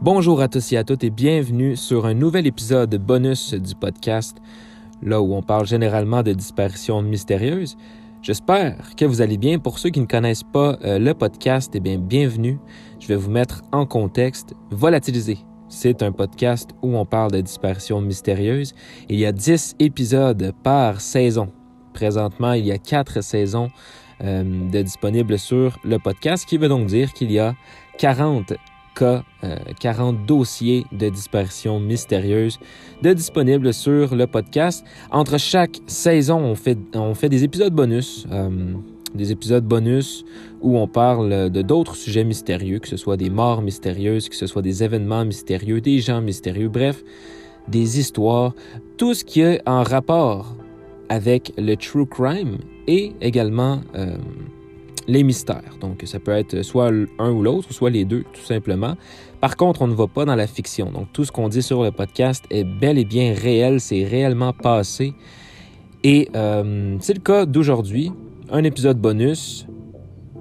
Bonjour 0.00 0.40
à 0.40 0.46
tous 0.46 0.72
et 0.72 0.76
à 0.76 0.84
toutes 0.84 1.02
et 1.02 1.10
bienvenue 1.10 1.74
sur 1.74 2.06
un 2.06 2.14
nouvel 2.14 2.46
épisode 2.46 2.94
bonus 2.94 3.52
du 3.52 3.74
podcast, 3.74 4.38
là 5.02 5.20
où 5.20 5.34
on 5.34 5.42
parle 5.42 5.66
généralement 5.66 6.22
de 6.22 6.32
disparitions 6.32 7.02
mystérieuses. 7.02 7.76
J'espère 8.22 8.94
que 8.96 9.04
vous 9.04 9.22
allez 9.22 9.38
bien. 9.38 9.58
Pour 9.58 9.80
ceux 9.80 9.90
qui 9.90 9.98
ne 9.98 10.06
connaissent 10.06 10.44
pas 10.44 10.78
euh, 10.84 11.00
le 11.00 11.14
podcast, 11.14 11.72
eh 11.74 11.80
bien, 11.80 11.98
bienvenue. 11.98 12.60
Je 13.00 13.08
vais 13.08 13.16
vous 13.16 13.28
mettre 13.28 13.62
en 13.72 13.86
contexte. 13.86 14.54
Volatiliser, 14.70 15.38
c'est 15.68 16.00
un 16.04 16.12
podcast 16.12 16.70
où 16.80 16.96
on 16.96 17.04
parle 17.04 17.32
de 17.32 17.40
disparitions 17.40 18.00
mystérieuses. 18.00 18.74
Il 19.08 19.18
y 19.18 19.26
a 19.26 19.32
10 19.32 19.74
épisodes 19.80 20.54
par 20.62 21.00
saison. 21.00 21.50
Présentement, 21.92 22.52
il 22.52 22.66
y 22.66 22.70
a 22.70 22.78
4 22.78 23.20
saisons 23.20 23.68
euh, 24.22 24.70
de 24.70 24.80
disponibles 24.80 25.40
sur 25.40 25.76
le 25.82 25.98
podcast, 25.98 26.44
ce 26.44 26.46
qui 26.46 26.56
veut 26.56 26.68
donc 26.68 26.86
dire 26.86 27.12
qu'il 27.12 27.32
y 27.32 27.40
a 27.40 27.56
40 27.98 28.52
cas, 28.98 29.22
40 29.80 30.14
euh, 30.14 30.26
dossiers 30.26 30.84
de 30.92 31.08
disparition 31.08 31.80
mystérieuse 31.80 32.58
de 33.02 33.12
disponibles 33.12 33.72
sur 33.72 34.14
le 34.14 34.26
podcast. 34.26 34.84
Entre 35.10 35.38
chaque 35.38 35.78
saison, 35.86 36.38
on 36.38 36.54
fait, 36.54 36.78
on 36.94 37.14
fait 37.14 37.28
des 37.28 37.44
épisodes 37.44 37.72
bonus. 37.72 38.26
Euh, 38.30 38.74
des 39.14 39.32
épisodes 39.32 39.64
bonus 39.64 40.22
où 40.60 40.76
on 40.76 40.86
parle 40.86 41.48
de 41.48 41.62
d'autres 41.62 41.96
sujets 41.96 42.24
mystérieux, 42.24 42.78
que 42.78 42.88
ce 42.88 42.98
soit 42.98 43.16
des 43.16 43.30
morts 43.30 43.62
mystérieuses, 43.62 44.28
que 44.28 44.36
ce 44.36 44.46
soit 44.46 44.60
des 44.60 44.84
événements 44.84 45.24
mystérieux, 45.24 45.80
des 45.80 46.00
gens 46.00 46.20
mystérieux, 46.20 46.68
bref, 46.68 47.02
des 47.68 47.98
histoires, 47.98 48.54
tout 48.98 49.14
ce 49.14 49.24
qui 49.24 49.40
est 49.40 49.66
en 49.66 49.82
rapport 49.82 50.54
avec 51.08 51.54
le 51.56 51.74
true 51.76 52.06
crime 52.06 52.58
et 52.86 53.12
également 53.22 53.80
euh, 53.94 54.18
les 55.08 55.24
mystères. 55.24 55.76
Donc, 55.80 56.02
ça 56.04 56.20
peut 56.20 56.32
être 56.32 56.62
soit 56.62 56.90
un 57.18 57.30
ou 57.30 57.42
l'autre, 57.42 57.72
soit 57.72 57.90
les 57.90 58.04
deux, 58.04 58.24
tout 58.32 58.42
simplement. 58.42 58.94
Par 59.40 59.56
contre, 59.56 59.82
on 59.82 59.88
ne 59.88 59.94
va 59.94 60.06
pas 60.06 60.24
dans 60.24 60.36
la 60.36 60.46
fiction. 60.46 60.92
Donc, 60.92 61.08
tout 61.12 61.24
ce 61.24 61.32
qu'on 61.32 61.48
dit 61.48 61.62
sur 61.62 61.82
le 61.82 61.90
podcast 61.90 62.44
est 62.50 62.64
bel 62.64 62.98
et 62.98 63.04
bien 63.04 63.34
réel, 63.34 63.80
c'est 63.80 64.04
réellement 64.04 64.52
passé. 64.52 65.14
Et 66.04 66.28
euh, 66.36 66.96
c'est 67.00 67.14
le 67.14 67.20
cas 67.20 67.46
d'aujourd'hui, 67.46 68.12
un 68.50 68.62
épisode 68.62 68.98
bonus, 68.98 69.66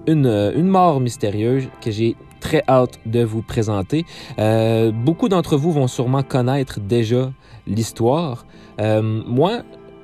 une, 0.05 0.27
une 0.27 0.67
mort 0.67 0.99
mystérieuse 0.99 1.67
que 1.81 1.89
j'ai 1.89 2.15
très 2.39 2.63
hâte 2.67 2.99
de 3.05 3.23
vous 3.23 3.41
présenter. 3.41 4.05
Euh, 4.39 4.91
beaucoup 4.91 5.29
d'entre 5.29 5.57
vous 5.57 5.71
vont 5.71 5.87
sûrement 5.87 6.23
connaître 6.23 6.79
déjà 6.79 7.31
l'histoire. 7.65 8.45
Euh, 8.79 9.02
moi, 9.02 9.63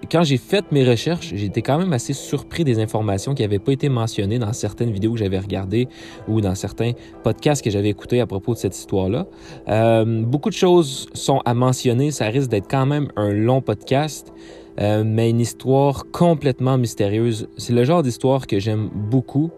quand 0.10 0.24
j'ai 0.24 0.38
fait 0.38 0.66
mes 0.72 0.84
recherches, 0.84 1.34
été 1.34 1.62
quand 1.62 1.78
même 1.78 1.94
assez 1.94 2.14
surpris 2.14 2.64
des 2.64 2.80
informations 2.80 3.34
qui 3.34 3.42
n'avaient 3.42 3.60
pas 3.60 3.72
été 3.72 3.90
mentionnées 3.90 4.40
dans 4.40 4.54
certaines 4.54 4.92
vidéos 4.92 5.14
que 5.14 5.20
j'avais 5.20 5.40
regardées 5.40 5.88
ou 6.28 6.42
dans 6.42 6.56
certains 6.56 6.92
podcasts 7.24 7.64
que 7.64 7.70
j'avais 7.70 7.90
écoutés 7.90 8.20
à 8.20 8.28
propos 8.28 8.54
de 8.54 8.60
cette 8.60 8.78
histoire-là. 8.78 9.28
Euh, 9.68 10.24
beaucoup 10.24 10.50
de 10.50 10.56
choses 10.56 11.08
sont 11.14 11.42
à 11.46 11.54
mentionner. 11.54 12.12
Ça 12.12 12.26
risque 12.26 12.50
d'être 12.50 12.70
quand 12.70 12.86
même 12.86 13.10
un 13.16 13.32
long 13.32 13.62
podcast, 13.62 14.34
euh, 14.80 15.04
mais 15.06 15.30
une 15.30 15.40
histoire 15.40 16.06
complètement 16.12 16.78
mystérieuse. 16.78 17.48
C'est 17.58 17.74
le 17.74 17.84
genre 17.84 18.04
d'histoire 18.04 18.48
que 18.48 18.60
j'aime 18.60 18.90
beaucoup 18.94 19.52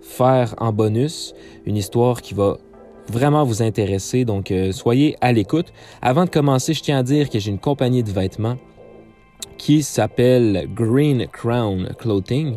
faire 0.00 0.54
en 0.58 0.72
bonus. 0.72 1.34
Une 1.66 1.76
histoire 1.76 2.22
qui 2.22 2.34
va 2.34 2.58
vraiment 3.10 3.44
vous 3.44 3.62
intéresser, 3.62 4.24
donc 4.24 4.50
euh, 4.50 4.72
soyez 4.72 5.16
à 5.20 5.32
l'écoute. 5.32 5.72
Avant 6.02 6.24
de 6.24 6.30
commencer, 6.30 6.74
je 6.74 6.82
tiens 6.82 6.98
à 6.98 7.02
dire 7.02 7.30
que 7.30 7.38
j'ai 7.38 7.50
une 7.50 7.58
compagnie 7.58 8.02
de 8.02 8.10
vêtements 8.10 8.56
qui 9.58 9.82
s'appelle 9.82 10.68
Green 10.72 11.26
Crown 11.26 11.90
Clothing. 11.98 12.56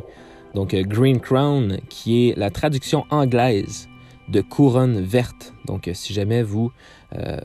Donc 0.54 0.74
euh, 0.74 0.84
Green 0.84 1.20
Crown 1.20 1.80
qui 1.90 2.30
est 2.30 2.38
la 2.38 2.50
traduction 2.50 3.06
anglaise 3.10 3.90
de 4.30 4.42
couronne 4.42 5.02
verte. 5.02 5.54
Donc 5.66 5.88
euh, 5.88 5.92
si 5.94 6.14
jamais 6.14 6.44
vous 6.44 6.72
euh, 7.18 7.38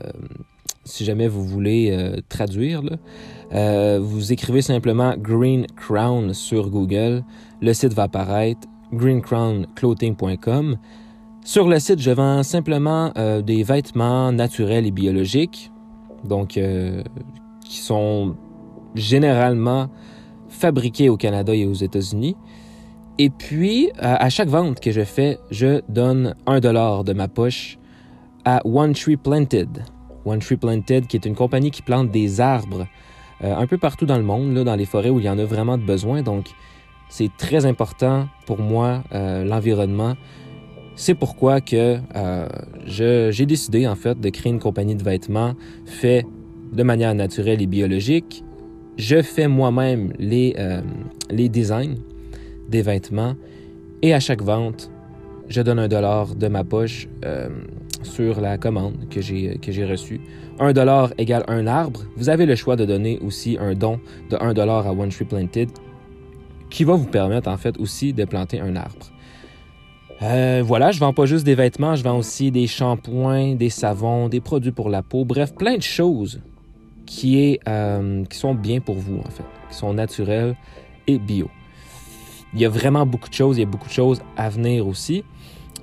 si 0.85 1.03
jamais 1.03 1.27
vous 1.27 1.43
voulez 1.43 1.93
traduire, 2.29 2.81
vous 3.51 4.31
écrivez 4.31 4.61
simplement 4.61 5.15
Green 5.17 5.67
Crown 5.75 6.33
sur 6.33 6.69
Google. 6.69 7.25
Le 7.61 7.73
site 7.73 7.93
va 7.93 8.03
apparaître 8.03 8.65
greencrownclothing.com. 8.93 10.77
Sur 11.43 11.67
le 11.67 11.79
site, 11.79 11.99
je 11.99 12.11
vends 12.11 12.41
simplement 12.41 13.11
des 13.43 13.63
vêtements 13.63 14.31
naturels 14.31 14.85
et 14.85 14.91
biologiques, 14.91 15.73
donc 16.23 16.57
qui 17.65 17.77
sont 17.77 18.37
généralement 18.97 19.89
fabriqués 20.49 21.09
au 21.09 21.17
Canada 21.17 21.53
et 21.53 21.65
aux 21.65 21.73
États-Unis. 21.73 22.35
Et 23.19 23.29
puis, 23.29 23.89
à 23.97 24.29
chaque 24.29 24.47
vente 24.47 24.79
que 24.79 24.91
je 24.91 25.03
fais, 25.03 25.39
je 25.49 25.81
donne 25.89 26.35
un 26.45 26.59
dollar 26.59 27.03
de 27.03 27.13
ma 27.13 27.27
poche 27.27 27.79
à 28.45 28.61
One 28.65 28.93
Tree 28.93 29.17
Planted. 29.17 29.83
One 30.23 30.39
Tree 30.39 30.57
Planted, 30.57 31.07
qui 31.07 31.17
est 31.17 31.25
une 31.25 31.35
compagnie 31.35 31.71
qui 31.71 31.81
plante 31.81 32.11
des 32.11 32.39
arbres 32.39 32.87
euh, 33.43 33.55
un 33.55 33.67
peu 33.67 33.77
partout 33.77 34.05
dans 34.05 34.17
le 34.17 34.23
monde, 34.23 34.53
là, 34.53 34.63
dans 34.63 34.75
les 34.75 34.85
forêts 34.85 35.09
où 35.09 35.19
il 35.19 35.25
y 35.25 35.29
en 35.29 35.37
a 35.37 35.45
vraiment 35.45 35.77
de 35.77 35.83
besoin. 35.83 36.21
Donc, 36.21 36.47
c'est 37.09 37.29
très 37.37 37.65
important 37.65 38.27
pour 38.45 38.59
moi, 38.59 39.03
euh, 39.13 39.43
l'environnement. 39.43 40.15
C'est 40.95 41.13
pourquoi 41.13 41.61
que 41.61 41.99
euh, 42.15 42.47
j'ai 42.85 43.45
décidé, 43.45 43.87
en 43.87 43.95
fait, 43.95 44.19
de 44.19 44.29
créer 44.29 44.51
une 44.51 44.59
compagnie 44.59 44.95
de 44.95 45.03
vêtements 45.03 45.53
fait 45.85 46.25
de 46.73 46.83
manière 46.83 47.13
naturelle 47.13 47.61
et 47.61 47.67
biologique 47.67 48.43
je 48.97 49.21
fais 49.21 49.47
moi-même 49.47 50.11
les, 50.17 50.55
euh, 50.57 50.81
les 51.29 51.49
designs 51.49 51.95
des 52.67 52.81
vêtements 52.81 53.35
et 54.01 54.13
à 54.13 54.19
chaque 54.19 54.41
vente, 54.41 54.91
je 55.49 55.61
donne 55.61 55.79
un 55.79 55.87
dollar 55.87 56.35
de 56.35 56.47
ma 56.47 56.63
poche 56.63 57.07
euh, 57.23 57.49
sur 58.03 58.41
la 58.41 58.57
commande 58.57 59.07
que 59.09 59.21
j'ai, 59.21 59.85
reçue. 59.85 60.19
Un 60.59 60.73
dollar 60.73 61.13
égale 61.17 61.43
un 61.47 61.67
arbre. 61.67 62.01
Vous 62.15 62.29
avez 62.29 62.45
le 62.45 62.55
choix 62.55 62.75
de 62.75 62.85
donner 62.85 63.19
aussi 63.19 63.57
un 63.59 63.73
don 63.73 63.99
de 64.29 64.37
un 64.39 64.53
dollar 64.53 64.85
à 64.87 64.91
One 64.91 65.09
Tree 65.09 65.25
Planted 65.25 65.69
qui 66.69 66.83
va 66.83 66.95
vous 66.95 67.05
permettre 67.05 67.49
en 67.49 67.57
fait 67.57 67.77
aussi 67.79 68.13
de 68.13 68.25
planter 68.25 68.59
un 68.59 68.75
arbre. 68.75 69.11
Euh, 70.23 70.63
voilà, 70.65 70.91
je 70.91 70.99
vends 70.99 71.13
pas 71.13 71.27
juste 71.27 71.45
des 71.45 71.55
vêtements, 71.55 71.95
je 71.95 72.03
vends 72.03 72.17
aussi 72.17 72.51
des 72.51 72.65
shampoings, 72.65 73.55
des 73.55 73.69
savons, 73.69 74.29
des 74.29 74.41
produits 74.41 74.71
pour 74.71 74.89
la 74.89 75.03
peau, 75.03 75.25
bref, 75.25 75.53
plein 75.53 75.77
de 75.77 75.83
choses 75.83 76.41
euh, 77.67 78.23
qui 78.25 78.37
sont 78.37 78.53
bien 78.53 78.79
pour 78.79 78.93
vous, 78.95 79.17
en 79.19 79.29
fait, 79.29 79.43
qui 79.69 79.75
sont 79.75 79.93
naturels 79.93 80.55
et 81.07 81.17
bio. 81.17 81.49
Il 82.53 82.61
y 82.61 82.65
a 82.65 82.69
vraiment 82.69 83.05
beaucoup 83.05 83.29
de 83.29 83.33
choses, 83.33 83.57
il 83.57 83.61
y 83.61 83.63
a 83.63 83.67
beaucoup 83.67 83.87
de 83.87 83.93
choses 83.93 84.21
à 84.35 84.49
venir 84.49 84.85
aussi. 84.87 85.23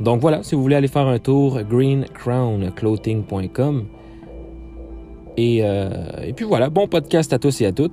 Donc 0.00 0.20
voilà, 0.20 0.42
si 0.42 0.54
vous 0.54 0.60
voulez 0.62 0.76
aller 0.76 0.88
faire 0.88 1.06
un 1.06 1.18
tour, 1.18 1.62
greencrownclothing.com. 1.62 3.86
Et, 5.36 5.60
euh, 5.62 5.90
et 6.22 6.32
puis 6.32 6.44
voilà, 6.44 6.70
bon 6.70 6.86
podcast 6.88 7.32
à 7.32 7.38
tous 7.38 7.60
et 7.60 7.66
à 7.66 7.72
toutes. 7.72 7.92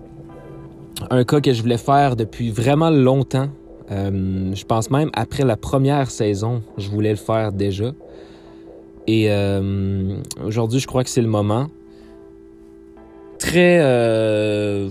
Un 1.09 1.23
cas 1.23 1.41
que 1.41 1.53
je 1.53 1.61
voulais 1.61 1.77
faire 1.77 2.15
depuis 2.15 2.49
vraiment 2.51 2.91
longtemps. 2.91 3.49
Euh, 3.91 4.51
je 4.53 4.65
pense 4.65 4.89
même 4.89 5.11
après 5.13 5.43
la 5.43 5.57
première 5.57 6.09
saison, 6.11 6.63
je 6.77 6.89
voulais 6.89 7.11
le 7.11 7.17
faire 7.17 7.51
déjà. 7.51 7.91
Et 9.07 9.29
aujourd'hui, 10.45 10.79
je 10.79 10.85
crois 10.87 11.03
que 11.03 11.09
c'est 11.09 11.23
le 11.23 11.27
moment 11.27 11.67
très 13.41 13.79
euh, 13.81 14.89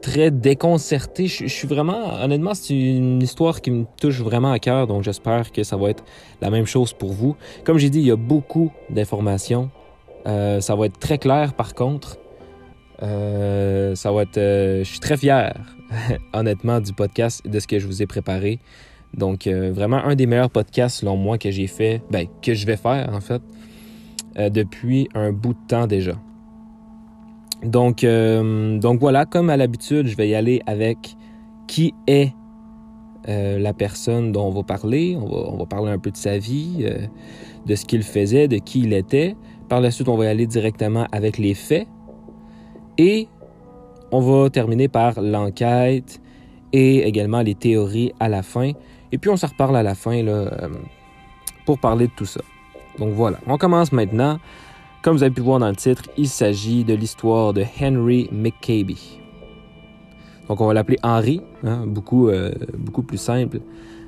très 0.00 0.30
déconcerté. 0.30 1.26
Je, 1.26 1.46
suis 1.46 1.68
vraiment, 1.68 2.14
honnêtement, 2.22 2.54
c'est 2.54 2.74
une 2.74 3.20
histoire 3.20 3.60
qui 3.60 3.70
me 3.70 3.84
touche 4.00 4.20
vraiment 4.20 4.52
à 4.52 4.58
cœur, 4.58 4.86
donc 4.86 5.02
j'espère 5.02 5.52
que 5.52 5.62
ça 5.62 5.76
va 5.76 5.90
être 5.90 6.04
la 6.40 6.50
même 6.50 6.64
chose 6.64 6.92
pour 6.92 7.12
vous. 7.12 7.36
Comme 7.64 7.78
j'ai 7.78 7.90
dit, 7.90 7.98
il 7.98 8.06
y 8.06 8.10
a 8.10 8.16
beaucoup 8.16 8.72
d'informations. 8.88 9.70
Euh, 10.26 10.60
ça 10.60 10.76
va 10.76 10.86
être 10.86 10.98
très 10.98 11.18
clair, 11.18 11.54
par 11.54 11.74
contre. 11.74 12.18
Euh, 13.02 13.94
ça 13.96 14.12
va 14.12 14.22
être, 14.22 14.38
je 14.38 14.88
suis 14.88 15.00
très 15.00 15.16
fier, 15.16 15.54
honnêtement, 16.32 16.80
du 16.80 16.92
podcast 16.92 17.42
et 17.44 17.48
de 17.48 17.58
ce 17.58 17.66
que 17.66 17.78
je 17.78 17.86
vous 17.86 18.00
ai 18.00 18.06
préparé. 18.06 18.60
Donc, 19.14 19.46
vraiment 19.46 19.98
un 19.98 20.14
des 20.14 20.26
meilleurs 20.26 20.50
podcasts, 20.50 21.00
selon 21.00 21.16
moi, 21.16 21.36
que 21.36 21.50
j'ai 21.50 21.66
fait, 21.66 22.00
ben, 22.10 22.26
que 22.42 22.54
je 22.54 22.64
vais 22.64 22.76
faire, 22.76 23.10
en 23.12 23.20
fait, 23.20 23.42
depuis 24.50 25.08
un 25.14 25.32
bout 25.32 25.52
de 25.52 25.66
temps 25.68 25.86
déjà. 25.86 26.14
Donc, 27.62 28.02
euh, 28.02 28.78
donc 28.78 29.00
voilà, 29.00 29.24
comme 29.24 29.50
à 29.50 29.56
l'habitude, 29.56 30.06
je 30.06 30.16
vais 30.16 30.28
y 30.28 30.34
aller 30.34 30.62
avec 30.66 31.16
qui 31.68 31.94
est 32.06 32.32
euh, 33.28 33.58
la 33.58 33.72
personne 33.72 34.32
dont 34.32 34.46
on 34.46 34.50
va 34.50 34.62
parler. 34.62 35.16
On 35.16 35.56
va, 35.56 35.66
parler 35.66 35.92
un 35.92 35.98
peu 35.98 36.10
de 36.10 36.16
sa 36.16 36.38
vie, 36.38 36.78
euh, 36.80 37.06
de 37.66 37.74
ce 37.74 37.84
qu'il 37.84 38.02
faisait, 38.02 38.48
de 38.48 38.58
qui 38.58 38.80
il 38.80 38.92
était. 38.92 39.36
Par 39.68 39.80
la 39.80 39.90
suite, 39.90 40.08
on 40.08 40.16
va 40.16 40.24
y 40.24 40.28
aller 40.28 40.46
directement 40.46 41.06
avec 41.12 41.38
les 41.38 41.54
faits. 41.54 41.86
Et 42.98 43.28
on 44.10 44.20
va 44.20 44.50
terminer 44.50 44.88
par 44.88 45.20
l'enquête 45.20 46.20
et 46.72 47.06
également 47.06 47.42
les 47.42 47.54
théories 47.54 48.12
à 48.18 48.28
la 48.28 48.42
fin. 48.42 48.72
Et 49.12 49.18
puis 49.18 49.30
on 49.30 49.36
se 49.36 49.46
reparle 49.46 49.76
à 49.76 49.82
la 49.82 49.94
fin 49.94 50.22
là, 50.22 50.50
pour 51.64 51.78
parler 51.78 52.08
de 52.08 52.12
tout 52.14 52.26
ça. 52.26 52.40
Donc 52.98 53.14
voilà, 53.14 53.38
on 53.46 53.56
commence 53.56 53.92
maintenant 53.92 54.38
comme 55.02 55.16
vous 55.16 55.22
avez 55.22 55.34
pu 55.34 55.40
voir 55.40 55.58
dans 55.58 55.68
le 55.68 55.76
titre, 55.76 56.04
il 56.16 56.28
s'agit 56.28 56.84
de 56.84 56.94
l'histoire 56.94 57.52
de 57.52 57.64
Henry 57.80 58.28
McCabe. 58.32 58.92
Donc 60.48 60.60
on 60.60 60.66
va 60.66 60.74
l'appeler 60.74 60.98
Henry, 61.02 61.40
hein, 61.64 61.84
beaucoup, 61.86 62.28
euh, 62.28 62.52
beaucoup 62.78 63.02
plus 63.02 63.18
simple 63.18 63.60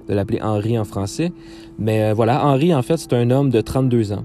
de 0.08 0.14
l'appeler 0.14 0.40
Henry 0.40 0.78
en 0.78 0.84
français. 0.84 1.32
Mais 1.78 2.04
euh, 2.04 2.14
voilà, 2.14 2.44
Henry, 2.46 2.74
en 2.74 2.82
fait, 2.82 2.96
c'est 2.96 3.12
un 3.12 3.30
homme 3.30 3.50
de 3.50 3.60
32 3.60 4.12
ans. 4.12 4.24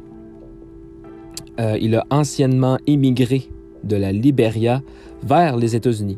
euh, 1.60 1.78
il 1.82 1.96
a 1.96 2.06
anciennement 2.10 2.78
émigré 2.88 3.50
de 3.84 3.96
la 3.96 4.12
Libéria 4.12 4.82
vers 5.24 5.58
les 5.58 5.76
États-Unis. 5.76 6.18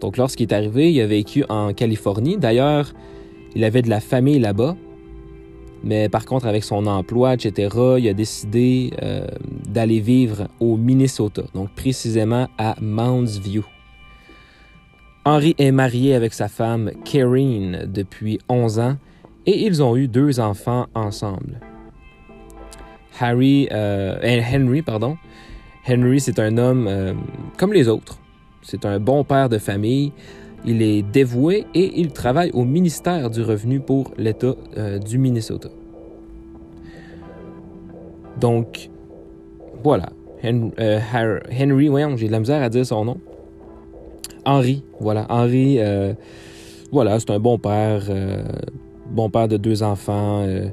Donc 0.00 0.16
lorsqu'il 0.16 0.50
est 0.50 0.54
arrivé, 0.54 0.92
il 0.92 1.00
a 1.00 1.06
vécu 1.06 1.44
en 1.48 1.72
Californie. 1.72 2.36
D'ailleurs, 2.36 2.92
il 3.54 3.64
avait 3.64 3.82
de 3.82 3.88
la 3.88 4.00
famille 4.00 4.38
là-bas. 4.38 4.76
Mais 5.84 6.08
par 6.08 6.24
contre, 6.24 6.46
avec 6.46 6.64
son 6.64 6.86
emploi, 6.86 7.34
etc., 7.34 7.68
il 7.98 8.08
a 8.08 8.14
décidé 8.14 8.92
euh, 9.02 9.26
d'aller 9.68 10.00
vivre 10.00 10.48
au 10.58 10.76
Minnesota, 10.76 11.42
donc 11.54 11.70
précisément 11.74 12.48
à 12.56 12.74
Mounds 12.80 13.38
View. 13.38 13.64
Henry 15.26 15.54
est 15.58 15.72
marié 15.72 16.14
avec 16.14 16.32
sa 16.32 16.48
femme 16.48 16.90
Karine 17.04 17.84
depuis 17.86 18.38
11 18.48 18.78
ans 18.78 18.96
et 19.46 19.66
ils 19.66 19.82
ont 19.82 19.96
eu 19.96 20.08
deux 20.08 20.40
enfants 20.40 20.86
ensemble. 20.94 21.60
Harry, 23.20 23.68
euh, 23.70 24.18
Henry, 24.52 24.82
pardon. 24.82 25.16
Henry, 25.88 26.20
c'est 26.20 26.38
un 26.38 26.56
homme 26.56 26.86
euh, 26.88 27.12
comme 27.58 27.72
les 27.72 27.88
autres. 27.88 28.18
C'est 28.62 28.86
un 28.86 28.98
bon 28.98 29.24
père 29.24 29.48
de 29.48 29.58
famille. 29.58 30.12
Il 30.66 30.82
est 30.82 31.02
dévoué 31.02 31.66
et 31.74 32.00
il 32.00 32.12
travaille 32.12 32.50
au 32.52 32.64
ministère 32.64 33.30
du 33.30 33.42
Revenu 33.42 33.80
pour 33.80 34.12
l'État 34.16 34.54
euh, 34.76 34.98
du 34.98 35.18
Minnesota. 35.18 35.68
Donc, 38.40 38.90
voilà. 39.82 40.10
Henry, 40.42 41.88
voyons, 41.88 42.16
j'ai 42.16 42.26
de 42.26 42.32
la 42.32 42.40
misère 42.40 42.62
à 42.62 42.68
dire 42.68 42.84
son 42.84 43.04
nom. 43.04 43.16
Henri, 44.44 44.82
voilà. 45.00 45.26
Henri, 45.30 45.76
euh, 45.78 46.12
voilà, 46.92 47.18
c'est 47.18 47.30
un 47.30 47.38
bon 47.38 47.58
père, 47.58 48.04
euh, 48.08 48.42
bon 49.10 49.30
père 49.30 49.48
de 49.48 49.56
deux 49.56 49.82
enfants. 49.82 50.44
Euh, 50.46 50.68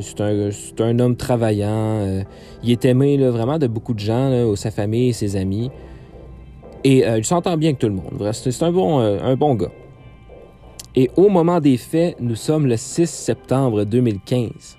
c'est 0.00 0.80
un, 0.80 0.98
homme 0.98 1.16
travaillant. 1.16 2.24
il 2.64 2.70
est 2.70 2.84
aimé 2.86 3.18
vraiment 3.18 3.58
de 3.58 3.66
beaucoup 3.66 3.92
de 3.92 3.98
gens, 3.98 4.56
sa 4.56 4.70
famille 4.70 5.10
et 5.10 5.12
ses 5.12 5.36
amis. 5.36 5.70
Et 6.84 7.04
il 7.06 7.24
s'entend 7.24 7.56
bien 7.56 7.70
avec 7.70 7.78
tout 7.78 7.88
le 7.88 7.94
monde. 7.94 8.30
C'est 8.32 8.62
un 8.62 8.72
bon, 8.72 9.00
un 9.00 9.36
bon 9.36 9.54
gars. 9.54 9.72
Et 10.96 11.10
au 11.16 11.28
moment 11.28 11.60
des 11.60 11.76
faits, 11.76 12.16
nous 12.20 12.34
sommes 12.34 12.66
le 12.66 12.76
6 12.76 13.08
septembre 13.08 13.84
2015. 13.84 14.78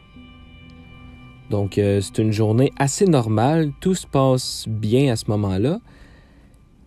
Donc, 1.51 1.73
c'est 1.75 2.17
une 2.17 2.31
journée 2.31 2.71
assez 2.79 3.05
normale. 3.05 3.71
Tout 3.81 3.93
se 3.95 4.07
passe 4.07 4.65
bien 4.67 5.13
à 5.13 5.15
ce 5.15 5.25
moment-là. 5.29 5.79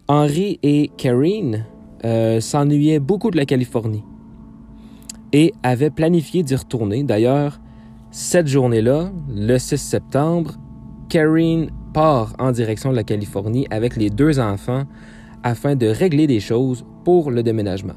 Henry 0.09 0.59
et 0.63 0.91
Karine 0.99 1.65
euh, 2.05 2.39
s'ennuyaient 2.41 2.99
beaucoup 2.99 3.31
de 3.31 3.39
la 3.39 3.47
Californie 3.47 4.05
et 5.33 5.55
avaient 5.63 5.91
planifié 5.91 6.43
d'y 6.43 6.55
retourner. 6.55 7.03
D'ailleurs, 7.03 7.59
cette 8.11 8.47
journée-là, 8.47 9.11
le 9.35 9.57
6 9.57 9.79
septembre, 9.79 10.53
Karine 11.09 11.71
part 11.95 12.35
en 12.39 12.53
direction 12.53 12.91
de 12.91 12.97
la 12.97 13.05
Californie 13.05 13.67
avec 13.71 13.97
les 13.97 14.11
deux 14.11 14.41
enfants 14.41 14.83
afin 15.43 15.77
de 15.77 15.87
régler 15.87 16.27
des 16.27 16.41
choses 16.41 16.85
pour 17.05 17.31
le 17.31 17.43
déménagement, 17.43 17.95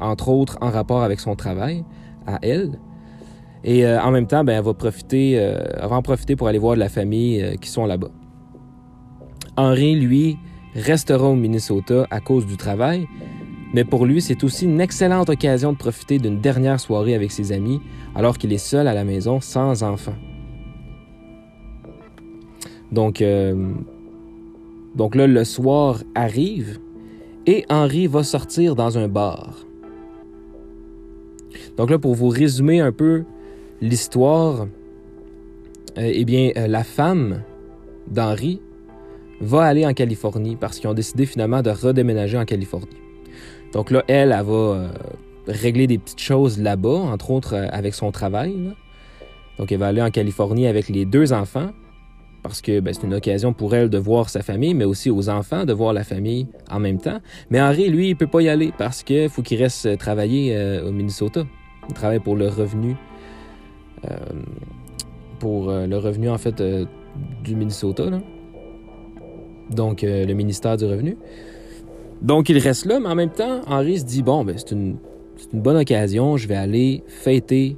entre 0.00 0.28
autres 0.28 0.56
en 0.62 0.70
rapport 0.70 1.02
avec 1.02 1.20
son 1.20 1.34
travail 1.34 1.84
à 2.26 2.38
elle. 2.42 2.78
Et 3.64 3.84
euh, 3.84 4.00
en 4.00 4.12
même 4.12 4.26
temps, 4.28 4.44
ben, 4.44 4.56
elle, 4.56 4.64
va 4.64 4.72
profiter, 4.72 5.34
euh, 5.36 5.58
va 5.82 5.96
en 5.96 6.02
profiter 6.02 6.36
pour 6.36 6.46
aller 6.46 6.58
voir 6.58 6.74
de 6.76 6.80
la 6.80 6.88
famille 6.88 7.56
qui 7.60 7.68
sont 7.68 7.84
là-bas. 7.84 8.10
Henri, 9.56 9.96
lui, 9.96 10.38
restera 10.74 11.28
au 11.28 11.34
Minnesota 11.34 12.06
à 12.10 12.20
cause 12.20 12.46
du 12.46 12.56
travail, 12.56 13.08
mais 13.74 13.84
pour 13.84 14.06
lui, 14.06 14.22
c'est 14.22 14.44
aussi 14.44 14.64
une 14.66 14.80
excellente 14.80 15.28
occasion 15.28 15.72
de 15.72 15.76
profiter 15.76 16.18
d'une 16.18 16.40
dernière 16.40 16.78
soirée 16.78 17.14
avec 17.14 17.32
ses 17.32 17.50
amis 17.50 17.80
alors 18.14 18.38
qu'il 18.38 18.52
est 18.52 18.58
seul 18.58 18.86
à 18.86 18.94
la 18.94 19.04
maison 19.04 19.40
sans 19.40 19.82
enfant. 19.82 20.14
Donc, 22.92 23.20
euh, 23.20 23.72
donc 24.94 25.14
là, 25.14 25.26
le 25.26 25.44
soir 25.44 26.02
arrive 26.14 26.78
et 27.46 27.64
Henri 27.68 28.06
va 28.06 28.22
sortir 28.22 28.74
dans 28.74 28.98
un 28.98 29.08
bar. 29.08 29.66
Donc 31.76 31.90
là, 31.90 31.98
pour 31.98 32.14
vous 32.14 32.28
résumer 32.28 32.80
un 32.80 32.92
peu 32.92 33.24
l'histoire, 33.80 34.66
euh, 35.98 36.10
eh 36.12 36.24
bien, 36.24 36.50
euh, 36.56 36.66
la 36.66 36.84
femme 36.84 37.42
d'Henri 38.10 38.60
va 39.40 39.64
aller 39.64 39.86
en 39.86 39.94
Californie 39.94 40.56
parce 40.56 40.78
qu'ils 40.78 40.88
ont 40.88 40.94
décidé 40.94 41.26
finalement 41.26 41.62
de 41.62 41.70
redéménager 41.70 42.38
en 42.38 42.44
Californie. 42.44 42.88
Donc 43.72 43.90
là, 43.90 44.02
elle, 44.08 44.32
elle 44.32 44.44
va 44.44 44.90
régler 45.46 45.86
des 45.86 45.98
petites 45.98 46.20
choses 46.20 46.58
là-bas, 46.58 46.88
entre 46.88 47.30
autres 47.30 47.54
avec 47.54 47.94
son 47.94 48.10
travail. 48.10 48.72
Donc 49.58 49.70
elle 49.70 49.78
va 49.78 49.88
aller 49.88 50.02
en 50.02 50.10
Californie 50.10 50.66
avec 50.66 50.88
les 50.88 51.04
deux 51.04 51.32
enfants 51.32 51.70
parce 52.42 52.60
que 52.60 52.80
ben, 52.80 52.94
c'est 52.94 53.04
une 53.04 53.14
occasion 53.14 53.52
pour 53.52 53.74
elle 53.74 53.90
de 53.90 53.98
voir 53.98 54.30
sa 54.30 54.42
famille, 54.42 54.74
mais 54.74 54.84
aussi 54.84 55.10
aux 55.10 55.28
enfants 55.28 55.64
de 55.64 55.72
voir 55.72 55.92
la 55.92 56.04
famille 56.04 56.46
en 56.70 56.80
même 56.80 56.98
temps. 56.98 57.20
Mais 57.50 57.60
Henri, 57.60 57.88
lui, 57.88 58.10
il 58.10 58.16
peut 58.16 58.26
pas 58.26 58.40
y 58.40 58.48
aller 58.48 58.72
parce 58.76 59.02
qu'il 59.02 59.28
faut 59.28 59.42
qu'il 59.42 59.62
reste 59.62 59.98
travailler 59.98 60.56
euh, 60.56 60.88
au 60.88 60.92
Minnesota. 60.92 61.44
Il 61.88 61.94
travaille 61.94 62.20
pour 62.20 62.36
le 62.36 62.48
revenu, 62.48 62.96
pour 65.38 65.70
le 65.70 65.96
revenu 65.96 66.28
en 66.28 66.36
fait 66.36 66.62
du 67.42 67.56
Minnesota. 67.56 68.10
Donc 69.70 70.04
euh, 70.04 70.24
le 70.24 70.34
ministère 70.34 70.76
du 70.76 70.84
Revenu. 70.84 71.16
Donc 72.22 72.48
il 72.48 72.58
reste 72.58 72.86
là, 72.86 72.98
mais 73.00 73.08
en 73.08 73.14
même 73.14 73.30
temps, 73.30 73.60
Henri 73.66 74.00
se 74.00 74.04
dit, 74.04 74.22
bon, 74.22 74.44
ben, 74.44 74.56
c'est 74.56 74.72
une, 74.72 74.96
bonne 75.52 75.76
occasion, 75.76 76.36
je 76.36 76.48
vais 76.48 76.56
aller 76.56 77.04
fêter 77.06 77.76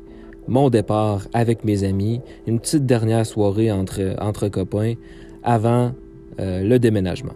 mon 0.50 0.68
départ 0.68 1.28
avec 1.32 1.64
mes 1.64 1.84
amis, 1.84 2.20
une 2.46 2.58
petite 2.58 2.84
dernière 2.84 3.24
soirée 3.24 3.70
entre, 3.70 4.48
copains 4.48 4.94
avant 5.44 5.92
euh, 6.40 6.62
le 6.62 6.78
déménagement. 6.78 7.34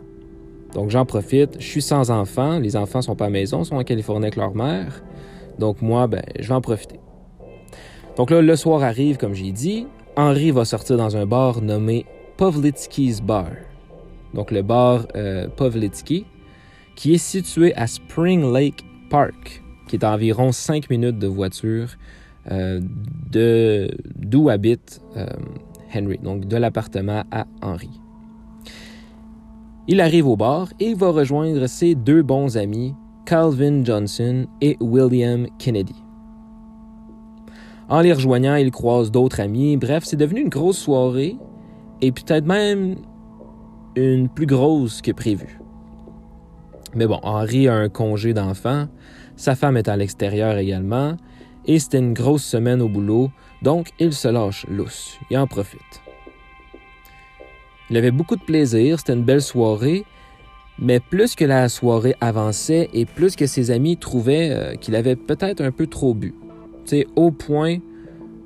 Donc 0.75 0.91
j'en 0.91 1.07
profite, 1.07 1.61
je 1.61 1.65
suis 1.65 1.81
sans 1.81 2.11
enfants, 2.11 2.59
les 2.59 2.77
enfants 2.77 3.01
sont 3.01 3.15
pas 3.15 3.27
à 3.27 3.29
la 3.29 3.33
maison, 3.33 3.63
sont 3.63 3.77
en 3.77 3.85
Californie 3.85 4.27
avec 4.27 4.37
leur 4.37 4.55
mère, 4.57 5.03
donc 5.61 5.81
moi, 5.81 6.09
ben, 6.09 6.23
je 6.41 6.49
vais 6.49 6.55
en 6.55 6.61
profiter. 6.61 6.99
Donc 8.17 8.31
là, 8.31 8.43
le 8.43 8.57
soir 8.57 8.83
arrive, 8.83 9.17
comme 9.17 9.35
j'ai 9.35 9.53
dit, 9.53 9.87
Henri 10.17 10.51
va 10.51 10.65
sortir 10.65 10.97
dans 10.97 11.17
un 11.17 11.25
bar 11.25 11.63
nommé 11.63 12.07
Povlitsky's 12.37 13.21
Bar. 13.21 13.51
Donc 14.35 14.51
le 14.51 14.63
bar 14.63 15.07
euh, 15.15 15.47
Povlitsky, 15.57 16.27
qui 16.97 17.15
est 17.15 17.19
situé 17.19 17.73
à 17.77 17.87
Spring 17.87 18.53
Lake 18.53 18.85
Park, 19.09 19.63
qui 19.87 19.97
est 19.97 20.05
à 20.05 20.13
environ 20.13 20.51
5 20.51 20.91
minutes 20.91 21.21
de 21.21 21.29
voiture 21.29 21.91
de 22.51 23.91
d'où 24.17 24.49
habite 24.49 25.01
euh, 25.17 25.27
Henry, 25.95 26.19
donc 26.19 26.47
de 26.47 26.57
l'appartement 26.57 27.25
à 27.31 27.47
Henry. 27.63 27.91
Il 29.87 30.01
arrive 30.01 30.27
au 30.27 30.37
bar 30.37 30.69
et 30.81 30.95
va 30.95 31.11
rejoindre 31.11 31.67
ses 31.67 31.95
deux 31.95 32.23
bons 32.23 32.57
amis, 32.57 32.95
Calvin 33.27 33.85
Johnson 33.85 34.47
et 34.61 34.77
William 34.81 35.47
Kennedy. 35.59 35.95
En 37.89 38.01
les 38.01 38.15
rejoignant, 38.15 38.55
il 38.55 38.71
croise 38.71 39.11
d'autres 39.11 39.41
amis. 39.41 39.77
Bref, 39.77 40.05
c'est 40.05 40.17
devenu 40.17 40.41
une 40.41 40.49
grosse 40.49 40.79
soirée 40.79 41.37
et 42.01 42.13
peut-être 42.13 42.47
même 42.47 42.97
une 43.95 44.29
plus 44.29 44.47
grosse 44.47 45.03
que 45.03 45.13
prévu. 45.13 45.61
Mais 46.95 47.07
bon, 47.07 47.21
Henri 47.23 47.69
a 47.69 47.75
un 47.75 47.89
congé 47.89 48.33
d'enfant, 48.33 48.87
sa 49.37 49.55
femme 49.55 49.77
est 49.77 49.89
à 49.89 49.97
l'extérieur 49.97 50.57
également, 50.57 51.17
et 51.67 51.79
c'était 51.79 51.99
une 51.99 52.15
grosse 52.15 52.45
semaine 52.45 52.83
au 52.83 52.89
boulot, 52.89 53.31
donc 53.63 53.89
il 53.99 54.13
se 54.13 54.29
lâche 54.29 54.67
lousse, 54.69 55.19
et 55.31 55.39
en 55.39 55.47
profite. 55.47 56.03
Il 57.91 57.97
avait 57.97 58.11
beaucoup 58.11 58.37
de 58.37 58.43
plaisir, 58.43 58.99
c'était 58.99 59.13
une 59.13 59.25
belle 59.25 59.43
soirée, 59.43 60.05
mais 60.79 61.01
plus 61.01 61.35
que 61.35 61.45
la 61.45 61.69
soirée 61.69 62.17
avançait 62.21 62.89
et 62.93 63.05
plus 63.05 63.37
que 63.37 63.47
ses 63.47 63.71
amis 63.71 63.97
trouvaient 63.97 64.51
euh, 64.51 64.75
qu'il 64.75 64.97
avait 64.97 65.17
peut-être 65.17 65.61
un 65.61 65.71
peu 65.71 65.87
trop 65.87 66.15
bu. 66.15 66.35
C'est 66.85 67.07
au 67.17 67.31
point 67.31 67.79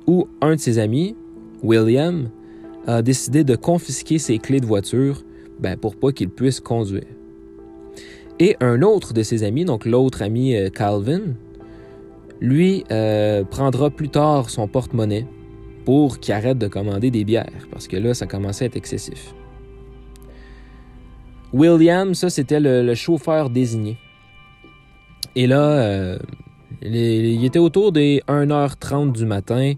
où 0.07 0.27
un 0.41 0.55
de 0.55 0.59
ses 0.59 0.79
amis, 0.79 1.15
William, 1.63 2.29
a 2.87 3.01
décidé 3.01 3.43
de 3.43 3.55
confisquer 3.55 4.19
ses 4.19 4.37
clés 4.37 4.59
de 4.59 4.65
voiture 4.65 5.23
ben, 5.59 5.77
pour 5.77 5.95
pas 5.95 6.11
qu'il 6.11 6.29
puisse 6.29 6.59
conduire. 6.59 7.03
Et 8.39 8.55
un 8.61 8.81
autre 8.81 9.13
de 9.13 9.21
ses 9.21 9.43
amis, 9.43 9.65
donc 9.65 9.85
l'autre 9.85 10.21
ami 10.21 10.55
euh, 10.55 10.69
Calvin, 10.69 11.33
lui 12.41 12.83
euh, 12.91 13.43
prendra 13.43 13.89
plus 13.89 14.09
tard 14.09 14.49
son 14.49 14.67
porte-monnaie 14.67 15.25
pour 15.85 16.19
qu'il 16.19 16.33
arrête 16.33 16.57
de 16.57 16.67
commander 16.67 17.11
des 17.11 17.23
bières, 17.23 17.67
parce 17.71 17.87
que 17.87 17.97
là, 17.97 18.13
ça 18.13 18.27
commençait 18.27 18.65
à 18.65 18.67
être 18.67 18.77
excessif. 18.77 19.33
William, 21.51 22.13
ça, 22.13 22.29
c'était 22.29 22.59
le, 22.59 22.93
chauffeur 22.93 23.49
désigné. 23.49 23.97
Et 25.35 25.47
là, 25.47 25.61
euh, 25.61 26.19
il, 26.81 27.43
était 27.43 27.59
autour 27.59 27.91
des 27.91 28.21
1h30 28.27 29.13
du 29.13 29.25
matin. 29.25 29.73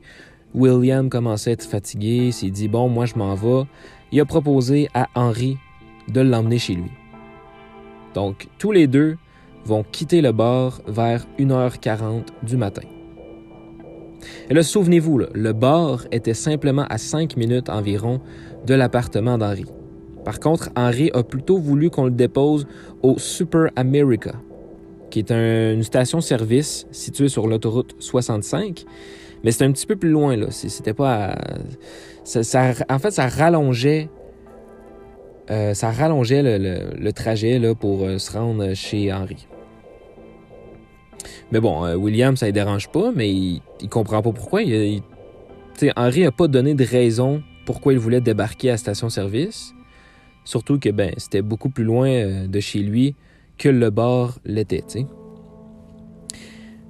William 0.53 1.09
commençait 1.09 1.51
à 1.51 1.53
être 1.53 1.63
fatigué, 1.63 2.31
s'est 2.31 2.49
dit, 2.49 2.67
bon, 2.67 2.89
moi, 2.89 3.05
je 3.05 3.15
m'en 3.15 3.35
vais. 3.35 3.63
Il 4.11 4.19
a 4.19 4.25
proposé 4.25 4.89
à 4.93 5.07
Henry 5.15 5.57
de 6.09 6.19
l'emmener 6.19 6.57
chez 6.57 6.75
lui. 6.75 6.91
Donc, 8.13 8.49
tous 8.57 8.73
les 8.73 8.87
deux 8.87 9.17
vont 9.65 9.83
quitter 9.83 10.21
le 10.21 10.31
bar 10.31 10.81
vers 10.87 11.25
1h40 11.39 12.23
du 12.43 12.57
matin. 12.57 12.83
Et 14.49 14.53
là, 14.53 14.63
souvenez-vous, 14.63 15.21
le 15.33 15.53
bar 15.53 16.05
était 16.11 16.33
simplement 16.33 16.85
à 16.89 16.97
5 16.97 17.37
minutes 17.37 17.69
environ 17.69 18.21
de 18.65 18.73
l'appartement 18.73 19.37
d'Henri. 19.37 19.65
Par 20.23 20.39
contre, 20.39 20.69
Henri 20.75 21.09
a 21.13 21.23
plutôt 21.23 21.57
voulu 21.57 21.89
qu'on 21.89 22.05
le 22.05 22.11
dépose 22.11 22.67
au 23.01 23.17
Super 23.17 23.71
America, 23.75 24.33
qui 25.09 25.19
est 25.19 25.31
une 25.31 25.83
station-service 25.83 26.87
située 26.91 27.29
sur 27.29 27.47
l'autoroute 27.47 27.95
65. 27.99 28.85
Mais 29.43 29.51
c'est 29.51 29.65
un 29.65 29.71
petit 29.71 29.87
peu 29.87 29.95
plus 29.95 30.09
loin, 30.09 30.35
là. 30.35 30.47
C'était 30.51 30.93
pas. 30.93 31.35
En 32.89 32.99
fait, 32.99 33.11
ça 33.11 33.27
rallongeait. 33.27 34.09
Euh, 35.49 35.73
ça 35.73 35.89
rallongeait 35.89 36.43
le, 36.43 37.11
trajet 37.11 37.59
pour 37.79 38.03
euh, 38.03 38.19
se 38.19 38.31
rendre 38.31 38.73
chez 38.75 39.11
Henri. 39.11 39.47
Mais 41.51 41.59
bon, 41.59 41.85
euh, 41.85 41.95
William, 41.95 42.37
ça 42.37 42.47
ne 42.47 42.51
dérange 42.51 42.89
pas, 42.89 43.11
mais 43.13 43.29
il, 43.31 43.61
il 43.81 43.89
comprend 43.89 44.21
pas 44.21 44.31
pourquoi. 44.31 44.63
Il, 44.63 45.01
Henri 45.95 46.21
n'a 46.21 46.31
pas 46.31 46.47
donné 46.47 46.73
de 46.73 46.83
raison 46.83 47.41
pourquoi 47.65 47.93
il 47.93 47.99
voulait 47.99 48.21
débarquer 48.21 48.71
à 48.71 48.77
station-service. 48.77 49.73
Surtout 50.43 50.79
que 50.79 50.89
ben, 50.89 51.13
c'était 51.17 51.41
beaucoup 51.41 51.69
plus 51.69 51.83
loin 51.83 52.09
euh, 52.09 52.47
de 52.47 52.59
chez 52.59 52.79
lui 52.79 53.15
que 53.57 53.69
le 53.69 53.89
bar 53.89 54.39
l'était. 54.45 54.83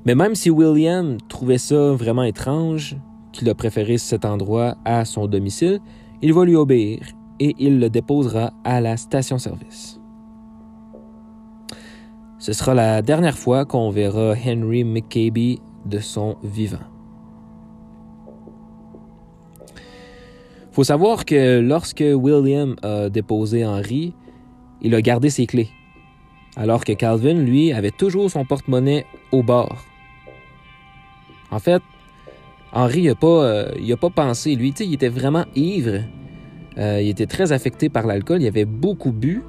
Mais 0.05 0.15
même 0.15 0.35
si 0.35 0.49
William 0.49 1.17
trouvait 1.27 1.57
ça 1.57 1.91
vraiment 1.93 2.23
étrange, 2.23 2.95
qu'il 3.33 3.49
a 3.49 3.55
préféré 3.55 3.97
cet 3.97 4.25
endroit 4.25 4.75
à 4.85 5.05
son 5.05 5.27
domicile, 5.27 5.79
il 6.21 6.33
va 6.33 6.45
lui 6.45 6.55
obéir 6.55 6.99
et 7.39 7.55
il 7.59 7.79
le 7.79 7.89
déposera 7.89 8.51
à 8.63 8.81
la 8.81 8.97
station-service. 8.97 10.00
Ce 12.41 12.53
sera 12.53 12.73
la 12.73 13.03
dernière 13.03 13.37
fois 13.37 13.65
qu'on 13.65 13.91
verra 13.91 14.33
Henry 14.33 14.83
McCabe 14.83 15.59
de 15.85 15.99
son 15.99 16.37
vivant. 16.43 16.79
faut 20.71 20.83
savoir 20.83 21.25
que 21.25 21.59
lorsque 21.59 22.03
William 22.03 22.75
a 22.81 23.09
déposé 23.09 23.63
Henry, 23.63 24.15
il 24.81 24.95
a 24.95 25.03
gardé 25.03 25.29
ses 25.29 25.45
clés, 25.45 25.69
alors 26.55 26.83
que 26.83 26.93
Calvin, 26.93 27.35
lui, 27.35 27.73
avait 27.73 27.91
toujours 27.91 28.31
son 28.31 28.43
porte-monnaie 28.43 29.05
au 29.31 29.43
bord. 29.43 29.85
En 31.51 31.59
fait, 31.59 31.83
Henry 32.73 33.03
n'a 33.03 33.13
pas, 33.13 33.43
euh, 33.43 33.95
pas 33.97 34.09
pensé, 34.09 34.55
lui, 34.55 34.69
il 34.79 34.95
était 34.95 35.09
vraiment 35.09 35.45
ivre. 35.55 35.99
Euh, 36.79 37.01
il 37.03 37.09
était 37.09 37.27
très 37.27 37.51
affecté 37.51 37.89
par 37.89 38.07
l'alcool, 38.07 38.41
il 38.41 38.47
avait 38.47 38.65
beaucoup 38.65 39.11
bu. 39.11 39.43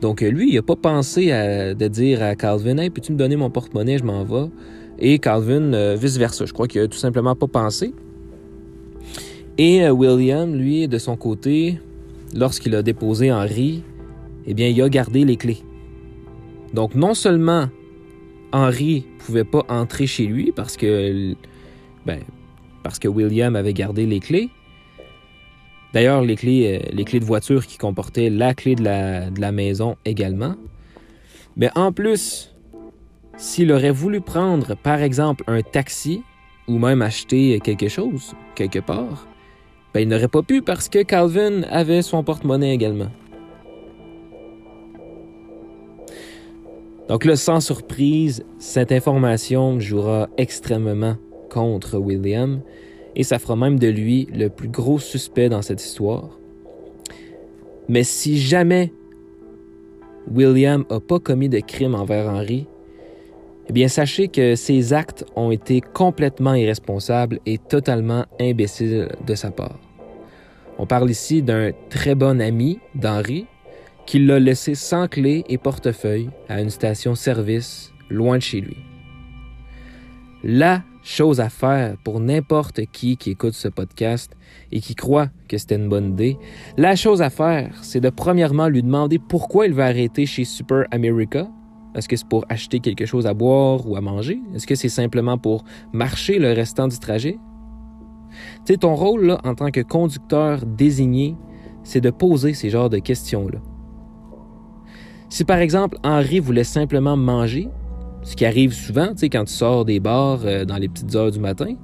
Donc 0.00 0.20
lui, 0.20 0.50
il 0.50 0.54
n'a 0.56 0.62
pas 0.62 0.76
pensé 0.76 1.32
à, 1.32 1.74
de 1.74 1.88
dire 1.88 2.22
à 2.22 2.34
Calvin, 2.34 2.78
hey, 2.78 2.90
peux-tu 2.90 3.12
me 3.12 3.16
donner 3.16 3.36
mon 3.36 3.50
porte-monnaie, 3.50 3.98
je 3.98 4.04
m'en 4.04 4.24
vais? 4.24 4.50
Et 4.98 5.18
Calvin, 5.18 5.72
euh, 5.72 5.96
vice-versa. 5.98 6.44
Je 6.44 6.52
crois 6.52 6.68
qu'il 6.68 6.80
a 6.80 6.88
tout 6.88 6.98
simplement 6.98 7.34
pas 7.34 7.46
pensé. 7.46 7.92
Et 9.58 9.84
euh, 9.84 9.90
William, 9.90 10.54
lui, 10.54 10.86
de 10.88 10.98
son 10.98 11.16
côté, 11.16 11.80
lorsqu'il 12.34 12.74
a 12.74 12.82
déposé 12.82 13.32
Henry, 13.32 13.82
eh 14.46 14.54
bien, 14.54 14.68
il 14.68 14.80
a 14.82 14.88
gardé 14.88 15.24
les 15.24 15.36
clés. 15.36 15.62
Donc, 16.74 16.94
non 16.94 17.14
seulement 17.14 17.68
Henry 18.52 19.06
pouvait 19.18 19.44
pas 19.44 19.64
entrer 19.68 20.06
chez 20.06 20.26
lui 20.26 20.52
parce 20.52 20.76
que, 20.76 21.34
ben, 22.04 22.20
parce 22.82 22.98
que 22.98 23.08
William 23.08 23.56
avait 23.56 23.72
gardé 23.72 24.06
les 24.06 24.20
clés. 24.20 24.50
D'ailleurs, 25.96 26.20
les 26.20 26.36
clés, 26.36 26.78
euh, 26.84 26.90
les 26.92 27.04
clés 27.06 27.20
de 27.20 27.24
voiture 27.24 27.66
qui 27.66 27.78
comportaient 27.78 28.28
la 28.28 28.52
clé 28.52 28.74
de 28.74 28.84
la, 28.84 29.30
de 29.30 29.40
la 29.40 29.50
maison 29.50 29.96
également. 30.04 30.54
Mais 31.56 31.70
en 31.74 31.90
plus, 31.90 32.54
s'il 33.38 33.72
aurait 33.72 33.92
voulu 33.92 34.20
prendre, 34.20 34.76
par 34.76 35.00
exemple, 35.00 35.42
un 35.46 35.62
taxi 35.62 36.22
ou 36.68 36.76
même 36.76 37.00
acheter 37.00 37.60
quelque 37.60 37.88
chose 37.88 38.34
quelque 38.54 38.78
part, 38.78 39.26
ben, 39.94 40.00
il 40.00 40.08
n'aurait 40.08 40.28
pas 40.28 40.42
pu 40.42 40.60
parce 40.60 40.90
que 40.90 41.02
Calvin 41.02 41.62
avait 41.70 42.02
son 42.02 42.22
porte-monnaie 42.22 42.74
également. 42.74 43.10
Donc 47.08 47.24
là, 47.24 47.36
sans 47.36 47.60
surprise, 47.60 48.44
cette 48.58 48.92
information 48.92 49.80
jouera 49.80 50.28
extrêmement 50.36 51.16
contre 51.48 51.96
William 51.96 52.60
et 53.16 53.24
ça 53.24 53.38
fera 53.38 53.56
même 53.56 53.78
de 53.78 53.88
lui 53.88 54.28
le 54.32 54.48
plus 54.48 54.68
gros 54.68 54.98
suspect 54.98 55.48
dans 55.48 55.62
cette 55.62 55.82
histoire. 55.82 56.38
Mais 57.88 58.04
si 58.04 58.38
jamais 58.38 58.92
William 60.30 60.84
n'a 60.90 61.00
pas 61.00 61.18
commis 61.18 61.48
de 61.48 61.60
crime 61.60 61.94
envers 61.94 62.28
Henry, 62.28 62.66
eh 63.68 63.72
bien 63.72 63.88
sachez 63.88 64.28
que 64.28 64.54
ses 64.54 64.92
actes 64.92 65.24
ont 65.34 65.50
été 65.50 65.80
complètement 65.80 66.54
irresponsables 66.54 67.40
et 67.46 67.58
totalement 67.58 68.26
imbéciles 68.38 69.08
de 69.26 69.34
sa 69.34 69.50
part. 69.50 69.80
On 70.78 70.86
parle 70.86 71.10
ici 71.10 71.42
d'un 71.42 71.70
très 71.88 72.14
bon 72.14 72.40
ami 72.40 72.78
d'Henri 72.94 73.46
qui 74.04 74.18
l'a 74.18 74.38
laissé 74.38 74.74
sans 74.74 75.08
clé 75.08 75.42
et 75.48 75.58
portefeuille 75.58 76.28
à 76.48 76.60
une 76.60 76.70
station-service 76.70 77.92
loin 78.10 78.36
de 78.36 78.42
chez 78.42 78.60
lui. 78.60 78.76
La 80.48 80.84
chose 81.02 81.40
à 81.40 81.48
faire 81.48 81.96
pour 82.04 82.20
n'importe 82.20 82.82
qui 82.92 83.16
qui 83.16 83.30
écoute 83.32 83.54
ce 83.54 83.66
podcast 83.66 84.30
et 84.70 84.78
qui 84.78 84.94
croit 84.94 85.26
que 85.48 85.58
c'était 85.58 85.74
une 85.74 85.88
bonne 85.88 86.10
idée, 86.10 86.38
la 86.76 86.94
chose 86.94 87.20
à 87.20 87.30
faire, 87.30 87.76
c'est 87.82 87.98
de 87.98 88.10
premièrement 88.10 88.68
lui 88.68 88.84
demander 88.84 89.18
pourquoi 89.18 89.66
il 89.66 89.72
veut 89.72 89.82
arrêter 89.82 90.24
chez 90.24 90.44
Super 90.44 90.84
America. 90.92 91.48
Est-ce 91.96 92.08
que 92.08 92.14
c'est 92.14 92.28
pour 92.28 92.44
acheter 92.48 92.78
quelque 92.78 93.06
chose 93.06 93.26
à 93.26 93.34
boire 93.34 93.90
ou 93.90 93.96
à 93.96 94.00
manger? 94.00 94.38
Est-ce 94.54 94.68
que 94.68 94.76
c'est 94.76 94.88
simplement 94.88 95.36
pour 95.36 95.64
marcher 95.92 96.38
le 96.38 96.52
restant 96.52 96.86
du 96.86 97.00
trajet? 97.00 97.40
Tu 98.64 98.74
sais, 98.74 98.76
ton 98.76 98.94
rôle 98.94 99.24
là, 99.24 99.40
en 99.42 99.56
tant 99.56 99.72
que 99.72 99.80
conducteur 99.80 100.64
désigné, 100.64 101.34
c'est 101.82 102.00
de 102.00 102.10
poser 102.10 102.54
ces 102.54 102.70
genres 102.70 102.88
de 102.88 102.98
questions-là. 102.98 103.58
Si 105.28 105.44
par 105.44 105.58
exemple 105.58 105.98
Henri 106.04 106.38
voulait 106.38 106.62
simplement 106.62 107.16
manger, 107.16 107.68
ce 108.26 108.34
qui 108.34 108.44
arrive 108.44 108.72
souvent, 108.72 109.12
tu 109.12 109.18
sais, 109.18 109.28
quand 109.28 109.44
tu 109.44 109.52
sors 109.52 109.84
des 109.84 110.00
bars 110.00 110.40
euh, 110.44 110.64
dans 110.64 110.78
les 110.78 110.88
petites 110.88 111.14
heures 111.14 111.30
du 111.30 111.38
matin, 111.38 111.76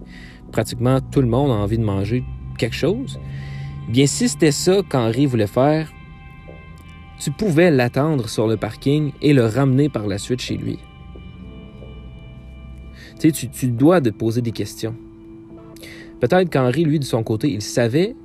pratiquement 0.51 1.01
tout 1.01 1.21
le 1.21 1.29
monde 1.29 1.53
a 1.53 1.55
envie 1.55 1.79
de 1.79 1.85
manger 1.85 2.25
quelque 2.59 2.75
chose. 2.75 3.21
Bien, 3.89 4.07
si 4.07 4.29
c'était 4.29 4.51
ça 4.51 4.83
qu'Henri 4.89 5.27
voulait 5.27 5.47
faire, 5.47 5.93
tu 7.21 7.31
pouvais 7.31 7.71
l'attendre 7.71 8.29
sur 8.29 8.49
le 8.49 8.57
parking 8.57 9.13
et 9.23 9.33
le 9.33 9.47
ramener 9.47 9.89
par 9.89 10.09
la 10.09 10.19
suite 10.19 10.41
chez 10.41 10.57
lui. 10.57 10.81
Tu 13.21 13.31
sais, 13.31 13.49
tu, 13.49 13.69
dois 13.69 14.01
de 14.01 14.11
poser 14.11 14.43
des 14.43 14.51
questions. 14.51 14.97
Peut-être 16.19 16.51
qu'Henri, 16.51 16.85
lui, 16.85 16.99
de 16.99 17.05
son 17.05 17.23
côté, 17.23 17.53
il 17.53 17.63
savait 17.63 18.17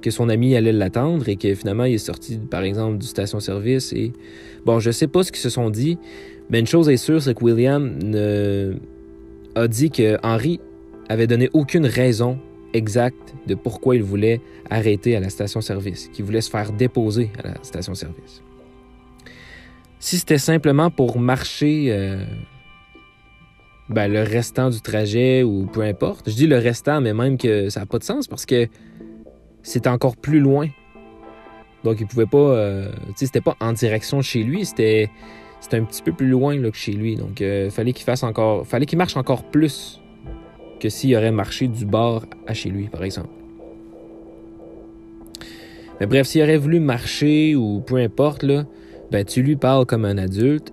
que 0.00 0.10
son 0.10 0.30
ami 0.30 0.56
allait 0.56 0.72
l'attendre 0.72 1.28
et 1.28 1.36
que 1.36 1.54
finalement 1.54 1.84
il 1.84 1.94
est 1.94 1.98
sorti, 1.98 2.38
par 2.38 2.62
exemple, 2.62 2.96
du 2.96 3.06
station-service. 3.06 3.92
Et 3.92 4.14
bon, 4.64 4.78
je 4.78 4.90
sais 4.90 5.06
pas 5.06 5.22
ce 5.22 5.30
qu'ils 5.30 5.42
se 5.42 5.50
sont 5.50 5.68
dit, 5.68 5.98
mais 6.50 6.60
une 6.60 6.66
chose 6.66 6.88
est 6.88 6.96
sûre, 6.96 7.22
c'est 7.22 7.34
que 7.34 7.44
William 7.44 7.98
ne... 8.02 8.74
a 9.54 9.68
dit 9.68 9.90
que 9.90 10.18
Henri 10.22 10.60
avait 11.08 11.26
donné 11.26 11.48
aucune 11.52 11.86
raison 11.86 12.38
exacte 12.72 13.34
de 13.46 13.54
pourquoi 13.54 13.96
il 13.96 14.02
voulait 14.02 14.40
arrêter 14.68 15.16
à 15.16 15.20
la 15.20 15.28
station-service, 15.28 16.08
qu'il 16.12 16.24
voulait 16.24 16.40
se 16.40 16.50
faire 16.50 16.72
déposer 16.72 17.30
à 17.42 17.48
la 17.48 17.54
station-service. 17.62 18.42
Si 19.98 20.18
c'était 20.18 20.38
simplement 20.38 20.90
pour 20.90 21.18
marcher 21.18 21.86
euh, 21.88 22.24
ben, 23.90 24.06
le 24.10 24.22
restant 24.22 24.70
du 24.70 24.80
trajet 24.80 25.42
ou 25.42 25.66
peu 25.66 25.82
importe. 25.82 26.30
Je 26.30 26.34
dis 26.34 26.46
le 26.46 26.58
restant, 26.58 27.00
mais 27.00 27.12
même 27.12 27.36
que 27.36 27.68
ça 27.70 27.80
n'a 27.80 27.86
pas 27.86 27.98
de 27.98 28.04
sens 28.04 28.28
parce 28.28 28.46
que 28.46 28.68
c'est 29.62 29.88
encore 29.88 30.16
plus 30.16 30.38
loin. 30.38 30.68
Donc 31.82 32.00
il 32.00 32.06
pouvait 32.06 32.26
pas. 32.26 32.38
Euh, 32.38 32.92
tu 33.08 33.12
sais, 33.16 33.26
c'était 33.26 33.40
pas 33.40 33.56
en 33.60 33.72
direction 33.72 34.18
de 34.18 34.22
chez 34.22 34.42
lui, 34.44 34.64
c'était. 34.64 35.10
C'était 35.60 35.76
un 35.76 35.84
petit 35.84 36.02
peu 36.02 36.12
plus 36.12 36.28
loin 36.28 36.60
que 36.60 36.76
chez 36.76 36.92
lui. 36.92 37.16
Donc 37.16 37.42
euh, 37.42 37.70
fallait 37.70 37.92
qu'il 37.92 38.04
fasse 38.04 38.22
encore. 38.22 38.66
Marche 38.96 39.16
encore 39.16 39.44
plus 39.44 40.00
que 40.80 40.88
s'il 40.88 41.14
aurait 41.14 41.32
marché 41.32 41.68
du 41.68 41.84
bord 41.84 42.24
à 42.46 42.54
chez 42.54 42.70
lui, 42.70 42.88
par 42.88 43.04
exemple. 43.04 43.28
Mais 46.00 46.06
bref, 46.06 46.26
s'il 46.26 46.42
aurait 46.42 46.56
voulu 46.56 46.80
marcher 46.80 47.54
ou 47.54 47.80
peu 47.80 47.96
importe, 47.96 48.42
là, 48.42 48.64
ben 49.10 49.24
tu 49.24 49.42
lui 49.42 49.56
parles 49.56 49.84
comme 49.84 50.06
un 50.06 50.16
adulte 50.16 50.72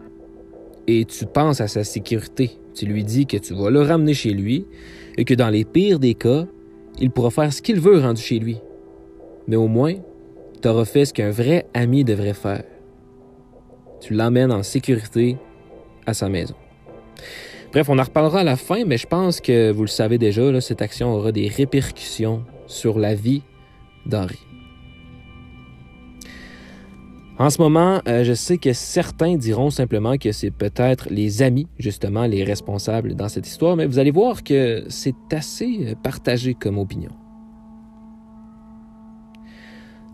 et 0.87 1.03
tu 1.03 1.25
penses 1.25 1.59
à 1.59 1.67
sa 1.67 1.83
sécurité. 1.83 2.51
Tu 2.73 2.85
lui 2.85 3.03
dis 3.03 3.25
que 3.25 3.37
tu 3.37 3.53
vas 3.53 3.69
le 3.69 3.81
ramener 3.81 4.13
chez 4.13 4.31
lui 4.31 4.65
et 5.17 5.25
que 5.25 5.33
dans 5.33 5.49
les 5.49 5.65
pires 5.65 5.99
des 5.99 6.13
cas, 6.13 6.45
il 6.99 7.11
pourra 7.11 7.29
faire 7.29 7.51
ce 7.51 7.61
qu'il 7.61 7.81
veut 7.81 7.99
rendu 7.99 8.21
chez 8.21 8.39
lui. 8.39 8.57
Mais 9.47 9.57
au 9.57 9.67
moins, 9.67 9.95
tu 10.61 10.67
auras 10.67 10.85
fait 10.85 11.05
ce 11.05 11.13
qu'un 11.13 11.31
vrai 11.31 11.67
ami 11.73 12.03
devrait 12.03 12.33
faire. 12.33 12.63
Tu 13.99 14.13
l'emmènes 14.13 14.51
en 14.51 14.63
sécurité 14.63 15.37
à 16.05 16.13
sa 16.13 16.29
maison. 16.29 16.55
Bref, 17.71 17.89
on 17.89 17.99
en 17.99 18.03
reparlera 18.03 18.39
à 18.39 18.43
la 18.43 18.55
fin, 18.55 18.85
mais 18.85 18.97
je 18.97 19.07
pense 19.07 19.41
que 19.41 19.71
vous 19.71 19.81
le 19.81 19.87
savez 19.87 20.17
déjà, 20.17 20.61
cette 20.61 20.81
action 20.81 21.13
aura 21.13 21.31
des 21.31 21.47
répercussions 21.47 22.43
sur 22.65 22.97
la 22.97 23.13
vie 23.13 23.41
d'Henri. 24.05 24.39
En 27.39 27.51
ce 27.51 27.61
moment, 27.61 28.01
euh, 28.07 28.23
je 28.23 28.33
sais 28.33 28.57
que 28.57 28.73
certains 28.73 29.35
diront 29.35 29.69
simplement 29.69 30.17
que 30.17 30.31
c'est 30.31 30.49
peut-être 30.49 31.07
les 31.11 31.43
amis, 31.43 31.67
justement, 31.77 32.25
les 32.25 32.43
responsables 32.43 33.13
dans 33.13 33.29
cette 33.29 33.45
histoire, 33.45 33.75
mais 33.75 33.85
vous 33.85 33.99
allez 33.99 34.09
voir 34.09 34.43
que 34.43 34.85
c'est 34.89 35.13
assez 35.31 35.95
partagé 36.01 36.55
comme 36.55 36.79
opinion. 36.79 37.11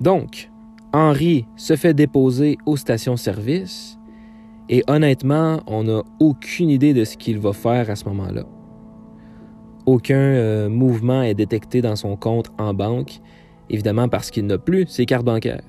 Donc, 0.02 0.50
Henri 0.94 1.48
se 1.56 1.76
fait 1.76 1.96
déposer 1.96 2.58
aux 2.68 2.78
stations-service 2.78 3.98
et 4.70 4.84
honnêtement, 4.88 5.62
on 5.68 5.84
n'a 5.84 6.04
aucune 6.20 6.70
idée 6.70 6.94
de 6.94 7.04
ce 7.04 7.18
qu'il 7.18 7.40
va 7.40 7.52
faire 7.52 7.90
à 7.90 7.96
ce 7.96 8.06
moment-là. 8.06 8.44
Aucun 9.86 10.16
euh, 10.16 10.70
mouvement 10.70 11.24
est 11.24 11.34
détecté 11.34 11.82
dans 11.82 11.96
son 11.96 12.16
compte 12.16 12.52
en 12.58 12.74
banque, 12.74 13.20
évidemment 13.70 14.08
parce 14.08 14.32
qu'il 14.32 14.46
n'a 14.46 14.58
plus 14.58 14.88
ses 14.88 15.06
cartes 15.06 15.26
bancaires. 15.26 15.64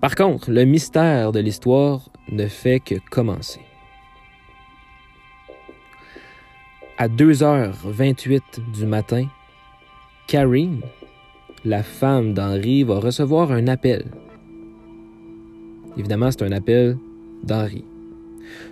Par 0.00 0.14
contre, 0.14 0.50
le 0.50 0.64
mystère 0.64 1.30
de 1.30 1.40
l'histoire 1.40 2.08
ne 2.32 2.46
fait 2.46 2.80
que 2.80 2.96
commencer. 3.10 3.60
À 6.98 7.08
2h28 7.08 8.72
du 8.72 8.86
matin, 8.86 9.26
Karine, 10.26 10.80
la 11.66 11.82
femme 11.82 12.32
d'Henri, 12.32 12.84
va 12.84 13.00
recevoir 13.00 13.50
un 13.50 13.66
appel. 13.66 14.04
Évidemment, 15.98 16.30
c'est 16.30 16.42
un 16.42 16.52
appel 16.52 16.96
d'Henri. 17.42 17.84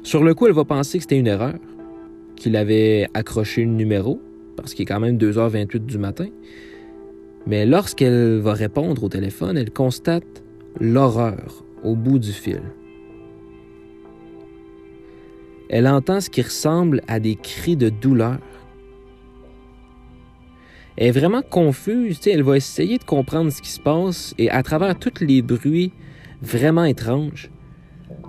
Sur 0.04 0.22
le 0.22 0.32
coup, 0.34 0.46
elle 0.46 0.52
va 0.52 0.64
penser 0.64 0.98
que 0.98 1.02
c'était 1.02 1.18
une 1.18 1.26
erreur, 1.26 1.54
qu'il 2.36 2.56
avait 2.56 3.08
accroché 3.12 3.64
le 3.64 3.72
numéro, 3.72 4.20
parce 4.56 4.74
qu'il 4.74 4.84
est 4.84 4.86
quand 4.86 5.00
même 5.00 5.18
2h28 5.18 5.84
du 5.84 5.98
matin. 5.98 6.28
Mais 7.46 7.66
lorsqu'elle 7.66 8.38
va 8.38 8.54
répondre 8.54 9.02
au 9.02 9.08
téléphone, 9.08 9.58
elle 9.58 9.72
constate 9.72 10.44
l'horreur 10.80 11.64
au 11.82 11.96
bout 11.96 12.20
du 12.20 12.32
fil. 12.32 12.62
Elle 15.68 15.88
entend 15.88 16.20
ce 16.20 16.30
qui 16.30 16.42
ressemble 16.42 17.02
à 17.08 17.18
des 17.18 17.34
cris 17.34 17.76
de 17.76 17.88
douleur. 17.88 18.38
Elle 20.96 21.08
est 21.08 21.10
vraiment 21.10 21.42
confuse, 21.42 22.20
elle 22.26 22.42
va 22.42 22.56
essayer 22.56 22.98
de 22.98 23.04
comprendre 23.04 23.50
ce 23.50 23.60
qui 23.60 23.70
se 23.70 23.80
passe 23.80 24.34
et 24.38 24.50
à 24.50 24.62
travers 24.62 24.96
tous 24.98 25.20
les 25.20 25.42
bruits 25.42 25.92
vraiment 26.40 26.84
étranges, 26.84 27.50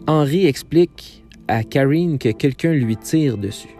Henri 0.07 0.47
explique 0.47 1.23
à 1.47 1.63
Karine 1.63 2.17
que 2.17 2.29
quelqu'un 2.29 2.73
lui 2.73 2.97
tire 2.97 3.37
dessus. 3.37 3.75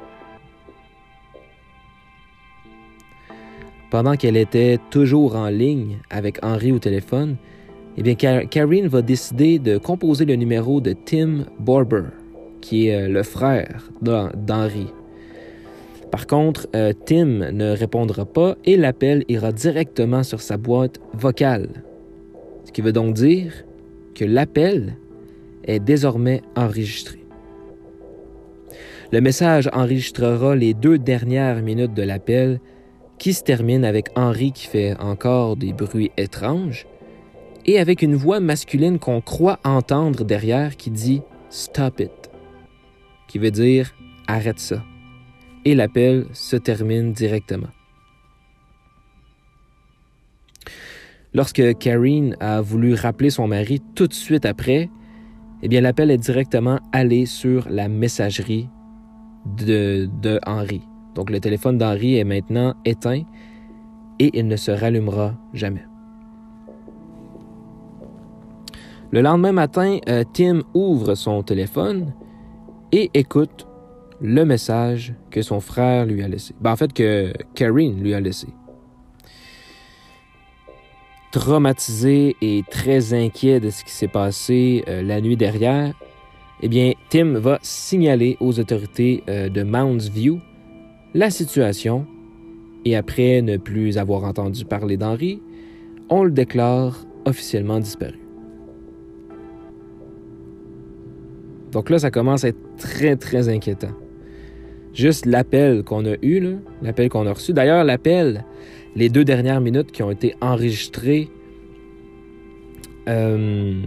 Pendant 3.90 4.16
qu'elle 4.18 4.38
était 4.38 4.78
toujours 4.90 5.36
en 5.36 5.48
ligne 5.48 6.00
avec 6.10 6.44
Henri 6.44 6.72
au 6.72 6.80
téléphone, 6.80 7.38
eh 7.98 8.16
Karine 8.16 8.88
va 8.88 9.02
décider 9.02 9.58
de 9.58 9.78
composer 9.78 10.26
le 10.26 10.36
numéro 10.36 10.82
de 10.82 10.94
Tim 10.94 11.46
Barber, 11.60 12.04
qui 12.60 12.88
est 12.88 13.04
euh, 13.04 13.08
le 13.08 13.24
frère 13.24 13.90
d'Henri. 14.02 14.88
Par 16.16 16.28
contre, 16.28 16.70
euh, 16.78 16.94
Tim 17.06 17.52
ne 17.52 17.72
répondra 17.72 18.24
pas 18.24 18.56
et 18.64 18.78
l'appel 18.78 19.26
ira 19.28 19.52
directement 19.52 20.24
sur 20.24 20.40
sa 20.40 20.56
boîte 20.56 21.02
vocale. 21.12 21.84
Ce 22.64 22.72
qui 22.72 22.80
veut 22.80 22.94
donc 22.94 23.16
dire 23.16 23.52
que 24.14 24.24
l'appel 24.24 24.96
est 25.66 25.82
désormais 25.82 26.42
enregistré. 26.56 27.20
Le 29.12 29.20
message 29.20 29.70
enregistrera 29.74 30.56
les 30.56 30.74
deux 30.74 30.98
dernières 30.98 31.62
minutes 31.62 31.94
de 31.94 32.04
l'appel 32.04 32.62
qui 33.18 33.34
se 33.34 33.44
termine 33.44 33.84
avec 33.84 34.08
Henri 34.16 34.54
qui 34.54 34.68
fait 34.68 34.96
encore 35.02 35.58
des 35.58 35.74
bruits 35.74 36.14
étranges 36.16 36.88
et 37.66 37.78
avec 37.78 38.02
une 38.02 38.16
voix 38.16 38.40
masculine 38.40 39.00
qu'on 39.00 39.20
croit 39.20 39.60
entendre 39.66 40.24
derrière 40.24 40.78
qui 40.78 40.92
dit 40.92 41.22
Stop 41.50 42.00
it, 42.00 42.32
qui 43.28 43.38
veut 43.38 43.52
dire 43.52 43.94
Arrête 44.28 44.60
ça. 44.60 44.82
Et 45.66 45.76
l'appel 45.76 46.28
se 46.34 46.56
termine 46.56 47.12
directement. 47.12 47.70
Lorsque 51.34 51.78
Karine 51.80 52.38
a 52.40 52.62
voulu 52.62 52.94
rappeler 52.94 53.30
son 53.30 53.48
mari 53.48 53.82
tout 53.94 54.08
de 54.08 54.14
suite 54.14 54.46
après, 54.46 54.90
eh 55.62 55.68
bien 55.68 55.82
l'appel 55.82 56.12
est 56.12 56.18
directement 56.18 56.80
allé 56.94 57.26
sur 57.26 57.68
la 57.70 57.90
messagerie 57.90 58.70
de, 59.58 60.10
de. 60.22 60.40
Donc 61.14 61.30
le 61.30 61.40
téléphone 61.40 61.78
d'Henri 61.78 62.18
est 62.18 62.24
maintenant 62.24 62.76
éteint 62.86 63.24
et 64.20 64.38
il 64.38 64.48
ne 64.48 64.56
se 64.56 64.72
rallumera 64.72 65.34
jamais. 65.54 65.84
Le 69.12 69.22
lendemain 69.22 69.52
matin, 69.52 70.00
euh, 70.10 70.24
Tim 70.34 70.62
ouvre 70.74 71.16
son 71.16 71.42
téléphone 71.44 72.14
et 72.92 73.10
écoute 73.14 73.68
le 74.22 74.46
message 74.46 75.14
que 75.32 75.42
son 75.42 75.60
frère 75.60 76.06
lui 76.06 76.24
a 76.24 76.28
laissé. 76.28 76.54
Ben, 76.62 76.72
en 76.72 76.76
fait, 76.76 76.94
que 76.94 77.34
Karine 77.54 78.02
lui 78.02 78.14
a 78.14 78.20
laissé. 78.20 78.48
Traumatisé 81.32 82.36
et 82.42 82.64
très 82.70 83.14
inquiet 83.14 83.60
de 83.60 83.70
ce 83.70 83.84
qui 83.84 83.92
s'est 83.92 84.08
passé 84.08 84.84
euh, 84.88 85.02
la 85.02 85.20
nuit 85.20 85.36
derrière, 85.36 85.94
eh 86.62 86.70
bien, 86.70 86.94
Tim 87.10 87.34
va 87.40 87.60
signaler 87.62 88.38
aux 88.40 88.58
autorités 88.60 89.24
euh, 89.28 89.50
de 89.50 89.64
Mounds 89.64 90.10
View 90.10 90.40
la 91.14 91.30
situation 91.30 92.08
et 92.86 92.96
après 92.96 93.42
ne 93.42 93.58
plus 93.58 93.98
avoir 93.98 94.24
entendu 94.24 94.64
parler 94.64 94.96
d'Henri, 94.96 95.42
on 96.10 96.24
le 96.24 96.32
déclare 96.32 97.06
officiellement 97.26 97.80
disparu. 97.80 98.20
Donc 101.72 101.90
là, 101.90 102.00
ça 102.00 102.12
commence 102.12 102.46
à 102.46 102.50
être 102.50 102.76
très, 102.78 103.16
très 103.18 103.50
inquiétant. 103.50 103.92
Juste 104.96 105.26
l'appel 105.26 105.84
qu'on 105.84 106.06
a 106.06 106.16
eu, 106.22 106.58
l'appel 106.82 107.10
qu'on 107.10 107.28
a 107.28 107.34
reçu. 107.34 107.52
D'ailleurs, 107.52 107.84
l'appel, 107.84 108.46
les 108.96 109.10
deux 109.10 109.26
dernières 109.26 109.60
minutes 109.60 109.92
qui 109.92 110.02
ont 110.02 110.10
été 110.10 110.36
enregistrées 110.40 111.30
euh, 113.10 113.84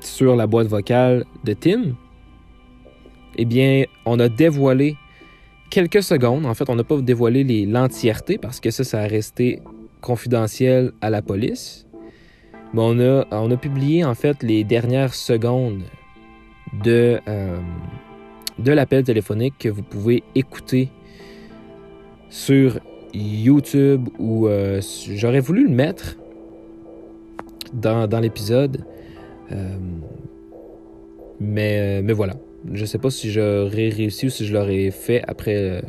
sur 0.00 0.36
la 0.36 0.46
boîte 0.46 0.68
vocale 0.68 1.24
de 1.44 1.52
Tim, 1.52 1.96
eh 3.36 3.44
bien, 3.44 3.84
on 4.04 4.20
a 4.20 4.28
dévoilé 4.28 4.96
quelques 5.68 6.04
secondes. 6.04 6.46
En 6.46 6.54
fait, 6.54 6.70
on 6.70 6.76
n'a 6.76 6.84
pas 6.84 7.00
dévoilé 7.00 7.66
l'entièreté 7.66 8.38
parce 8.38 8.60
que 8.60 8.70
ça, 8.70 8.84
ça 8.84 9.00
a 9.00 9.06
resté 9.08 9.60
confidentiel 10.00 10.92
à 11.00 11.10
la 11.10 11.22
police. 11.22 11.88
Mais 12.72 12.82
on 12.82 13.50
a, 13.50 13.56
publié 13.56 14.04
en 14.04 14.14
fait 14.14 14.44
les 14.44 14.62
dernières 14.62 15.14
secondes 15.14 15.82
de, 16.84 17.18
euh, 17.26 17.58
de 18.58 18.72
l'appel 18.72 19.04
téléphonique 19.04 19.54
que 19.58 19.68
vous 19.68 19.82
pouvez 19.82 20.22
écouter 20.34 20.88
sur 22.30 22.78
YouTube 23.14 24.08
ou 24.18 24.48
euh, 24.48 24.80
j'aurais 25.14 25.40
voulu 25.40 25.64
le 25.64 25.74
mettre 25.74 26.16
dans, 27.72 28.20
l'épisode. 28.20 28.84
Euh, 29.52 29.76
mais, 31.40 32.02
mais 32.02 32.12
voilà. 32.12 32.34
Je 32.72 32.84
sais 32.84 32.98
pas 32.98 33.10
si 33.10 33.30
j'aurais 33.30 33.90
réussi 33.90 34.26
ou 34.26 34.30
si 34.30 34.46
je 34.46 34.52
l'aurais 34.52 34.90
fait 34.90 35.22
après 35.28 35.82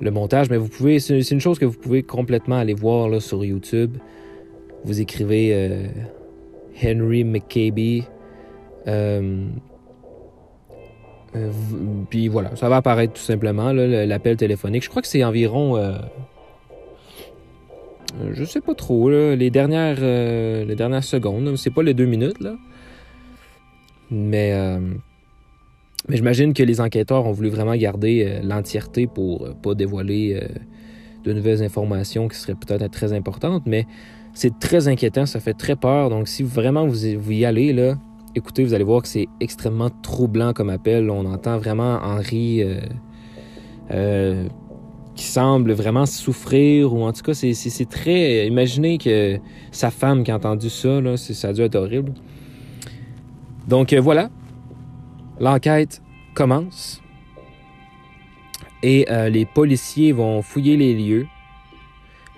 le 0.00 0.10
montage, 0.10 0.48
mais 0.48 0.56
vous 0.56 0.68
pouvez. 0.68 0.98
C'est 0.98 1.18
une 1.30 1.40
chose 1.40 1.58
que 1.58 1.66
vous 1.66 1.76
pouvez 1.76 2.02
complètement 2.02 2.56
aller 2.56 2.74
voir 2.74 3.08
là, 3.08 3.20
sur 3.20 3.44
YouTube. 3.44 3.96
Vous 4.84 5.00
écrivez 5.00 5.88
Henry 6.82 7.24
McCabe. 7.24 8.04
Euh, 11.36 11.50
puis 12.10 12.28
voilà, 12.28 12.54
ça 12.56 12.68
va 12.68 12.76
apparaître 12.76 13.14
tout 13.14 13.22
simplement, 13.22 13.72
l'appel 13.72 14.36
téléphonique. 14.36 14.82
Je 14.84 14.88
crois 14.88 15.02
que 15.02 15.08
c'est 15.08 15.24
environ... 15.24 15.76
Euh, 15.76 15.96
je 18.32 18.44
sais 18.44 18.60
pas 18.60 18.74
trop, 18.74 19.10
les, 19.10 19.50
dernières, 19.50 19.98
euh, 20.00 20.64
les 20.64 20.76
dernières 20.76 21.02
secondes. 21.02 21.56
C'est 21.56 21.74
pas 21.74 21.82
les 21.82 21.94
deux 21.94 22.06
minutes, 22.06 22.40
là. 22.40 22.54
Mais, 24.10 24.54
j'imagine 26.08 26.54
que 26.54 26.62
les 26.62 26.80
enquêteurs 26.80 27.26
ont 27.26 27.32
voulu 27.32 27.48
vraiment 27.48 27.74
garder 27.74 28.38
l'entièreté 28.44 29.08
pour 29.08 29.48
pas 29.62 29.74
dévoiler 29.74 30.40
de 31.24 31.32
nouvelles 31.32 31.64
informations 31.64 32.28
qui 32.28 32.36
seraient 32.36 32.54
peut-être 32.54 32.88
très 32.90 33.12
importantes. 33.12 33.64
Mais 33.66 33.86
c'est 34.32 34.56
très 34.60 34.86
inquiétant, 34.86 35.26
ça 35.26 35.40
fait 35.40 35.54
très 35.54 35.74
peur. 35.74 36.10
Donc 36.10 36.28
si 36.28 36.44
vraiment 36.44 36.86
vous 36.86 37.06
y 37.06 37.44
allez, 37.44 37.72
là, 37.72 37.96
écoutez, 38.34 38.64
vous 38.64 38.74
allez 38.74 38.84
voir 38.84 39.02
que 39.02 39.08
c'est 39.08 39.28
extrêmement 39.40 39.90
troublant 39.90 40.52
comme 40.52 40.70
appel. 40.70 41.10
On 41.10 41.24
entend 41.26 41.58
vraiment 41.58 42.00
Henri 42.02 42.62
euh, 42.62 42.80
euh, 43.90 44.48
qui 45.14 45.24
semble 45.24 45.72
vraiment 45.72 46.06
souffrir, 46.06 46.92
ou 46.92 47.04
en 47.04 47.12
tout 47.12 47.22
cas, 47.22 47.34
c'est 47.34 47.88
très. 47.88 48.46
Imaginez 48.46 48.98
que 48.98 49.38
sa 49.70 49.90
femme 49.90 50.24
qui 50.24 50.30
a 50.30 50.36
entendu 50.36 50.70
ça, 50.70 51.00
là, 51.00 51.16
ça 51.16 51.48
a 51.48 51.52
dû 51.52 51.62
être 51.62 51.76
horrible. 51.76 52.12
Donc 53.68 53.92
euh, 53.92 54.00
voilà, 54.00 54.30
l'enquête 55.38 56.02
commence 56.34 57.00
et 58.82 59.06
les 59.30 59.46
policiers 59.46 60.12
vont 60.12 60.42
fouiller 60.42 60.76
les 60.76 60.92
lieux, 60.92 61.26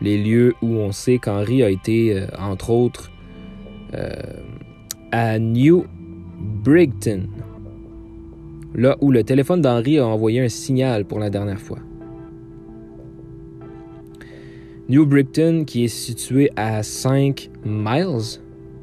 les 0.00 0.16
lieux 0.16 0.54
où 0.62 0.76
on 0.76 0.92
sait 0.92 1.18
qu'Henri 1.18 1.64
a 1.64 1.70
été, 1.70 2.24
entre 2.38 2.70
autres, 2.70 3.10
à 5.18 5.38
New 5.38 5.86
Brigton, 6.62 7.22
là 8.74 8.98
où 9.00 9.10
le 9.10 9.24
téléphone 9.24 9.62
d'Henry 9.62 9.98
a 9.98 10.06
envoyé 10.06 10.42
un 10.42 10.50
signal 10.50 11.06
pour 11.06 11.18
la 11.18 11.30
dernière 11.30 11.58
fois. 11.58 11.78
New 14.90 15.06
Brigton, 15.06 15.64
qui 15.66 15.84
est 15.84 15.88
situé 15.88 16.50
à 16.54 16.82
5 16.82 17.48
miles 17.64 18.40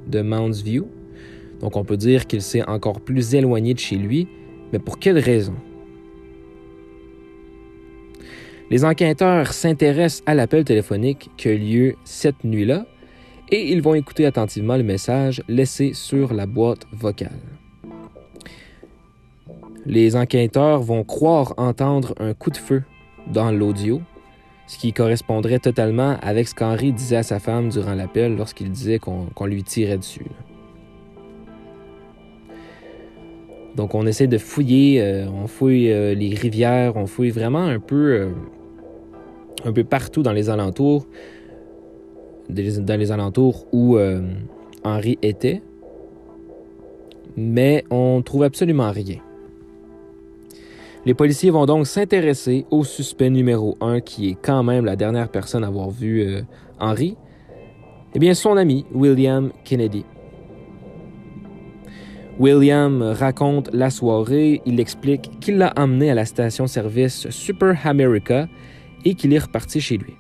de 0.08 0.24
Mounds 0.24 0.64
View, 0.64 0.88
donc 1.60 1.76
on 1.76 1.84
peut 1.84 1.98
dire 1.98 2.26
qu'il 2.26 2.42
s'est 2.42 2.68
encore 2.68 3.00
plus 3.00 3.36
éloigné 3.36 3.76
de 3.76 3.80
chez 3.80 3.98
lui, 3.98 4.28
mais 4.72 4.80
pour 4.80 4.98
quelle 4.98 5.20
raison? 5.20 5.54
Les 8.72 8.84
enquêteurs 8.84 9.54
s'intéressent 9.54 10.24
à 10.26 10.34
l'appel 10.34 10.64
téléphonique 10.64 11.30
qui 11.38 11.50
a 11.50 11.54
lieu 11.54 11.94
cette 12.06 12.44
nuit-là 12.44 12.88
et 13.54 13.72
ils 13.72 13.84
vont 13.84 13.94
écouter 13.94 14.26
attentivement 14.26 14.78
le 14.78 14.84
message 14.84 15.44
laissé 15.48 15.94
sur 15.94 16.34
la 16.34 16.48
boîte 16.48 16.88
vocale. 16.92 17.38
Les 19.86 20.16
enquêteurs 20.16 20.82
vont 20.82 21.04
croire 21.04 21.54
entendre 21.58 22.16
un 22.20 22.34
coup 22.34 22.50
de 22.50 22.58
feu 22.58 22.82
dans 23.32 23.52
l'audio, 23.52 24.02
ce 24.66 24.80
qui 24.80 24.92
correspondrait 24.92 25.60
totalement 25.60 26.18
avec 26.24 26.48
ce 26.48 26.56
qu'Henri 26.56 26.94
disait 26.94 27.18
à 27.18 27.24
sa 27.24 27.38
femme 27.38 27.70
durant 27.70 27.94
l'appel 27.94 28.36
lorsqu'il 28.36 28.72
disait 28.72 28.98
qu'on 28.98 29.46
lui 29.46 29.62
tirait 29.62 30.00
dessus. 30.00 30.26
Donc 33.76 33.94
on 33.94 34.08
essaie 34.08 34.28
de 34.28 34.40
fouiller, 34.40 35.00
euh, 35.00 35.28
on 35.30 35.46
fouille 35.46 35.92
euh, 35.92 36.16
les 36.16 36.34
rivières, 36.34 36.96
on 36.96 37.06
fouille 37.06 37.30
vraiment 37.30 37.66
un 37.66 37.80
peu, 37.80 38.14
euh, 38.14 38.30
un 39.64 39.72
peu 39.72 39.84
partout 39.84 40.24
dans 40.24 40.32
les 40.32 40.50
alentours, 40.50 41.06
dans 42.54 43.00
les 43.00 43.12
alentours 43.12 43.66
où 43.72 43.98
Henri 44.84 45.18
était, 45.22 45.62
mais 47.36 47.84
on 47.90 48.22
trouve 48.22 48.44
absolument 48.44 48.92
rien. 48.92 49.18
Les 51.06 51.14
policiers 51.14 51.50
vont 51.50 51.66
donc 51.66 51.86
s'intéresser 51.86 52.66
au 52.72 52.84
suspect 52.84 53.30
numéro 53.30 53.78
1, 53.82 54.00
qui 54.00 54.30
est 54.30 54.38
quand 54.42 54.64
même 54.64 54.86
la 54.86 54.96
dernière 54.96 55.30
personne 55.30 55.64
à 55.64 55.68
avoir 55.68 55.90
vu 55.90 56.26
Henri, 56.80 57.18
eh 58.14 58.20
bien 58.20 58.34
son 58.34 58.56
ami 58.56 58.86
William 58.94 59.52
Kennedy. 59.66 60.06
William 62.40 63.02
raconte 63.02 63.70
la 63.74 63.90
soirée, 63.90 64.62
il 64.66 64.80
explique 64.80 65.40
qu'il 65.40 65.58
l'a 65.58 65.74
emmené 65.78 66.10
à 66.10 66.16
la 66.16 66.26
station-service 66.26 67.30
Super 67.30 67.86
America 67.86 68.48
et 69.06 69.14
qu'il 69.14 69.34
est 69.34 69.40
reparti 69.40 69.82
chez 69.82 69.98
lui. 69.98 70.14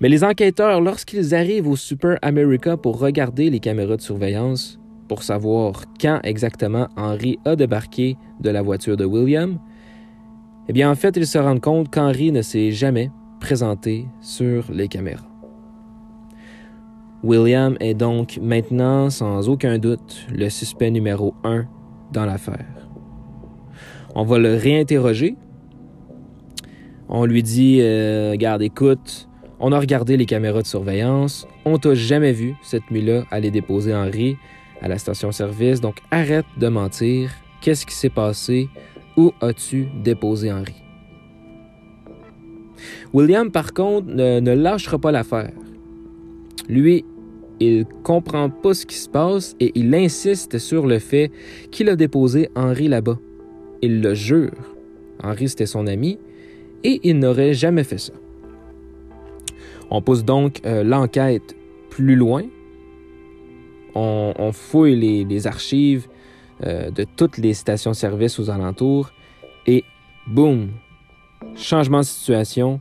Mais 0.00 0.08
les 0.08 0.24
enquêteurs, 0.24 0.80
lorsqu'ils 0.80 1.34
arrivent 1.34 1.68
au 1.68 1.76
Super 1.76 2.18
America 2.22 2.78
pour 2.78 2.98
regarder 2.98 3.50
les 3.50 3.60
caméras 3.60 3.96
de 3.96 4.00
surveillance, 4.00 4.80
pour 5.08 5.22
savoir 5.22 5.82
quand 6.00 6.20
exactement 6.24 6.88
Henry 6.96 7.38
a 7.44 7.54
débarqué 7.54 8.16
de 8.40 8.48
la 8.48 8.62
voiture 8.62 8.96
de 8.96 9.04
William, 9.04 9.58
eh 10.68 10.72
bien 10.72 10.90
en 10.90 10.94
fait, 10.94 11.16
ils 11.16 11.26
se 11.26 11.36
rendent 11.36 11.60
compte 11.60 11.90
qu'Henry 11.90 12.32
ne 12.32 12.40
s'est 12.40 12.70
jamais 12.70 13.10
présenté 13.40 14.06
sur 14.22 14.70
les 14.72 14.88
caméras. 14.88 15.26
William 17.22 17.76
est 17.80 17.94
donc 17.94 18.38
maintenant, 18.40 19.10
sans 19.10 19.50
aucun 19.50 19.78
doute, 19.78 20.26
le 20.32 20.48
suspect 20.48 20.90
numéro 20.90 21.34
un 21.44 21.66
dans 22.12 22.24
l'affaire. 22.24 22.88
On 24.14 24.24
va 24.24 24.38
le 24.38 24.54
réinterroger. 24.54 25.36
On 27.10 27.26
lui 27.26 27.42
dit 27.42 27.80
euh, 27.80 28.36
Garde, 28.36 28.62
écoute, 28.62 29.28
on 29.60 29.72
a 29.72 29.78
regardé 29.78 30.16
les 30.16 30.24
caméras 30.24 30.62
de 30.62 30.66
surveillance. 30.66 31.46
On 31.66 31.76
t'a 31.76 31.94
jamais 31.94 32.32
vu 32.32 32.54
cette 32.62 32.90
nuit-là 32.90 33.24
aller 33.30 33.50
déposer 33.50 33.94
Henri 33.94 34.36
à 34.80 34.88
la 34.88 34.96
station-service. 34.96 35.82
Donc 35.82 35.98
arrête 36.10 36.46
de 36.58 36.68
mentir. 36.68 37.30
Qu'est-ce 37.60 37.84
qui 37.84 37.94
s'est 37.94 38.08
passé? 38.08 38.68
Où 39.18 39.32
as-tu 39.42 39.88
déposé 40.02 40.50
Henri? 40.50 40.76
William, 43.12 43.50
par 43.50 43.74
contre, 43.74 44.08
ne, 44.08 44.54
lâchera 44.54 44.98
pas 44.98 45.12
l'affaire. 45.12 45.52
Lui, 46.68 47.04
il 47.58 47.84
comprend 48.02 48.48
pas 48.48 48.72
ce 48.72 48.86
qui 48.86 48.96
se 48.96 49.10
passe 49.10 49.54
et 49.60 49.72
il 49.74 49.94
insiste 49.94 50.56
sur 50.56 50.86
le 50.86 50.98
fait 50.98 51.30
qu'il 51.70 51.90
a 51.90 51.96
déposé 51.96 52.48
Henri 52.54 52.88
là-bas. 52.88 53.18
Il 53.82 54.00
le 54.00 54.14
jure. 54.14 54.52
Henri, 55.22 55.50
c'était 55.50 55.66
son 55.66 55.86
ami 55.86 56.18
et 56.82 57.00
il 57.02 57.18
n'aurait 57.18 57.52
jamais 57.52 57.84
fait 57.84 57.98
ça. 57.98 58.14
On 59.90 60.02
pousse 60.02 60.24
donc 60.24 60.60
euh, 60.64 60.82
l'enquête 60.82 61.56
plus 61.90 62.16
loin. 62.16 62.44
On, 63.94 64.52
fouille 64.52 65.24
les, 65.24 65.46
archives 65.48 66.06
euh, 66.64 66.90
de 66.90 67.04
toutes 67.04 67.38
les 67.38 67.54
stations-service 67.54 68.38
aux 68.38 68.48
alentours 68.48 69.10
et 69.66 69.84
boum, 70.28 70.68
changement 71.56 71.98
de 71.98 72.04
situation 72.04 72.80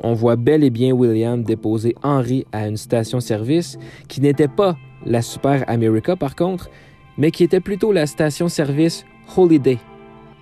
on 0.00 0.12
voit 0.12 0.36
bel 0.36 0.62
et 0.62 0.70
bien 0.70 0.92
William 0.92 1.42
déposer 1.42 1.94
Henry 2.02 2.46
à 2.52 2.68
une 2.68 2.76
station-service 2.76 3.78
qui 4.08 4.20
n'était 4.20 4.48
pas 4.48 4.76
la 5.04 5.22
Super 5.22 5.64
America 5.68 6.16
par 6.16 6.36
contre, 6.36 6.70
mais 7.16 7.30
qui 7.30 7.44
était 7.44 7.60
plutôt 7.60 7.92
la 7.92 8.06
station-service 8.06 9.04
Holiday, 9.36 9.78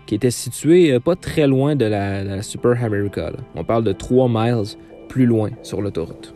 qui 0.07 0.17
était 0.17 0.31
située 0.31 0.93
euh, 0.93 1.01
pas 1.01 1.17
très 1.17 1.47
loin 1.47 1.77
de 1.77 1.85
la, 1.85 2.43
Super 2.43 2.83
America. 2.85 3.33
On 3.55 3.65
parle 3.65 3.85
de 3.85 3.93
3 3.93 4.29
miles 4.29 4.77
plus 5.09 5.27
loin 5.27 5.51
sur 5.63 5.81
l'autoroute. 5.81 6.35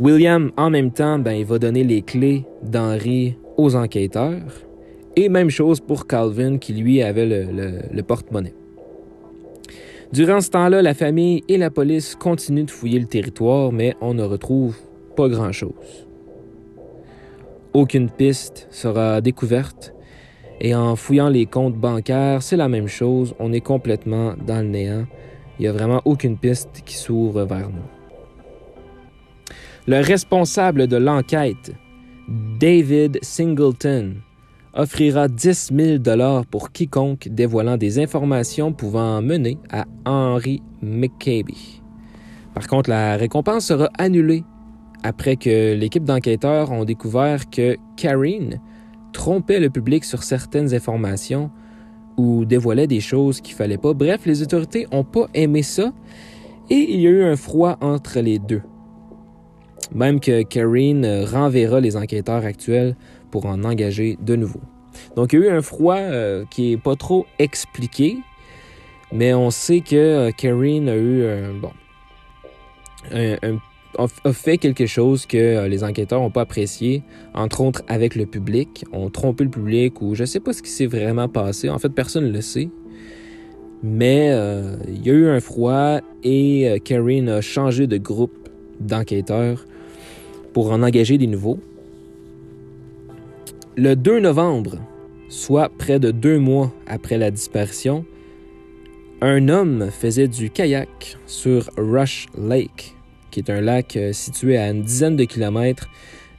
William, 0.00 0.52
en 0.56 0.70
même 0.70 0.92
temps, 0.92 1.18
ben, 1.18 1.32
il 1.32 1.44
va 1.44 1.58
donner 1.58 1.82
les 1.84 2.02
clés 2.02 2.44
d'Henry 2.62 3.36
aux 3.56 3.74
enquêteurs. 3.74 4.42
Et 5.16 5.28
même 5.28 5.50
chose 5.50 5.80
pour 5.80 6.06
Calvin, 6.06 6.58
qui 6.58 6.72
lui 6.74 7.02
avait 7.02 7.26
le 7.26 8.02
porte-monnaie. 8.02 8.54
Durant 10.12 10.40
ce 10.40 10.50
temps-là, 10.50 10.80
la 10.80 10.94
famille 10.94 11.42
et 11.48 11.58
la 11.58 11.70
police 11.70 12.14
continuent 12.14 12.64
de 12.64 12.70
fouiller 12.70 12.98
le 12.98 13.06
territoire, 13.06 13.72
mais 13.72 13.94
on 14.00 14.14
ne 14.14 14.22
retrouve 14.22 14.76
pas 15.16 15.28
grand-chose. 15.28 16.06
Aucune 17.74 18.08
piste 18.08 18.68
sera 18.70 19.20
découverte 19.20 19.92
et 20.60 20.74
en 20.74 20.96
fouillant 20.96 21.28
les 21.28 21.46
comptes 21.46 21.76
bancaires, 21.76 22.42
c'est 22.42 22.56
la 22.56 22.68
même 22.68 22.88
chose, 22.88 23.34
on 23.38 23.52
est 23.52 23.60
complètement 23.60 24.34
dans 24.46 24.62
le 24.62 24.68
néant. 24.68 25.04
Il 25.58 25.62
n'y 25.62 25.68
a 25.68 25.72
vraiment 25.72 26.02
aucune 26.04 26.36
piste 26.36 26.82
qui 26.84 26.96
s'ouvre 26.96 27.44
vers 27.44 27.68
nous. 27.68 27.88
Le 29.86 30.00
responsable 30.00 30.86
de 30.86 30.96
l'enquête, 30.96 31.72
David 32.60 33.18
Singleton, 33.22 34.16
offrira 34.74 35.28
10 35.28 35.70
000 35.74 35.98
dollars 35.98 36.46
pour 36.46 36.70
quiconque 36.70 37.28
dévoilant 37.28 37.76
des 37.76 37.98
informations 37.98 38.72
pouvant 38.72 39.20
mener 39.22 39.58
à 39.70 39.86
Henry 40.04 40.62
McCabe. 40.82 41.50
Par 42.54 42.66
contre, 42.66 42.90
la 42.90 43.16
récompense 43.16 43.66
sera 43.66 43.88
annulée 43.98 44.44
après 45.02 45.36
que 45.36 45.74
l'équipe 45.74 46.04
d'enquêteurs 46.04 46.70
ont 46.70 46.84
découvert 46.84 47.48
que 47.50 47.76
Karine 47.96 48.60
trompait 49.12 49.60
le 49.60 49.70
public 49.70 50.04
sur 50.04 50.22
certaines 50.22 50.74
informations 50.74 51.50
ou 52.18 52.44
dévoilait 52.44 52.86
des 52.86 53.00
choses 53.00 53.40
qu'il 53.40 53.54
fallait 53.54 53.78
pas. 53.78 53.94
Bref, 53.94 54.26
les 54.26 54.42
autorités 54.42 54.86
n'ont 54.92 55.04
pas 55.04 55.28
aimé 55.34 55.62
ça 55.62 55.92
et 56.68 56.74
il 56.74 57.00
y 57.00 57.06
a 57.06 57.10
eu 57.10 57.22
un 57.22 57.36
froid 57.36 57.78
entre 57.80 58.20
les 58.20 58.38
deux. 58.38 58.62
Même 59.94 60.20
que 60.20 60.42
Karine 60.42 61.24
renverra 61.24 61.80
les 61.80 61.96
enquêteurs 61.96 62.44
actuels 62.44 62.96
pour 63.30 63.46
en 63.46 63.64
engager 63.64 64.18
de 64.20 64.36
nouveau. 64.36 64.60
Donc 65.16 65.32
il 65.32 65.40
y 65.40 65.42
a 65.44 65.46
eu 65.46 65.50
un 65.50 65.62
froid 65.62 65.96
euh, 65.96 66.44
qui 66.50 66.72
est 66.72 66.76
pas 66.76 66.96
trop 66.96 67.24
expliqué, 67.38 68.18
mais 69.12 69.32
on 69.32 69.50
sait 69.50 69.80
que 69.80 69.96
euh, 69.96 70.30
Karine 70.32 70.88
a 70.88 70.96
eu 70.96 71.24
bon, 71.60 71.70
a 73.98 74.32
fait 74.32 74.58
quelque 74.58 74.86
chose 74.86 75.26
que 75.26 75.36
euh, 75.36 75.68
les 75.68 75.84
enquêteurs 75.84 76.20
n'ont 76.20 76.30
pas 76.30 76.42
apprécié, 76.42 77.02
entre 77.34 77.60
autres 77.60 77.82
avec 77.88 78.14
le 78.14 78.26
public, 78.26 78.84
ont 78.92 79.10
trompé 79.10 79.44
le 79.44 79.50
public 79.50 80.00
ou 80.00 80.14
je 80.14 80.24
sais 80.24 80.40
pas 80.40 80.52
ce 80.52 80.62
qui 80.62 80.70
s'est 80.70 80.86
vraiment 80.86 81.28
passé. 81.28 81.68
En 81.68 81.78
fait, 81.78 81.90
personne 81.90 82.24
ne 82.24 82.32
le 82.32 82.40
sait. 82.40 82.68
Mais 83.82 84.36
il 84.88 85.06
y 85.06 85.10
a 85.10 85.12
eu 85.12 85.28
un 85.28 85.38
froid 85.38 86.00
et 86.24 86.80
Karine 86.84 87.28
a 87.28 87.40
changé 87.40 87.86
de 87.86 87.96
groupe 87.96 88.48
d'enquêteurs 88.80 89.64
pour 90.52 90.72
en 90.72 90.82
engager 90.82 91.16
des 91.16 91.28
nouveaux. 91.28 91.60
Le 93.76 93.94
2 93.94 94.18
novembre, 94.18 94.78
soit 95.28 95.68
près 95.68 96.00
de 96.00 96.10
deux 96.10 96.38
mois 96.38 96.72
après 96.86 97.18
la 97.18 97.30
disparition, 97.30 98.04
un 99.20 99.48
homme 99.48 99.88
faisait 99.90 100.28
du 100.28 100.50
kayak 100.50 101.16
sur 101.26 101.70
Rush 101.76 102.26
Lake, 102.36 102.94
qui 103.30 103.40
est 103.40 103.50
un 103.50 103.60
lac 103.60 103.96
euh, 103.96 104.12
situé 104.12 104.56
à 104.58 104.70
une 104.70 104.82
dizaine 104.82 105.16
de 105.16 105.24
kilomètres 105.24 105.88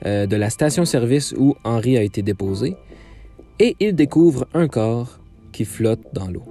euh, 0.05 0.25
de 0.25 0.35
la 0.35 0.49
station-service 0.49 1.33
où 1.37 1.55
Henry 1.63 1.97
a 1.97 2.03
été 2.03 2.21
déposé, 2.21 2.75
et 3.59 3.75
il 3.79 3.95
découvre 3.95 4.47
un 4.53 4.67
corps 4.67 5.19
qui 5.51 5.65
flotte 5.65 6.01
dans 6.13 6.27
l'eau. 6.27 6.43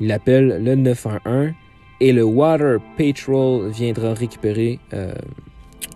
Il 0.00 0.12
appelle 0.12 0.62
le 0.62 0.74
911 0.74 1.52
et 2.00 2.12
le 2.12 2.22
Water 2.22 2.78
Patrol 2.96 3.70
viendra 3.70 4.14
récupérer 4.14 4.78
euh, 4.92 5.12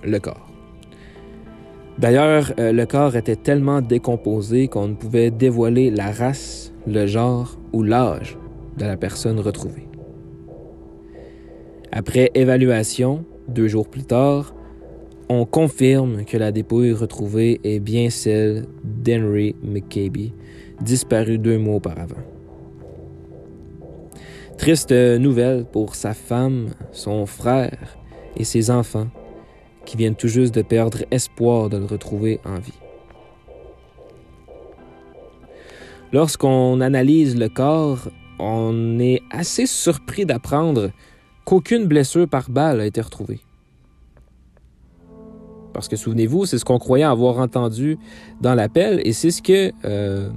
le 0.05 0.19
corps. 0.19 0.49
D'ailleurs, 1.99 2.53
le 2.57 2.85
corps 2.87 3.17
était 3.17 3.37
tellement 3.37 3.83
décomposé 3.83 4.67
qu'on 4.67 4.89
ne 4.89 4.95
pouvait 4.95 5.31
dévoiler 5.31 5.91
la 5.91 6.11
race, 6.11 6.73
le 6.87 7.07
genre 7.07 7.59
ou 7.73 7.83
l'âge 7.83 8.39
de 8.79 8.87
la 8.87 8.97
personne 8.97 9.39
retrouvée. 9.39 9.92
Après 11.95 12.31
évaluation, 12.33 13.27
deux 13.49 13.69
jours 13.69 13.87
plus 13.87 14.05
tard, 14.05 14.55
on 15.29 15.45
confirme 15.45 16.25
que 16.25 16.39
la 16.39 16.51
dépouille 16.51 16.93
retrouvée 16.93 17.61
est 17.65 17.81
bien 17.81 18.09
celle 18.09 18.65
d'Henry 18.83 19.55
McCabe, 19.63 20.33
disparu 20.81 21.37
deux 21.37 21.59
mois 21.59 21.77
auparavant. 21.77 22.23
Triste 24.57 24.93
nouvelle 24.93 25.67
pour 25.67 25.95
sa 25.95 26.15
femme, 26.15 26.69
son 26.93 27.27
frère 27.27 27.99
et 28.39 28.45
ses 28.45 28.71
enfants 28.71 29.09
qui 29.85 29.99
viennent 29.99 30.17
tout 30.17 30.29
juste 30.29 30.55
de 30.55 30.63
perdre 30.63 30.99
espoir 31.11 31.69
de 31.69 31.77
le 31.77 31.85
retrouver 31.85 32.41
en 32.47 32.55
vie. 32.55 32.73
Lorsqu'on 36.11 36.81
analyse 36.81 37.37
le 37.37 37.51
corps, 37.51 38.09
on 38.39 38.99
est 38.99 39.21
assez 39.31 39.67
surpris 39.67 40.25
d'apprendre 40.25 40.91
qu'aucune 41.45 41.87
blessure 41.87 42.29
par 42.29 42.51
balle 42.51 42.81
a 42.81 42.87
été 42.87 43.01
retrouvée. 43.01 43.41
Parce 45.73 45.89
que 45.89 45.97
souvenez-vous, 45.97 46.45
c'est 46.47 46.59
ce 46.59 46.65
qu'on 46.65 46.79
croyait 46.79 47.05
avoir 47.05 47.39
entendu 47.39 47.99
dans 48.41 48.55
l'appel 48.55 49.01
et 49.05 49.13
c'est 49.13 49.31
ce 49.31 49.41
que 49.41 49.73
euh, 49.85 50.31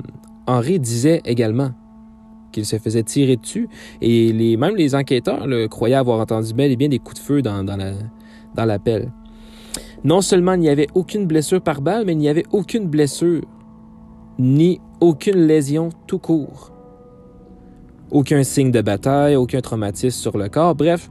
Henri 0.47 0.79
disait 0.79 1.21
également, 1.25 1.71
qu'il 2.51 2.65
se 2.65 2.77
faisait 2.77 3.03
tirer 3.03 3.35
dessus. 3.35 3.67
Et 4.01 4.55
même 4.55 4.75
les 4.75 4.95
enquêteurs 4.95 5.45
le, 5.45 5.67
croyaient 5.67 5.95
avoir 5.95 6.19
entendu 6.19 6.53
bel 6.53 6.71
et 6.71 6.77
bien 6.77 6.87
des 6.87 6.99
coups 6.99 7.19
de 7.19 7.25
feu 7.25 7.41
dans 7.41 7.65
l'appel. 8.55 9.11
Non 10.05 10.21
seulement 10.21 10.53
il 10.53 10.59
n'y 10.59 10.69
avait 10.69 10.87
aucune 10.93 11.25
blessure 11.25 11.61
par 11.61 11.81
balle, 11.81 12.03
mais 12.05 12.13
il 12.13 12.19
n'y 12.19 12.29
avait 12.29 12.45
aucune 12.51 12.87
blessure, 12.87 13.41
ni 14.39 14.79
aucune 15.01 15.47
lésion 15.47 15.89
tout 16.07 16.19
court. 16.19 16.74
Aucun 18.15 18.45
signe 18.45 18.71
de 18.71 18.79
bataille, 18.79 19.35
aucun 19.35 19.59
traumatisme 19.59 20.17
sur 20.17 20.37
le 20.37 20.47
corps, 20.47 20.73
bref, 20.73 21.09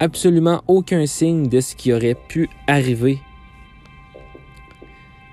absolument 0.00 0.60
aucun 0.68 1.06
signe 1.06 1.48
de 1.48 1.62
ce 1.62 1.74
qui 1.74 1.94
aurait 1.94 2.14
pu 2.28 2.50
arriver. 2.66 3.20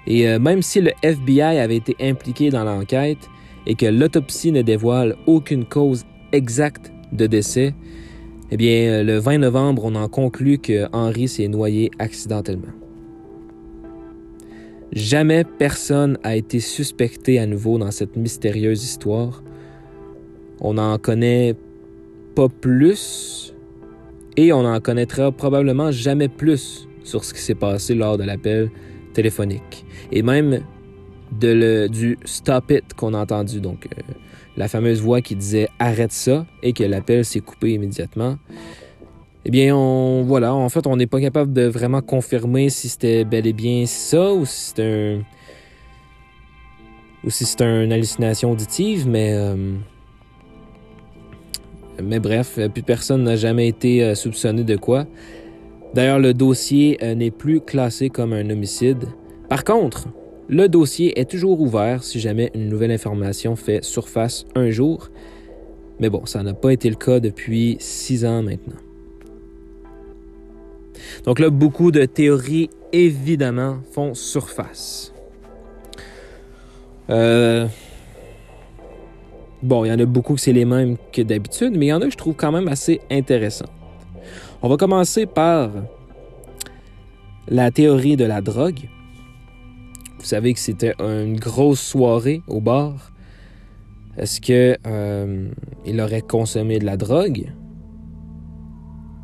Et 0.08 0.30
euh, 0.30 0.40
même 0.40 0.62
si 0.62 0.80
le 0.80 0.92
FBI 1.04 1.42
avait 1.42 1.76
été 1.76 1.98
impliqué 2.00 2.52
dans 2.52 2.64
l'enquête 2.64 3.30
et 3.68 3.76
que 3.76 3.86
l'autopsie 3.86 4.54
ne 4.54 4.62
dévoile 4.62 5.18
aucune 5.28 5.66
cause 5.66 6.06
exacte 6.32 6.90
de 7.12 7.28
décès, 7.28 7.76
eh 8.50 8.56
bien, 8.56 8.90
euh, 8.90 9.04
le 9.04 9.18
20 9.18 9.40
novembre, 9.40 9.84
on 9.84 9.96
en 9.96 10.08
conclut 10.08 10.58
que 10.58 10.88
Henry 10.94 11.28
s'est 11.28 11.50
noyé 11.50 11.92
accidentellement. 12.00 12.72
Jamais 14.94 15.44
personne 15.44 16.18
a 16.24 16.38
été 16.38 16.62
suspecté 16.62 17.40
à 17.40 17.46
nouveau 17.46 17.78
dans 17.78 17.92
cette 17.92 18.16
mystérieuse 18.16 18.86
histoire. 18.86 19.44
On 20.62 20.74
n'en 20.74 20.98
connaît 20.98 21.56
pas 22.36 22.50
plus 22.50 23.54
et 24.38 24.54
on 24.54 24.64
n'en 24.64 24.80
connaîtra 24.80 25.32
probablement 25.32 25.92
jamais 25.92 26.28
plus 26.28 26.88
sur 27.04 27.24
ce 27.24 27.34
qui 27.34 27.42
s'est 27.42 27.56
passé 27.56 27.96
lors 27.96 28.18
de 28.18 28.24
l'appel 28.24 28.70
téléphonique. 29.14 29.86
Et 30.12 30.22
même 30.22 30.62
de 31.40 31.48
le, 31.50 31.90
du 31.90 32.18
stop 32.26 32.72
it 32.72 32.94
qu'on 32.94 33.14
a 33.14 33.20
entendu, 33.20 33.60
donc 33.62 33.86
euh, 33.86 34.14
la 34.58 34.68
fameuse 34.68 35.02
voix 35.02 35.22
qui 35.22 35.36
disait 35.36 35.68
arrête 35.80 36.12
ça 36.12 36.46
et 36.64 36.74
que 36.74 36.84
l'appel 36.84 37.26
s'est 37.26 37.40
coupé 37.40 37.74
immédiatement. 37.74 38.38
Eh 39.46 39.52
bien, 39.52 39.76
on, 39.76 40.24
voilà, 40.24 40.54
en 40.54 40.70
fait, 40.70 40.86
on 40.86 40.98
n'est 40.98 41.08
pas 41.08 41.22
capable 41.22 41.54
de 41.54 41.64
vraiment 41.64 42.02
confirmer 42.02 42.70
si 42.70 42.90
c'était 42.90 43.24
bel 43.24 43.48
et 43.48 43.54
bien 43.54 43.86
ça 43.86 44.34
ou 44.34 44.46
si 44.46 44.74
c'est 44.76 44.84
un. 44.84 45.20
ou 47.24 47.30
si 47.30 47.46
c'est 47.46 47.62
une 47.62 47.92
hallucination 47.92 48.52
auditive, 48.52 49.08
mais. 49.08 49.34
Euh, 49.34 49.76
mais 52.04 52.20
bref, 52.20 52.60
plus 52.74 52.84
personne 52.84 53.24
n'a 53.24 53.36
jamais 53.36 53.68
été 53.68 54.04
euh, 54.04 54.16
soupçonné 54.16 54.64
de 54.64 54.76
quoi. 54.76 55.08
D'ailleurs, 55.94 56.20
le 56.20 56.34
dossier 56.34 56.98
euh, 57.02 57.16
n'est 57.16 57.32
plus 57.32 57.62
classé 57.62 58.10
comme 58.10 58.34
un 58.34 58.50
homicide. 58.50 59.06
Par 59.50 59.64
contre, 59.64 60.08
le 60.48 60.68
dossier 60.68 61.20
est 61.20 61.30
toujours 61.30 61.60
ouvert 61.62 62.04
si 62.04 62.20
jamais 62.20 62.52
une 62.54 62.70
nouvelle 62.70 62.92
information 62.92 63.56
fait 63.56 63.84
surface 63.84 64.46
un 64.56 64.70
jour. 64.70 65.10
Mais 66.00 66.10
bon, 66.10 66.26
ça 66.26 66.44
n'a 66.44 66.54
pas 66.54 66.72
été 66.72 66.90
le 66.90 66.96
cas 66.96 67.20
depuis 67.20 67.78
six 67.80 68.26
ans 68.26 68.44
maintenant. 68.44 68.78
Donc 71.26 71.40
là, 71.40 71.50
beaucoup 71.50 71.92
de 71.92 72.06
théories, 72.06 72.70
évidemment, 72.94 73.78
font 73.92 74.14
surface. 74.14 75.14
Euh, 77.10 77.68
bon, 79.64 79.86
il 79.86 79.90
y 79.90 79.92
en 79.92 80.00
a 80.00 80.06
beaucoup 80.06 80.36
que 80.36 80.42
c'est 80.42 80.54
les 80.54 80.66
mêmes 80.66 80.98
que 81.12 81.22
d'habitude, 81.22 81.76
mais 81.76 81.88
il 81.88 81.90
y 81.90 81.94
en 81.94 82.02
a 82.02 82.06
que 82.06 82.12
je 82.12 82.18
trouve 82.18 82.36
quand 82.36 82.52
même 82.52 82.68
assez 82.68 83.02
intéressantes. 83.12 83.72
On 84.62 84.70
va 84.70 84.78
commencer 84.78 85.26
par 85.26 85.72
la 87.48 87.72
théorie 87.72 88.18
de 88.18 88.26
la 88.26 88.42
drogue. 88.42 88.90
Vous 90.20 90.26
savez 90.26 90.54
que 90.54 90.60
c'était 90.60 90.94
une 91.00 91.40
grosse 91.40 91.80
soirée 91.80 92.42
au 92.48 92.60
bar. 92.60 93.12
Est-ce 94.18 94.42
que 94.42 94.78
euh, 94.86 95.50
il 95.86 96.02
aurait 96.02 96.22
consommé 96.22 96.78
de 96.80 96.86
la 96.86 96.98
drogue? 96.98 97.52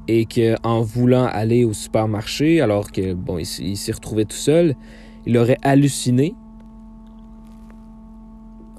et 0.07 0.25
qu'en 0.25 0.81
voulant 0.81 1.25
aller 1.25 1.65
au 1.65 1.73
supermarché, 1.73 2.61
alors 2.61 2.91
que 2.91 3.13
bon, 3.13 3.39
il, 3.39 3.77
s'est 3.77 3.91
retrouvé 3.91 4.25
tout 4.25 4.35
seul, 4.35 4.75
il 5.25 5.37
aurait 5.37 5.57
halluciné? 5.63 6.35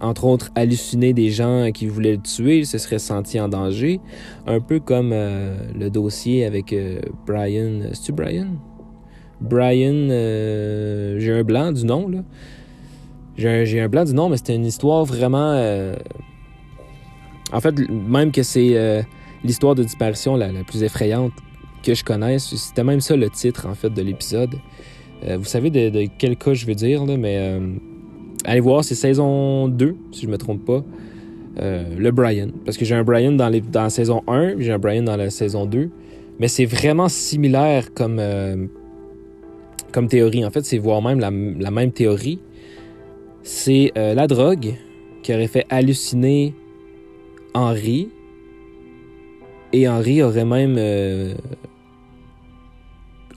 Entre 0.00 0.24
autres, 0.24 0.50
halluciné 0.54 1.14
des 1.14 1.30
gens 1.30 1.70
qui 1.72 1.86
voulaient 1.86 2.16
le 2.16 2.22
tuer, 2.22 2.58
il 2.58 2.66
se 2.66 2.76
serait 2.76 2.98
senti 2.98 3.40
en 3.40 3.48
danger. 3.48 4.00
Un 4.46 4.60
peu 4.60 4.78
comme 4.78 5.10
euh, 5.12 5.56
le 5.74 5.88
dossier 5.88 6.44
avec 6.44 6.72
euh, 6.72 7.00
Brian. 7.26 7.80
C'est-tu 7.92 8.12
Brian? 8.12 8.48
Brian. 9.40 10.08
Euh, 10.10 11.18
j'ai 11.18 11.32
un 11.32 11.44
blanc 11.44 11.72
du 11.72 11.86
nom, 11.86 12.08
là. 12.08 12.18
J'ai 13.38 13.80
un, 13.80 13.88
blanc 13.88 14.04
du 14.04 14.14
nom, 14.14 14.28
mais 14.28 14.36
c'était 14.36 14.54
une 14.54 14.64
histoire 14.64 15.04
vraiment. 15.04 15.52
En 17.52 17.60
fait, 17.60 17.74
même 17.90 18.32
que 18.32 18.42
c'est 18.42 19.04
l'histoire 19.44 19.74
de 19.74 19.82
disparition 19.82 20.36
la, 20.36 20.48
plus 20.64 20.82
effrayante 20.82 21.32
que 21.82 21.92
je 21.92 22.02
connaisse. 22.02 22.54
C'était 22.56 22.82
même 22.82 23.02
ça 23.02 23.14
le 23.14 23.28
titre, 23.28 23.66
en 23.68 23.74
fait, 23.74 23.90
de 23.90 24.00
l'épisode. 24.00 24.54
Vous 25.22 25.44
savez 25.44 25.68
de, 25.68 26.08
quel 26.16 26.38
cas 26.38 26.54
je 26.54 26.64
veux 26.64 26.74
dire, 26.74 27.04
là, 27.04 27.18
mais 27.18 27.60
allez 28.46 28.60
voir, 28.60 28.84
c'est 28.84 28.94
saison 28.94 29.68
2, 29.68 29.96
si 30.12 30.22
je 30.22 30.30
me 30.30 30.38
trompe 30.38 30.64
pas. 30.64 30.84
Euh, 31.58 31.84
le 31.96 32.10
Brian. 32.10 32.48
Parce 32.64 32.76
que 32.76 32.84
j'ai 32.84 32.94
un 32.94 33.04
Brian 33.04 33.32
dans, 33.32 33.48
les, 33.48 33.60
dans 33.60 33.84
la 33.84 33.90
saison 33.90 34.22
1, 34.26 34.58
j'ai 34.58 34.72
un 34.72 34.78
Brian 34.78 35.02
dans 35.02 35.16
la 35.16 35.30
saison 35.30 35.66
2. 35.66 35.90
Mais 36.38 36.48
c'est 36.48 36.66
vraiment 36.66 37.08
similaire 37.08 37.94
comme, 37.94 38.20
comme 39.90 40.06
théorie. 40.08 40.44
En 40.44 40.50
fait, 40.50 40.66
c'est 40.66 40.76
voire 40.76 41.00
même 41.00 41.18
la, 41.18 41.30
même 41.70 41.92
théorie. 41.92 42.40
C'est 43.42 43.92
la 43.96 44.26
drogue 44.26 44.74
qui 45.22 45.32
aurait 45.32 45.46
fait 45.46 45.64
halluciner 45.70 46.52
Henri, 47.56 48.10
et 49.72 49.88
Henri 49.88 50.22
aurait 50.22 50.44
même 50.44 50.76
euh, 50.78 51.34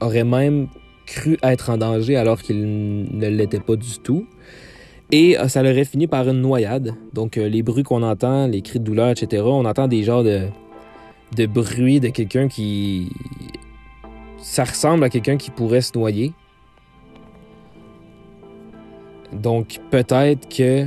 aurait 0.01 0.25
même 0.25 0.67
cru 1.05 1.37
être 1.41 1.69
en 1.69 1.77
danger 1.77 2.17
alors 2.17 2.41
qu'il 2.41 3.07
ne 3.11 3.27
l'était 3.29 3.59
pas 3.59 3.77
du 3.77 3.97
tout. 4.03 4.25
Et 5.11 5.37
euh, 5.37 5.47
ça 5.47 5.61
aurait 5.61 5.85
fini 5.85 6.07
par 6.07 6.27
une 6.27 6.41
noyade. 6.41 6.93
Donc 7.13 7.37
euh, 7.37 7.47
les 7.47 7.63
bruits 7.63 7.83
qu'on 7.83 8.03
entend, 8.03 8.47
les 8.47 8.61
cris 8.61 8.79
de 8.79 8.83
douleur, 8.83 9.09
etc., 9.09 9.43
on 9.45 9.65
entend 9.65 9.87
des 9.87 10.03
genres 10.03 10.23
de, 10.23 10.41
de 11.35 11.45
bruit 11.45 11.99
de 11.99 12.09
quelqu'un 12.09 12.47
qui... 12.47 13.09
Ça 14.37 14.63
ressemble 14.63 15.03
à 15.03 15.09
quelqu'un 15.09 15.37
qui 15.37 15.51
pourrait 15.51 15.81
se 15.81 15.97
noyer. 15.97 16.31
Donc 19.33 19.79
peut-être 19.89 20.47
que... 20.47 20.85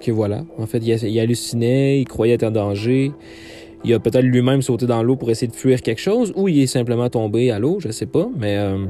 Que 0.00 0.10
voilà. 0.10 0.44
En 0.58 0.66
fait, 0.66 0.78
il, 0.78 0.88
il 0.88 1.20
hallucinait, 1.20 2.00
il 2.00 2.04
croyait 2.06 2.34
être 2.34 2.44
en 2.44 2.50
danger. 2.50 3.12
Il 3.84 3.94
a 3.94 3.98
peut-être 3.98 4.24
lui-même 4.24 4.62
sauté 4.62 4.86
dans 4.86 5.02
l'eau 5.02 5.16
pour 5.16 5.30
essayer 5.30 5.48
de 5.50 5.56
fuir 5.56 5.82
quelque 5.82 6.00
chose, 6.00 6.32
ou 6.36 6.48
il 6.48 6.60
est 6.60 6.66
simplement 6.66 7.08
tombé 7.08 7.50
à 7.50 7.58
l'eau, 7.58 7.80
je 7.80 7.90
sais 7.90 8.06
pas, 8.06 8.28
mais. 8.36 8.56
Euh, 8.56 8.86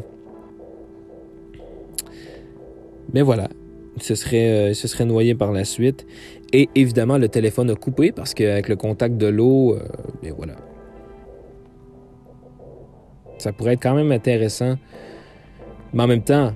mais 3.15 3.23
voilà. 3.23 3.49
Il 3.97 4.03
se, 4.03 4.15
serait, 4.15 4.71
euh, 4.71 4.75
se 4.75 4.89
serait 4.89 5.05
noyé 5.05 5.35
par 5.35 5.53
la 5.53 5.65
suite. 5.65 6.07
Et 6.53 6.69
évidemment, 6.75 7.19
le 7.19 7.29
téléphone 7.29 7.71
a 7.71 7.75
coupé 7.75 8.13
parce 8.13 8.35
qu'avec 8.35 8.69
le 8.69 8.77
contact 8.77 9.17
de 9.17 9.27
l'eau, 9.27 9.75
euh, 9.75 10.33
voilà. 10.37 10.57
Ça 13.39 13.53
pourrait 13.53 13.75
être 13.75 13.83
quand 13.83 13.95
même 13.95 14.13
intéressant. 14.13 14.77
Mais 15.93 16.03
en 16.03 16.07
même 16.07 16.23
temps, 16.23 16.53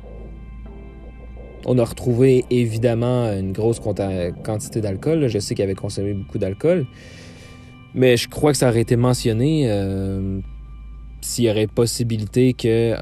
on 1.66 1.78
a 1.78 1.84
retrouvé 1.84 2.44
évidemment 2.50 3.24
une 3.32 3.52
grosse 3.52 3.80
quantité 3.80 4.80
d'alcool. 4.80 5.26
Je 5.28 5.38
sais 5.38 5.54
qu'il 5.54 5.64
avait 5.64 5.74
consommé 5.74 6.12
beaucoup 6.12 6.38
d'alcool. 6.38 6.86
Mais 7.94 8.16
je 8.16 8.28
crois 8.28 8.52
que 8.52 8.58
ça 8.58 8.68
aurait 8.68 8.82
été 8.82 8.96
mentionné. 8.96 9.70
Euh, 9.70 10.40
s'il 11.20 11.44
y 11.44 11.50
aurait 11.50 11.66
possibilité 11.66 12.52
que 12.52 12.94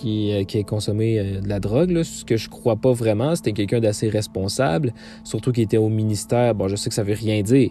qui, 0.00 0.30
ait 0.30 0.64
consommé 0.64 1.40
de 1.40 1.48
la 1.48 1.60
drogue, 1.60 2.02
ce 2.02 2.24
que 2.24 2.36
je 2.36 2.48
crois 2.48 2.76
pas 2.76 2.92
vraiment. 2.92 3.34
C'était 3.34 3.52
quelqu'un 3.52 3.80
d'assez 3.80 4.08
responsable, 4.08 4.92
surtout 5.24 5.52
qu'il 5.52 5.64
était 5.64 5.76
au 5.76 5.88
ministère. 5.88 6.54
Bon, 6.54 6.68
je 6.68 6.76
sais 6.76 6.88
que 6.88 6.94
ça 6.94 7.02
veut 7.02 7.14
rien 7.14 7.42
dire, 7.42 7.70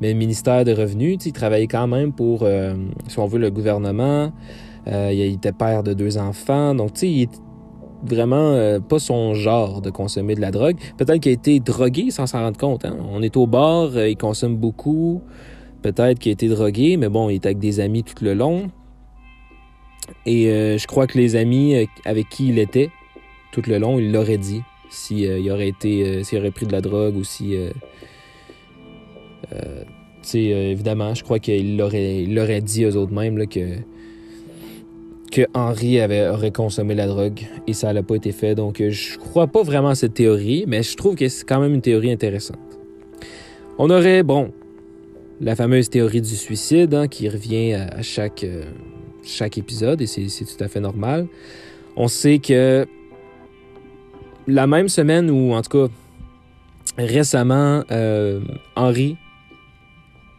mais 0.00 0.12
le 0.12 0.18
ministère 0.18 0.64
des 0.64 0.74
Revenus, 0.74 1.24
il 1.24 1.32
travaillait 1.32 1.66
quand 1.66 1.86
même 1.86 2.12
pour, 2.12 2.46
si 3.08 3.18
on 3.18 3.26
veut, 3.26 3.38
le 3.38 3.50
gouvernement. 3.50 4.32
il 4.86 5.20
était 5.20 5.52
père 5.52 5.82
de 5.82 5.94
deux 5.94 6.18
enfants, 6.18 6.74
donc 6.74 6.94
tu 6.94 7.00
sais, 7.00 7.10
il 7.10 7.22
était 7.22 7.38
vraiment 8.04 8.52
euh, 8.52 8.80
pas 8.80 8.98
son 8.98 9.34
genre 9.34 9.80
de 9.80 9.90
consommer 9.90 10.34
de 10.34 10.40
la 10.40 10.50
drogue. 10.50 10.76
Peut-être 10.96 11.20
qu'il 11.20 11.30
a 11.30 11.34
été 11.34 11.60
drogué 11.60 12.10
sans 12.10 12.26
s'en 12.26 12.40
rendre 12.40 12.58
compte. 12.58 12.84
Hein. 12.84 12.96
On 13.10 13.22
est 13.22 13.36
au 13.36 13.46
bar, 13.46 13.96
euh, 13.96 14.08
il 14.08 14.16
consomme 14.16 14.56
beaucoup. 14.56 15.22
Peut-être 15.82 16.18
qu'il 16.18 16.30
a 16.30 16.32
été 16.32 16.48
drogué, 16.48 16.96
mais 16.96 17.08
bon, 17.08 17.28
il 17.28 17.34
est 17.34 17.46
avec 17.46 17.58
des 17.58 17.80
amis 17.80 18.02
tout 18.02 18.24
le 18.24 18.34
long. 18.34 18.70
Et 20.24 20.48
euh, 20.48 20.78
je 20.78 20.86
crois 20.86 21.06
que 21.06 21.18
les 21.18 21.36
amis 21.36 21.88
avec 22.04 22.28
qui 22.28 22.48
il 22.48 22.58
était 22.58 22.90
tout 23.52 23.62
le 23.66 23.78
long, 23.78 23.98
il 23.98 24.12
l'aurait 24.12 24.38
dit 24.38 24.62
s'il 24.90 25.50
aurait 25.50 25.68
été, 25.68 26.22
s'il 26.24 26.38
aurait 26.38 26.50
pris 26.50 26.66
de 26.66 26.72
la 26.72 26.80
drogue 26.80 27.16
ou 27.16 27.24
si, 27.24 27.56
évidemment, 30.34 31.14
je 31.14 31.22
crois 31.22 31.38
qu'il 31.38 31.76
l'aurait, 31.76 32.60
dit 32.60 32.86
aux 32.86 32.96
autres 32.96 33.12
mêmes 33.12 33.36
là, 33.36 33.46
que 33.46 33.78
que 35.30 35.42
Henry 35.54 36.00
avait, 36.00 36.28
aurait 36.28 36.50
consommé 36.50 36.94
la 36.94 37.06
drogue 37.06 37.40
et 37.66 37.74
ça 37.74 37.92
n'a 37.92 38.02
pas 38.02 38.14
été 38.14 38.32
fait. 38.32 38.54
Donc, 38.54 38.80
euh, 38.80 38.90
je 38.90 39.18
crois 39.18 39.46
pas 39.46 39.62
vraiment 39.62 39.88
à 39.88 39.94
cette 39.94 40.14
théorie, 40.14 40.64
mais 40.66 40.82
je 40.82 40.96
trouve 40.96 41.14
que 41.14 41.28
c'est 41.28 41.44
quand 41.44 41.60
même 41.60 41.74
une 41.74 41.82
théorie 41.82 42.10
intéressante. 42.10 42.58
On 43.78 43.90
aurait, 43.90 44.22
bon, 44.22 44.52
la 45.40 45.54
fameuse 45.54 45.90
théorie 45.90 46.22
du 46.22 46.36
suicide 46.36 46.94
hein, 46.94 47.08
qui 47.08 47.28
revient 47.28 47.74
à, 47.74 48.00
chaque, 48.02 48.44
euh, 48.44 48.64
chaque 49.26 49.58
épisode 49.58 50.00
et 50.00 50.06
c'est 50.06 50.44
tout 50.44 50.62
à 50.62 50.68
fait 50.68 50.80
normal. 50.80 51.26
On 51.96 52.08
sait 52.08 52.38
que 52.38 52.86
la 54.46 54.66
même 54.66 54.88
semaine 54.88 55.30
ou 55.30 55.52
en 55.52 55.62
tout 55.62 55.86
cas 55.86 55.92
récemment, 56.98 57.82
euh, 57.90 58.40
Henry 58.74 59.16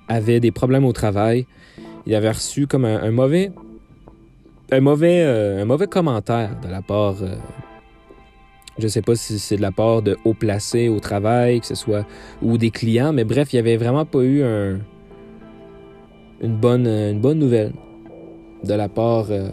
avait 0.08 0.40
des 0.40 0.52
problèmes 0.52 0.86
au 0.86 0.94
travail. 0.94 1.46
Il 2.06 2.16
avait 2.16 2.32
reçu 2.32 2.68
comme 2.68 2.86
un 2.86 3.12
mauvais 3.12 3.52
un 4.72 4.82
mauvais, 4.82 5.24
euh, 5.24 5.62
un 5.62 5.66
mauvais 5.66 5.88
commentaire 5.88 6.58
de 6.62 6.68
la 6.68 6.82
part. 6.82 7.16
Euh, 7.22 7.36
je 8.78 8.88
sais 8.88 9.02
pas 9.02 9.16
si 9.16 9.40
c'est 9.40 9.58
de 9.58 9.62
la 9.62 9.72
part 9.72 10.02
de 10.02 10.18
haut 10.24 10.34
placés 10.34 10.88
au 10.88 11.00
travail, 11.00 11.62
que 11.62 11.66
ce 11.66 11.76
soit. 11.76 12.06
ou 12.42 12.58
des 12.58 12.70
clients, 12.70 13.14
mais 13.14 13.24
bref, 13.24 13.54
il 13.54 13.56
n'y 13.56 13.60
avait 13.60 13.78
vraiment 13.78 14.06
pas 14.06 14.22
eu 14.22 14.44
un, 14.44 14.80
une, 16.42 16.56
bonne, 16.56 16.86
une 16.86 17.20
bonne 17.20 17.40
nouvelle 17.40 17.74
de 18.64 18.74
la 18.74 18.90
part. 18.90 19.28
Euh, 19.30 19.50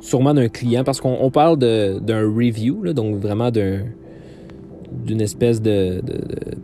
sûrement 0.00 0.32
d'un 0.32 0.48
client, 0.48 0.84
parce 0.84 1.00
qu'on 1.00 1.30
parle 1.30 1.58
d'un 1.58 2.22
review, 2.22 2.92
donc 2.92 3.16
vraiment 3.16 3.50
d'un 3.50 3.80
d'une 4.90 5.20
espèce 5.20 5.60
de, 5.60 6.00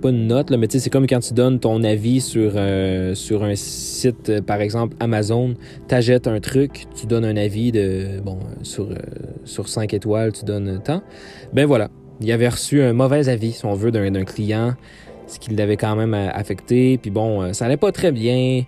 pas 0.01 0.09
une 0.09 0.29
note 0.29 0.49
là, 0.49 0.57
mais 0.57 0.67
tu 0.67 0.73
sais 0.73 0.85
c'est 0.85 0.89
comme 0.89 1.07
quand 1.07 1.21
tu 1.21 1.35
donnes 1.35 1.61
ton 1.61 1.85
avis 1.85 2.23
sur 2.23 2.53
euh, 2.57 3.15
sur 3.15 3.45
un 3.45 3.55
site 3.55 4.31
euh, 4.31 4.41
par 4.41 4.63
exemple 4.63 4.97
Amazon 4.99 5.57
t'achètes 5.89 6.27
un 6.27 6.41
truc 6.41 6.87
tu 6.99 7.07
donnes 7.07 7.27
un 7.27 7.37
avis 7.37 7.71
de 7.71 8.21
bon 8.25 8.39
sur 8.63 8.89
sur 9.45 9.69
5 9.69 9.93
étoiles 9.93 10.33
tu 10.33 10.47
donnes 10.47 10.81
tant 10.83 11.03
ben 11.53 11.67
voilà 11.67 11.91
il 12.23 12.33
avait 12.33 12.49
reçu 12.49 12.81
un 12.81 12.95
mauvais 12.95 13.29
avis 13.29 13.53
si 13.53 13.67
on 13.67 13.75
veut 13.75 13.91
d'un 13.91 14.25
client 14.25 14.73
ce 15.27 15.39
qui 15.39 15.55
l'avait 15.55 15.77
quand 15.77 15.95
même 15.95 16.15
affecté 16.15 16.97
puis 16.97 17.11
bon 17.11 17.53
ça 17.53 17.67
allait 17.67 17.77
pas 17.77 17.93
très 17.93 18.11
bien 18.11 18.65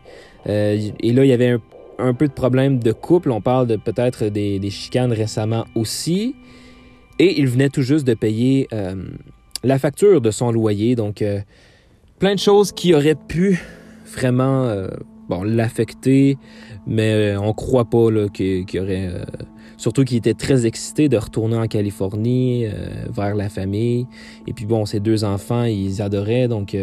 et 0.47 1.13
là 1.13 1.25
il 1.25 1.29
y 1.29 1.33
avait 1.33 1.53
un, 1.53 1.61
un, 1.99 2.15
peu 2.15 2.29
de 2.29 2.33
problème 2.33 2.79
de 2.79 2.93
couple 2.93 3.31
on 3.31 3.41
parle 3.41 3.67
de 3.67 3.77
peut-être 3.77 4.27
des, 4.27 4.71
chicanes 4.71 5.13
récemment 5.13 5.67
aussi 5.75 6.35
et 7.19 7.39
il 7.41 7.47
venait 7.47 7.69
tout 7.69 7.83
juste 7.83 8.07
de 8.07 8.15
payer 8.15 8.69
la 9.67 9.79
facture 9.79 10.21
de 10.21 10.31
son 10.31 10.51
loyer. 10.53 10.95
Donc, 10.95 11.23
euh, 11.23 11.41
plein 12.19 12.35
de 12.35 12.39
choses 12.39 12.73
qui 12.73 12.95
auraient 12.95 13.17
pu 13.17 13.61
vraiment 14.15 14.65
euh, 14.65 14.89
bon, 15.29 15.43
l'affecter, 15.43 16.39
mais 16.87 17.35
euh, 17.35 17.41
on 17.41 17.53
croit 17.53 17.87
pas 17.87 18.09
qu'il 18.33 18.65
y 18.73 18.81
aurait. 18.81 19.11
surtout 19.77 20.05
qu'il 20.05 20.17
était 20.17 20.35
très 20.35 20.67
excité 20.67 21.09
de 21.09 21.17
retourner 21.17 21.57
en 21.57 21.67
Californie 21.67 22.67
vers 23.11 23.35
la 23.35 23.49
famille. 23.49 24.07
Et 24.47 24.53
puis 24.53 24.67
bon, 24.67 24.87
ses 24.87 25.01
deux 25.01 25.25
enfants, 25.25 25.65
ils 25.65 26.01
adoraient. 26.01 26.49
Donc, 26.49 26.77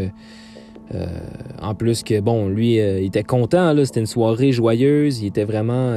en 1.62 1.76
plus 1.76 2.04
que 2.04 2.20
bon, 2.20 2.48
lui, 2.48 2.76
il 2.76 3.06
était 3.06 3.24
content. 3.24 3.76
C'était 3.86 4.00
une 4.00 4.06
soirée 4.06 4.52
joyeuse. 4.52 5.22
Il 5.22 5.28
était 5.28 5.46
vraiment 5.46 5.96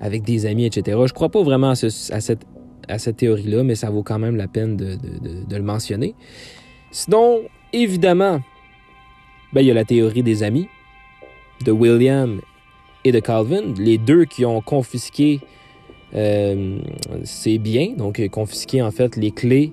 avec 0.00 0.22
des 0.22 0.46
amis, 0.46 0.66
etc. 0.66 0.98
Je 1.06 1.12
crois 1.12 1.28
pas 1.28 1.42
vraiment 1.42 1.70
à, 1.70 1.74
cette 1.74 3.16
théorie-là, 3.16 3.62
mais 3.62 3.74
ça 3.74 3.90
vaut 3.90 4.02
quand 4.02 4.18
même 4.18 4.36
la 4.36 4.48
peine 4.48 4.76
de, 4.76 4.98
le 5.50 5.62
mentionner. 5.62 6.14
Sinon, 6.90 7.42
évidemment, 7.72 8.40
ben, 9.52 9.60
il 9.60 9.66
y 9.66 9.70
a 9.70 9.74
la 9.74 9.84
théorie 9.84 10.22
des 10.22 10.42
amis 10.42 10.68
de 11.64 11.72
William 11.72 12.40
et 13.04 13.12
de 13.12 13.20
Calvin, 13.20 13.74
les 13.78 13.98
deux 13.98 14.24
qui 14.24 14.44
ont 14.44 14.60
confisqué 14.60 15.40
euh, 16.14 16.78
ses 17.24 17.58
biens, 17.58 17.94
donc 17.96 18.26
confisqué 18.28 18.82
en 18.82 18.90
fait 18.90 19.16
les 19.16 19.30
clés 19.30 19.72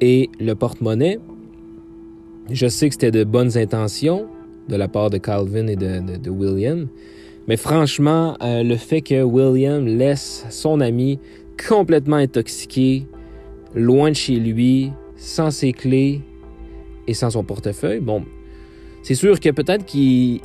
et 0.00 0.30
le 0.40 0.54
porte-monnaie. 0.54 1.18
Je 2.50 2.66
sais 2.66 2.88
que 2.88 2.94
c'était 2.94 3.10
de 3.10 3.24
bonnes 3.24 3.56
intentions 3.56 4.28
de 4.68 4.76
la 4.76 4.88
part 4.88 5.10
de 5.10 5.18
Calvin 5.18 5.66
et 5.66 5.76
de, 5.76 6.30
William, 6.30 6.88
mais 7.48 7.56
franchement, 7.56 8.36
euh, 8.42 8.62
le 8.62 8.76
fait 8.76 9.00
que 9.00 9.22
William 9.22 9.84
laisse 9.86 10.46
son 10.50 10.80
ami 10.80 11.18
complètement 11.68 12.16
intoxiqué, 12.16 13.06
loin 13.74 14.10
de 14.10 14.16
chez 14.16 14.36
lui, 14.36 14.92
sans 15.16 15.50
ses 15.50 15.72
clés 15.72 16.20
et 17.06 17.14
sans 17.14 17.30
son 17.30 17.44
portefeuille. 17.44 18.00
Bon, 18.00 18.24
c'est 19.02 19.14
sûr 19.14 19.38
que 19.40 19.50
peut-être 19.50 19.84
qu'il 19.84 20.40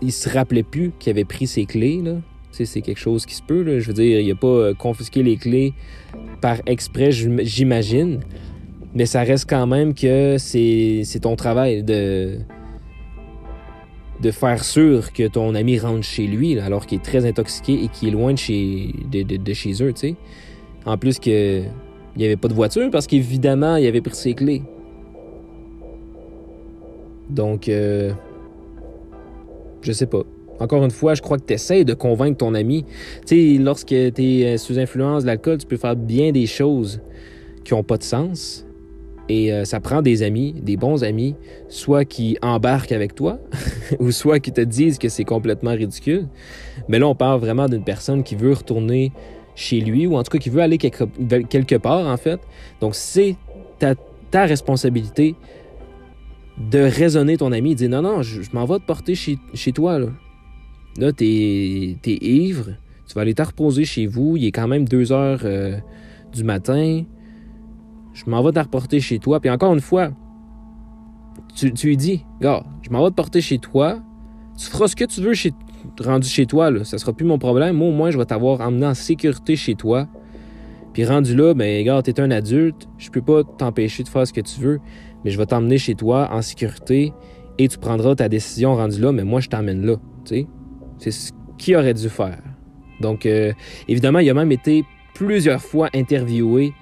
il 0.00 0.12
se 0.12 0.28
rappelait 0.28 0.64
plus 0.64 0.92
qu'il 0.98 1.10
avait 1.10 1.24
pris 1.24 1.46
ses 1.46 1.64
clés. 1.64 2.00
Là. 2.02 2.16
c'est 2.50 2.80
quelque 2.80 2.98
chose 2.98 3.24
qui 3.24 3.34
se 3.34 3.42
peut. 3.42 3.62
Là. 3.62 3.78
Je 3.78 3.86
veux 3.86 3.94
dire, 3.94 4.20
il 4.20 4.28
n'a 4.28 4.34
pas 4.34 4.46
euh, 4.46 4.74
confisqué 4.74 5.22
les 5.22 5.36
clés 5.36 5.72
par 6.40 6.58
exprès, 6.66 7.12
j'imagine. 7.12 8.20
Mais 8.94 9.06
ça 9.06 9.22
reste 9.22 9.48
quand 9.48 9.66
même 9.66 9.94
que 9.94 10.36
c'est 10.38 11.20
ton 11.22 11.34
travail 11.36 11.82
de, 11.82 12.38
de 14.20 14.30
faire 14.30 14.62
sûr 14.64 15.12
que 15.12 15.26
ton 15.26 15.54
ami 15.54 15.78
rentre 15.78 16.04
chez 16.04 16.26
lui, 16.26 16.58
alors 16.58 16.86
qu'il 16.86 16.98
est 16.98 17.02
très 17.02 17.24
intoxiqué 17.26 17.84
et 17.84 17.88
qu'il 17.88 18.08
est 18.08 18.12
loin 18.12 18.32
de 18.32 18.38
chez, 18.38 18.94
de, 19.10 19.22
de, 19.22 19.52
chez 19.54 19.82
eux, 19.82 19.92
tu 19.92 20.00
sais. 20.00 20.14
En 20.84 20.98
plus 20.98 21.18
que 21.18 21.62
il 22.14 22.18
n'y 22.18 22.26
avait 22.26 22.36
pas 22.36 22.48
de 22.48 22.54
voiture 22.54 22.90
parce 22.90 23.06
qu'évidemment, 23.06 23.76
il 23.76 23.86
avait 23.86 24.02
pris 24.02 24.14
ses 24.14 24.34
clés. 24.34 24.62
Donc, 27.30 27.68
euh, 27.68 28.12
je 29.80 29.92
sais 29.92 30.06
pas. 30.06 30.22
Encore 30.60 30.84
une 30.84 30.90
fois, 30.90 31.14
je 31.14 31.22
crois 31.22 31.38
que 31.38 31.44
tu 31.44 31.54
essaies 31.54 31.84
de 31.84 31.94
convaincre 31.94 32.36
ton 32.36 32.54
ami. 32.54 32.84
Tu 33.26 33.56
sais, 33.56 33.58
lorsque 33.58 33.86
tu 33.86 34.22
es 34.22 34.58
sous 34.58 34.78
influence 34.78 35.22
de 35.22 35.28
l'alcool, 35.28 35.56
tu 35.56 35.66
peux 35.66 35.78
faire 35.78 35.96
bien 35.96 36.30
des 36.32 36.46
choses 36.46 37.00
qui 37.64 37.72
n'ont 37.72 37.82
pas 37.82 37.96
de 37.96 38.02
sens. 38.02 38.66
Et 39.28 39.52
euh, 39.52 39.64
ça 39.64 39.80
prend 39.80 40.02
des 40.02 40.22
amis, 40.22 40.54
des 40.62 40.76
bons 40.76 41.04
amis, 41.04 41.34
soit 41.68 42.04
qui 42.04 42.36
embarquent 42.42 42.92
avec 42.92 43.14
toi, 43.14 43.38
ou 44.00 44.10
soit 44.10 44.40
qui 44.40 44.52
te 44.52 44.60
disent 44.60 44.98
que 44.98 45.08
c'est 45.08 45.24
complètement 45.24 45.72
ridicule. 45.72 46.26
Mais 46.88 46.98
là, 46.98 47.08
on 47.08 47.14
parle 47.14 47.40
vraiment 47.40 47.68
d'une 47.68 47.84
personne 47.84 48.24
qui 48.24 48.34
veut 48.34 48.52
retourner 48.52 49.12
chez 49.54 49.80
lui, 49.80 50.06
ou 50.06 50.16
en 50.16 50.22
tout 50.22 50.30
cas 50.30 50.38
qui 50.38 50.50
veut 50.50 50.60
aller 50.60 50.78
quelque, 50.78 51.76
part, 51.76 52.06
en 52.06 52.16
fait. 52.16 52.40
Donc, 52.80 52.94
c'est 52.94 53.36
ta, 53.78 53.94
responsabilité 54.46 55.34
de 56.58 56.80
raisonner 56.80 57.36
ton 57.36 57.52
ami, 57.52 57.70
de 57.70 57.86
dire 57.86 57.90
non, 57.90 58.02
non, 58.02 58.22
je, 58.22 58.40
m'en 58.52 58.64
vais 58.64 58.78
te 58.78 58.84
porter 58.84 59.14
chez, 59.14 59.38
toi. 59.72 59.98
Là, 59.98 60.06
là 60.98 61.12
t'es 61.12 61.96
es 62.04 62.24
ivre, 62.24 62.70
tu 63.06 63.14
vas 63.14 63.22
aller 63.22 63.34
te 63.34 63.42
reposer 63.42 63.84
chez 63.84 64.06
vous, 64.06 64.36
il 64.36 64.46
est 64.46 64.52
quand 64.52 64.68
même 64.68 64.88
2 64.88 65.12
heures 65.12 65.40
euh, 65.44 65.76
du 66.32 66.44
matin 66.44 67.04
je 68.14 68.24
m'en 68.26 68.42
vais 68.42 68.52
te 68.52 68.58
reporter 68.58 69.00
chez 69.00 69.18
toi. 69.18 69.40
Puis 69.40 69.50
encore 69.50 69.72
une 69.74 69.80
fois, 69.80 70.10
tu, 71.54 71.72
tu 71.72 71.88
lui 71.88 71.96
dis, 71.96 72.24
gars, 72.40 72.64
je 72.82 72.90
m'en 72.90 73.02
vais 73.02 73.10
te 73.10 73.14
porter 73.14 73.40
chez 73.40 73.58
toi. 73.58 74.00
Tu 74.56 74.66
feras 74.66 74.88
ce 74.88 74.96
que 74.96 75.04
tu 75.04 75.20
veux 75.20 75.34
chez, 75.34 75.52
rendu 76.00 76.28
chez 76.28 76.46
toi. 76.46 76.70
Là. 76.70 76.84
Ça 76.84 76.98
sera 76.98 77.12
plus 77.12 77.24
mon 77.24 77.38
problème. 77.38 77.76
Moi, 77.76 77.88
au 77.88 77.92
moins, 77.92 78.10
je 78.10 78.18
vais 78.18 78.24
t'avoir 78.24 78.60
emmené 78.60 78.86
en 78.86 78.94
sécurité 78.94 79.56
chez 79.56 79.74
toi. 79.74 80.08
Puis 80.92 81.04
rendu 81.04 81.34
là, 81.34 81.54
ben, 81.54 81.84
gars, 81.84 82.02
t'es 82.02 82.20
un 82.20 82.30
adulte. 82.30 82.88
Je 82.98 83.10
peux 83.10 83.22
pas 83.22 83.44
t'empêcher 83.44 84.02
de 84.02 84.08
faire 84.08 84.26
ce 84.26 84.32
que 84.32 84.40
tu 84.40 84.60
veux. 84.60 84.80
Mais 85.24 85.30
je 85.30 85.38
vais 85.38 85.46
t'emmener 85.46 85.78
chez 85.78 85.94
toi 85.94 86.28
en 86.32 86.42
sécurité. 86.42 87.12
Et 87.58 87.68
tu 87.68 87.78
prendras 87.78 88.14
ta 88.14 88.28
décision 88.28 88.74
rendu 88.76 89.00
là. 89.00 89.12
Mais 89.12 89.24
moi, 89.24 89.40
je 89.40 89.48
t'emmène 89.48 89.84
là. 89.84 89.96
C'est 90.24 91.10
ce 91.10 91.32
qu'il 91.58 91.76
aurait 91.76 91.94
dû 91.94 92.08
faire. 92.08 92.42
Donc, 93.00 93.26
euh, 93.26 93.52
évidemment, 93.88 94.20
il 94.20 94.30
a 94.30 94.34
même 94.34 94.52
été 94.52 94.84
plusieurs 95.14 95.60
fois 95.60 95.88
interviewé 95.94 96.72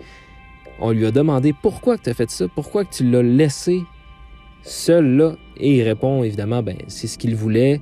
on 0.81 0.93
lui 0.93 1.07
a 1.07 1.11
demandé 1.11 1.53
pourquoi 1.53 1.99
tu 1.99 2.11
as 2.11 2.15
fait 2.15 2.31
ça, 2.31 2.47
pourquoi 2.55 2.85
tu 2.85 3.09
l'as 3.09 3.23
laissé 3.23 3.83
seul 4.63 5.17
là. 5.17 5.37
Et 5.59 5.77
il 5.77 5.83
répond 5.83 6.23
évidemment, 6.23 6.63
ben, 6.63 6.77
c'est 6.89 7.07
ce 7.07 7.19
qu'il 7.19 7.37
voulait. 7.37 7.81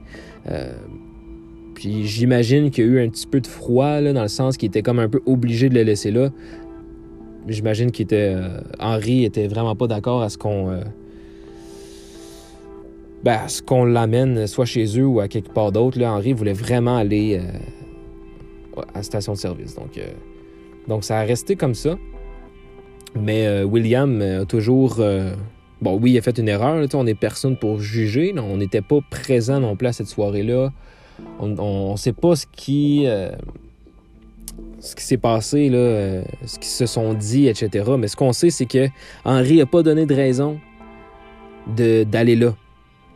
Euh, 0.51 0.73
Puis 1.75 2.07
j'imagine 2.07 2.71
qu'il 2.71 2.85
y 2.85 2.89
a 2.89 2.91
eu 2.91 3.07
un 3.07 3.09
petit 3.09 3.27
peu 3.27 3.41
de 3.41 3.47
froid, 3.47 4.01
là, 4.01 4.13
dans 4.13 4.23
le 4.23 4.29
sens 4.29 4.57
qu'il 4.57 4.69
était 4.69 4.83
comme 4.83 4.99
un 4.99 5.09
peu 5.09 5.23
obligé 5.27 5.69
de 5.69 5.75
le 5.75 5.83
laisser 5.83 6.11
là. 6.11 6.31
J'imagine 7.47 7.91
qu'il 7.91 8.05
était. 8.05 8.35
Euh, 8.35 8.61
Henri 8.79 9.29
vraiment 9.49 9.77
pas 9.77 9.87
d'accord 9.87 10.23
à 10.23 10.29
ce 10.29 10.37
qu'on. 10.37 10.71
Euh, 10.71 10.83
ben, 13.25 13.49
ce 13.49 13.63
qu'on 13.63 13.85
l'amène 13.85 14.47
soit 14.47 14.65
chez 14.65 14.99
eux 14.99 15.07
ou 15.07 15.21
à 15.21 15.29
quelque 15.29 15.53
part 15.53 15.73
d'autre. 15.73 16.01
Henri 16.03 16.33
voulait 16.33 16.53
vraiment 16.53 16.97
aller 16.97 17.41
à 18.77 18.99
la 18.99 19.03
station 19.03 19.33
de 19.33 19.39
service. 19.39 19.75
Donc, 19.75 19.99
donc 20.87 21.03
ça 21.03 21.19
a 21.19 21.25
resté 21.25 21.57
comme 21.57 21.75
ça. 21.75 21.99
Mais 23.15 23.63
William 23.65 24.21
a 24.21 24.45
toujours. 24.45 25.03
bon, 25.81 25.99
oui, 26.01 26.13
il 26.13 26.19
a 26.19 26.23
fait 26.23 26.39
une 26.39 26.49
erreur. 26.49 26.87
on 26.95 27.05
n'est 27.05 27.15
personne 27.15 27.57
pour 27.57 27.81
juger. 27.81 28.35
on 28.37 28.57
n'était 28.57 28.83
pas 28.83 28.99
présent 29.11 29.61
non 29.61 29.77
plus 29.77 29.89
à 29.89 29.93
cette 29.93 30.09
soirée-là. 30.09 30.73
On 31.39 31.93
ne 31.93 31.97
sait 31.97 32.13
pas 32.13 32.37
ce 32.37 32.47
qui 32.51 33.07
ce 34.81 34.95
qui 34.95 35.05
s'est 35.05 35.17
passé, 35.17 35.69
là, 35.69 35.79
euh, 35.79 36.23
ce 36.45 36.59
qu'ils 36.59 36.69
se 36.69 36.87
sont 36.87 37.15
dit, 37.15 37.47
etc. 37.49 37.91
Mais 37.99 38.09
ce 38.09 38.17
qu'on 38.17 38.33
sait, 38.33 38.51
c'est 38.51 38.67
que 38.67 38.89
Henri 39.25 39.59
n'a 39.59 39.67
pas 39.67 39.83
donné 39.83 40.07
de 40.07 40.15
raison 40.15 40.59
d'aller 41.77 42.37
là. 42.37 42.55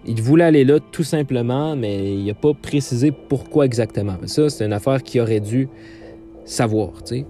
Il 0.05 0.21
voulait 0.21 0.45
aller 0.45 0.65
là 0.65 0.79
tout 0.81 1.05
simplement, 1.05 1.77
mais 1.77 2.15
il 2.15 2.27
n'a 2.27 2.35
pas 2.35 2.53
précisé 2.55 3.13
pourquoi 3.13 3.65
exactement. 3.65 4.17
Ça, 4.27 4.51
c'est 4.51 4.65
une 4.65 4.73
affaire 4.73 5.03
qu'il 5.03 5.21
aurait 5.21 5.41
dû 5.41 5.69
savoir, 6.45 6.91
tu 7.05 7.19
sais, 7.19 7.27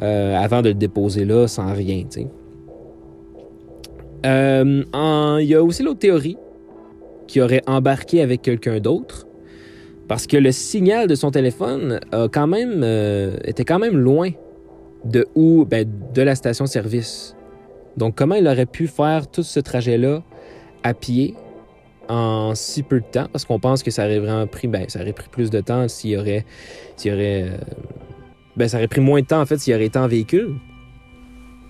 euh, 0.00 0.36
avant 0.36 0.62
de 0.62 0.68
le 0.68 0.74
déposer 0.74 1.24
là 1.24 1.46
sans 1.46 1.72
rien. 1.72 2.04
Euh, 4.24 4.84
il 5.40 5.46
y 5.46 5.54
a 5.54 5.62
aussi 5.62 5.82
l'autre 5.82 6.00
théorie 6.00 6.38
qui 7.26 7.40
aurait 7.40 7.62
embarqué 7.66 8.20
avec 8.20 8.42
quelqu'un 8.42 8.78
d'autre 8.78 9.26
parce 10.08 10.26
que 10.26 10.36
le 10.36 10.52
signal 10.52 11.06
de 11.06 11.14
son 11.14 11.30
téléphone 11.30 12.00
euh, 12.12 13.36
était 13.44 13.64
quand 13.64 13.78
même 13.78 13.96
loin 13.96 14.30
de 15.04 15.26
où, 15.34 15.64
ben, 15.64 15.88
de 16.14 16.22
la 16.22 16.34
station-service. 16.34 17.34
Donc, 17.96 18.14
comment 18.14 18.34
il 18.34 18.46
aurait 18.46 18.66
pu 18.66 18.86
faire 18.86 19.26
tout 19.30 19.42
ce 19.42 19.60
trajet-là 19.60 20.22
à 20.82 20.94
pied 20.94 21.34
en 22.08 22.54
si 22.54 22.82
peu 22.82 23.00
de 23.00 23.06
temps? 23.06 23.26
Parce 23.32 23.44
qu'on 23.44 23.58
pense 23.58 23.82
que 23.82 23.90
ça 23.90 24.06
aurait 24.06 24.46
pris, 24.46 24.68
ben, 24.68 24.84
ça 24.88 25.00
aurait 25.00 25.12
pris 25.12 25.28
plus 25.30 25.50
de 25.50 25.60
temps 25.60 25.88
s'il 25.88 26.44
s'il 26.96 27.12
aurait, 27.12 27.50
ben, 28.56 28.68
ça 28.68 28.76
aurait 28.76 28.88
pris 28.88 29.00
moins 29.00 29.20
de 29.20 29.26
temps 29.26 29.40
en 29.40 29.46
fait 29.46 29.58
s'il 29.58 29.74
aurait 29.74 29.86
été 29.86 29.98
en 29.98 30.08
véhicule. 30.08 30.54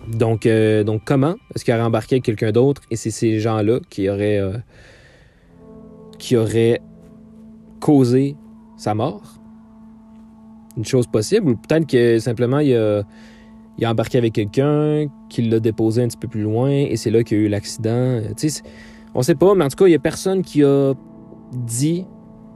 Donc, 0.09 0.47
euh, 0.47 0.83
donc 0.83 1.03
comment 1.05 1.37
est-ce 1.55 1.65
qu'il 1.65 1.73
aurait 1.75 1.83
embarqué 1.83 2.21
quelqu'un 2.21 2.51
d'autre 2.51 2.83
et 2.91 2.97
c'est 2.97 3.11
ces 3.11 3.39
gens-là 3.39 3.79
qui 3.89 4.09
auraient, 4.09 4.41
qui 6.19 6.37
auraient 6.37 6.81
causer 7.81 8.37
sa 8.77 8.95
mort? 8.95 9.39
Une 10.77 10.85
chose 10.85 11.07
possible, 11.07 11.51
ou 11.51 11.57
peut-être 11.57 11.87
que 11.87 12.19
simplement 12.19 12.59
il 12.59 12.75
a, 12.75 13.03
il 13.79 13.85
a 13.85 13.91
embarqué 13.91 14.19
avec 14.19 14.33
quelqu'un, 14.33 15.07
qui 15.29 15.43
l'a 15.43 15.61
déposé 15.61 16.03
un 16.03 16.09
petit 16.09 16.17
peu 16.17 16.29
plus 16.29 16.43
loin, 16.43 16.71
et 16.71 16.97
c'est 16.97 17.11
là 17.11 17.23
qu'il 17.23 17.39
y 17.39 17.41
a 17.41 17.45
eu 17.45 17.49
l'accident. 17.49 18.21
On 19.15 19.23
sait 19.23 19.35
pas, 19.35 19.55
mais 19.55 19.65
en 19.65 19.69
tout 19.69 19.77
cas, 19.77 19.87
il 19.87 19.93
y 19.93 19.97
a 19.97 19.99
personne 19.99 20.43
qui 20.43 20.63
a 20.63 20.95
dit 21.53 22.07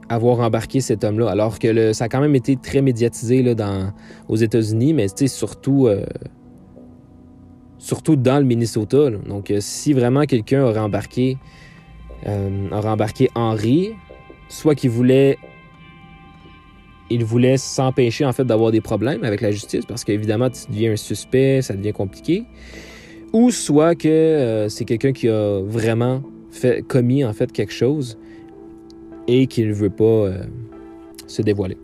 avoir 0.09 0.39
embarqué 0.39 0.81
cet 0.81 1.03
homme-là, 1.03 1.29
alors 1.29 1.59
que 1.59 1.93
ça 1.93 2.05
a 2.05 2.09
quand 2.09 2.21
même 2.21 2.35
été 2.35 2.55
très 2.55 2.81
médiatisé 2.81 3.55
dans, 3.55 3.91
aux 4.27 4.35
États-Unis, 4.35 4.93
mais 4.93 5.07
surtout, 5.27 5.87
euh, 5.87 6.05
surtout 7.77 8.15
dans 8.15 8.39
le 8.39 8.45
Minnesota. 8.45 9.09
Donc, 9.09 9.51
euh, 9.51 9.57
si 9.59 9.93
vraiment 9.93 10.23
quelqu'un 10.23 10.63
aurait 10.63 10.79
embarqué, 10.79 11.37
euh, 12.25 12.69
aurait 12.71 12.89
embarqué 12.89 13.29
Henry, 13.35 13.91
soit 14.49 14.75
qu'il 14.75 14.91
voulait 14.91 15.37
il 17.09 17.23
voulait 17.23 17.55
s'empêcher 17.55 18.25
en 18.25 18.33
fait 18.33 18.43
d'avoir 18.43 18.71
des 18.71 18.81
problèmes 18.81 19.23
avec 19.23 19.39
la 19.39 19.49
justice 19.49 19.85
parce 19.85 20.03
qu'évidemment 20.03 20.49
tu 20.49 20.69
deviens 20.69 20.91
un 20.91 20.97
suspect, 20.97 21.61
ça 21.61 21.73
devient 21.73 21.93
compliqué, 21.93 22.43
ou 23.31 23.49
soit 23.49 23.95
que 23.95 24.67
c'est 24.69 24.83
quelqu'un 24.83 25.13
qui 25.13 25.29
a 25.29 25.61
vraiment 25.61 26.21
fait, 26.51 26.85
commis 26.85 27.23
en 27.23 27.31
fait 27.31 27.53
quelque 27.53 27.71
chose 27.71 28.17
et 29.27 29.47
qu'il 29.47 29.67
ne 29.69 29.73
veut 29.73 29.89
pas 29.89 30.03
euh, 30.03 30.43
se 31.27 31.41
dévoiler. 31.41 31.77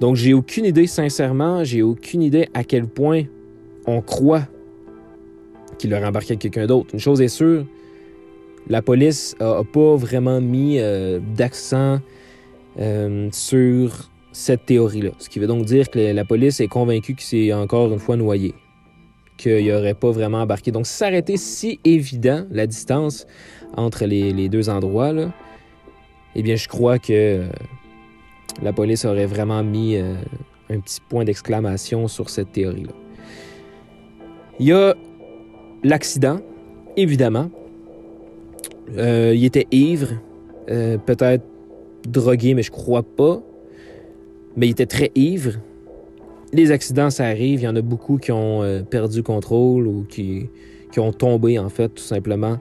Donc 0.00 0.16
j'ai 0.16 0.34
aucune 0.34 0.64
idée 0.64 0.86
sincèrement, 0.86 1.64
j'ai 1.64 1.82
aucune 1.82 2.22
idée 2.22 2.48
à 2.54 2.64
quel 2.64 2.86
point 2.86 3.22
on 3.86 4.00
croit 4.00 4.42
qu'il 5.78 5.92
aurait 5.94 6.06
embarqué 6.06 6.36
quelqu'un 6.36 6.66
d'autre. 6.66 6.90
Une 6.92 7.00
chose 7.00 7.20
est 7.20 7.28
sûre, 7.28 7.66
la 8.68 8.82
police 8.82 9.36
n'a 9.40 9.62
pas 9.64 9.96
vraiment 9.96 10.40
mis 10.40 10.78
euh, 10.78 11.20
d'accent 11.36 12.00
euh, 12.78 13.28
sur 13.32 14.10
cette 14.32 14.66
théorie-là. 14.66 15.10
Ce 15.18 15.28
qui 15.28 15.38
veut 15.38 15.46
donc 15.46 15.64
dire 15.64 15.90
que 15.90 15.98
la 15.98 16.24
police 16.24 16.60
est 16.60 16.68
convaincue 16.68 17.14
qu'il 17.14 17.24
s'est 17.24 17.52
encore 17.52 17.92
une 17.92 17.98
fois 17.98 18.16
noyé, 18.16 18.54
qu'il 19.36 19.66
n'aurait 19.66 19.94
pas 19.94 20.10
vraiment 20.10 20.40
embarqué. 20.42 20.72
Donc, 20.72 20.86
été 21.00 21.36
si 21.36 21.78
évident, 21.84 22.46
la 22.50 22.66
distance 22.66 23.26
entre 23.76 24.04
les, 24.04 24.48
deux 24.48 24.68
endroits, 24.68 25.12
eh 26.34 26.42
bien, 26.42 26.56
je 26.56 26.68
crois 26.68 26.98
que 26.98 27.12
euh, 27.12 27.48
la 28.62 28.72
police 28.72 29.04
aurait 29.04 29.26
vraiment 29.26 29.62
mis 29.62 29.96
un 29.96 30.80
petit 30.80 31.00
point 31.08 31.24
d'exclamation 31.24 32.08
sur 32.08 32.30
cette 32.30 32.52
théorie-là. 32.52 32.92
Il 34.58 34.66
y 34.66 34.72
a 34.72 34.94
l'accident, 35.82 36.40
évidemment, 36.96 37.50
euh, 38.96 39.32
il 39.34 39.44
était 39.44 39.66
ivre, 39.70 40.12
euh, 40.70 40.98
peut-être 40.98 41.44
drogué, 42.08 42.54
mais 42.54 42.62
je 42.62 42.70
crois 42.70 43.02
pas. 43.02 43.42
Mais 44.56 44.68
il 44.68 44.70
était 44.70 44.86
très 44.86 45.10
ivre. 45.14 45.54
Les 46.52 46.70
accidents, 46.70 47.10
ça 47.10 47.24
arrive. 47.24 47.60
Il 47.60 47.64
y 47.64 47.68
en 47.68 47.76
a 47.76 47.82
beaucoup 47.82 48.18
qui 48.18 48.30
ont 48.30 48.62
euh, 48.62 48.82
perdu 48.82 49.22
contrôle 49.22 49.86
ou 49.86 50.06
qui, 50.08 50.48
qui, 50.92 51.00
ont 51.00 51.12
tombé, 51.12 51.58
en 51.58 51.68
fait, 51.68 51.88
tout 51.88 52.02
simplement, 52.02 52.58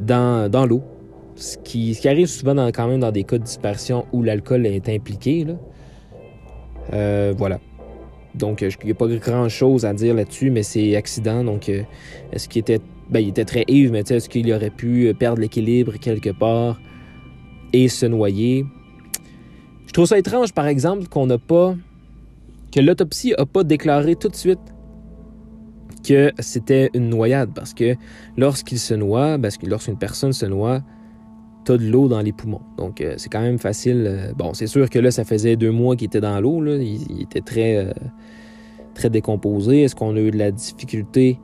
dans, 0.00 0.50
dans 0.50 0.66
l'eau. 0.66 0.82
Ce 1.36 1.58
qui, 1.58 1.94
ce 1.94 2.00
qui, 2.00 2.08
arrive 2.08 2.28
souvent 2.28 2.54
dans, 2.54 2.68
quand 2.68 2.88
même 2.88 3.00
dans 3.00 3.12
des 3.12 3.24
cas 3.24 3.38
de 3.38 3.44
dispersion 3.44 4.06
où 4.12 4.22
l'alcool 4.22 4.66
est 4.66 4.88
impliqué. 4.88 5.44
Là. 5.44 7.32
voilà. 7.32 7.60
Donc, 8.34 8.62
il 8.62 8.70
n'y 8.84 8.90
a 8.90 8.94
pas 8.94 9.06
grand-chose 9.06 9.84
à 9.84 9.94
dire 9.94 10.14
là-dessus, 10.14 10.50
mais 10.50 10.62
c'est 10.62 10.96
accident. 10.96 11.44
Donc, 11.44 11.68
est-ce 11.68 12.48
qu'il 12.48 12.60
était 12.60 12.80
ben, 13.08 13.20
il 13.20 13.28
était 13.28 13.44
très 13.44 13.64
ivre, 13.68 13.92
mais 13.92 14.00
est-ce 14.00 14.28
qu'il 14.28 14.52
aurait 14.52 14.70
pu 14.70 15.12
perdre 15.14 15.40
l'équilibre 15.40 15.92
quelque 15.98 16.30
part 16.30 16.80
et 17.72 17.88
se 17.88 18.06
noyer? 18.06 18.66
Je 19.86 19.92
trouve 19.92 20.06
ça 20.06 20.18
étrange, 20.18 20.52
par 20.52 20.66
exemple, 20.66 21.06
qu'on 21.06 21.26
n'a 21.26 21.38
pas. 21.38 21.74
que 22.72 22.80
l'autopsie 22.80 23.32
n'a 23.38 23.46
pas 23.46 23.62
déclaré 23.62 24.16
tout 24.16 24.28
de 24.28 24.34
suite 24.34 24.58
que 26.06 26.32
c'était 26.38 26.90
une 26.94 27.08
noyade, 27.08 27.50
parce 27.54 27.74
que 27.74 27.96
lorsqu'il 28.36 28.78
se 28.78 28.94
noie, 28.94 29.38
parce 29.38 29.56
que 29.56 29.66
lorsqu'une 29.66 29.98
personne 29.98 30.32
se 30.32 30.46
noie, 30.46 30.82
t'as 31.64 31.76
de 31.76 31.84
l'eau 31.84 32.08
dans 32.08 32.20
les 32.20 32.32
poumons. 32.32 32.62
Donc, 32.78 33.00
euh, 33.00 33.14
c'est 33.16 33.28
quand 33.28 33.40
même 33.40 33.58
facile. 33.58 34.06
Euh, 34.08 34.32
bon, 34.34 34.54
c'est 34.54 34.68
sûr 34.68 34.88
que 34.88 34.98
là, 34.98 35.10
ça 35.10 35.24
faisait 35.24 35.56
deux 35.56 35.72
mois 35.72 35.96
qu'il 35.96 36.06
était 36.06 36.20
dans 36.20 36.40
l'eau. 36.40 36.64
Il, 36.64 37.22
était 37.22 37.40
très, 37.40 37.76
euh, 37.76 37.92
très 38.94 39.10
décomposé. 39.10 39.82
Est-ce 39.82 39.96
qu'on 39.96 40.14
a 40.16 40.20
eu 40.20 40.30
de 40.30 40.38
la 40.38 40.52
difficulté 40.52 41.40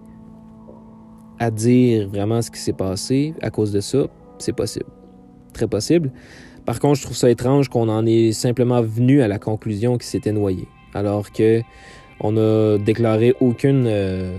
à 1.38 1.50
dire 1.50 2.08
vraiment 2.08 2.40
ce 2.40 2.52
qui 2.52 2.60
s'est 2.60 2.72
passé 2.72 3.34
à 3.42 3.50
cause 3.50 3.72
de 3.72 3.80
ça, 3.80 4.06
c'est 4.38 4.52
possible. 4.52 4.86
Très 5.52 5.66
possible. 5.66 6.12
Par 6.64 6.78
contre, 6.78 7.00
je 7.00 7.02
trouve 7.02 7.16
ça 7.16 7.28
étrange 7.28 7.68
qu'on 7.68 7.88
en 7.88 8.06
ait 8.06 8.30
simplement 8.30 8.80
venu 8.80 9.22
à 9.22 9.28
la 9.28 9.40
conclusion 9.40 9.98
qu'il 9.98 10.06
s'était 10.06 10.30
noyé, 10.30 10.68
alors 10.94 11.32
que 11.32 11.60
on 12.22 12.36
a 12.36 12.78
déclaré 12.78 13.34
aucune 13.40 13.84
euh, 13.86 14.38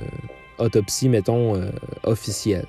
autopsie, 0.57 1.09
mettons, 1.09 1.55
euh, 1.55 1.69
officielle. 2.03 2.65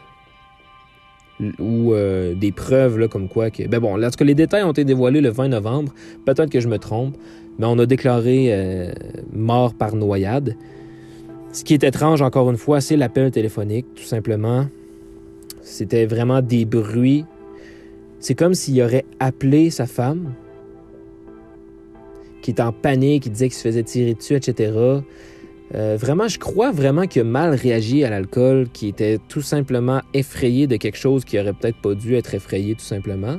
Ou 1.59 1.95
euh, 1.95 2.35
des 2.35 2.53
preuves 2.53 2.99
là, 2.99 3.09
comme 3.09 3.29
quoi 3.29 3.51
que. 3.51 3.67
Ben 3.67 3.81
bon, 3.81 3.97
lorsque 3.97 4.21
les 4.21 4.35
détails 4.35 4.63
ont 4.63 4.71
été 4.71 4.85
dévoilés 4.85 5.21
le 5.21 5.31
20 5.31 5.49
novembre, 5.49 5.93
peut-être 6.25 6.51
que 6.51 6.61
je 6.61 6.69
me 6.69 6.79
trompe, 6.79 7.17
mais 7.59 7.67
on 7.67 7.79
a 7.79 7.87
déclaré 7.87 8.93
mort 9.33 9.75
par 9.75 9.97
noyade. 9.97 10.57
Ce 11.53 11.65
qui 11.65 11.75
est 11.75 11.85
étrange, 11.85 12.23
encore 12.23 12.51
une 12.51 12.57
fois, 12.57 12.81
c'est 12.81 12.97
l'appel 12.97 13.31
téléphonique, 13.31 13.87
tout 13.95 14.05
simplement. 14.05 14.67
C'était 15.63 16.07
vraiment 16.07 16.41
des 16.41 16.65
bruits. 16.65 17.25
C'est 18.21 18.35
comme 18.35 18.55
s'il 18.55 18.81
aurait 18.83 19.05
appelé 19.19 19.71
sa 19.71 19.87
femme, 19.87 20.35
qui 22.45 22.51
est 22.51 22.61
en 22.61 22.73
panique, 22.73 23.23
qui 23.23 23.31
disait 23.31 23.49
qu'il 23.49 23.57
se 23.57 23.63
faisait 23.63 23.83
tirer 23.83 24.13
dessus, 24.13 24.35
etc. 24.35 24.71
Euh, 25.75 25.97
vraiment, 25.99 26.29
je 26.29 26.39
crois 26.39 26.73
vraiment 26.73 27.07
qu'il 27.07 27.23
a 27.23 27.25
mal 27.25 27.55
réagi 27.55 28.05
à 28.05 28.11
l'alcool, 28.11 28.69
qui 28.71 28.89
était 28.89 29.19
tout 29.29 29.41
simplement 29.41 30.03
effrayé 30.13 30.67
de 30.67 30.77
quelque 30.77 30.99
chose 30.99 31.25
qui 31.25 31.39
aurait 31.39 31.55
peut-être 31.55 31.81
pas 31.81 31.95
dû 31.95 32.15
être 32.17 32.35
effrayé, 32.35 32.75
tout 32.75 32.85
simplement. 32.85 33.39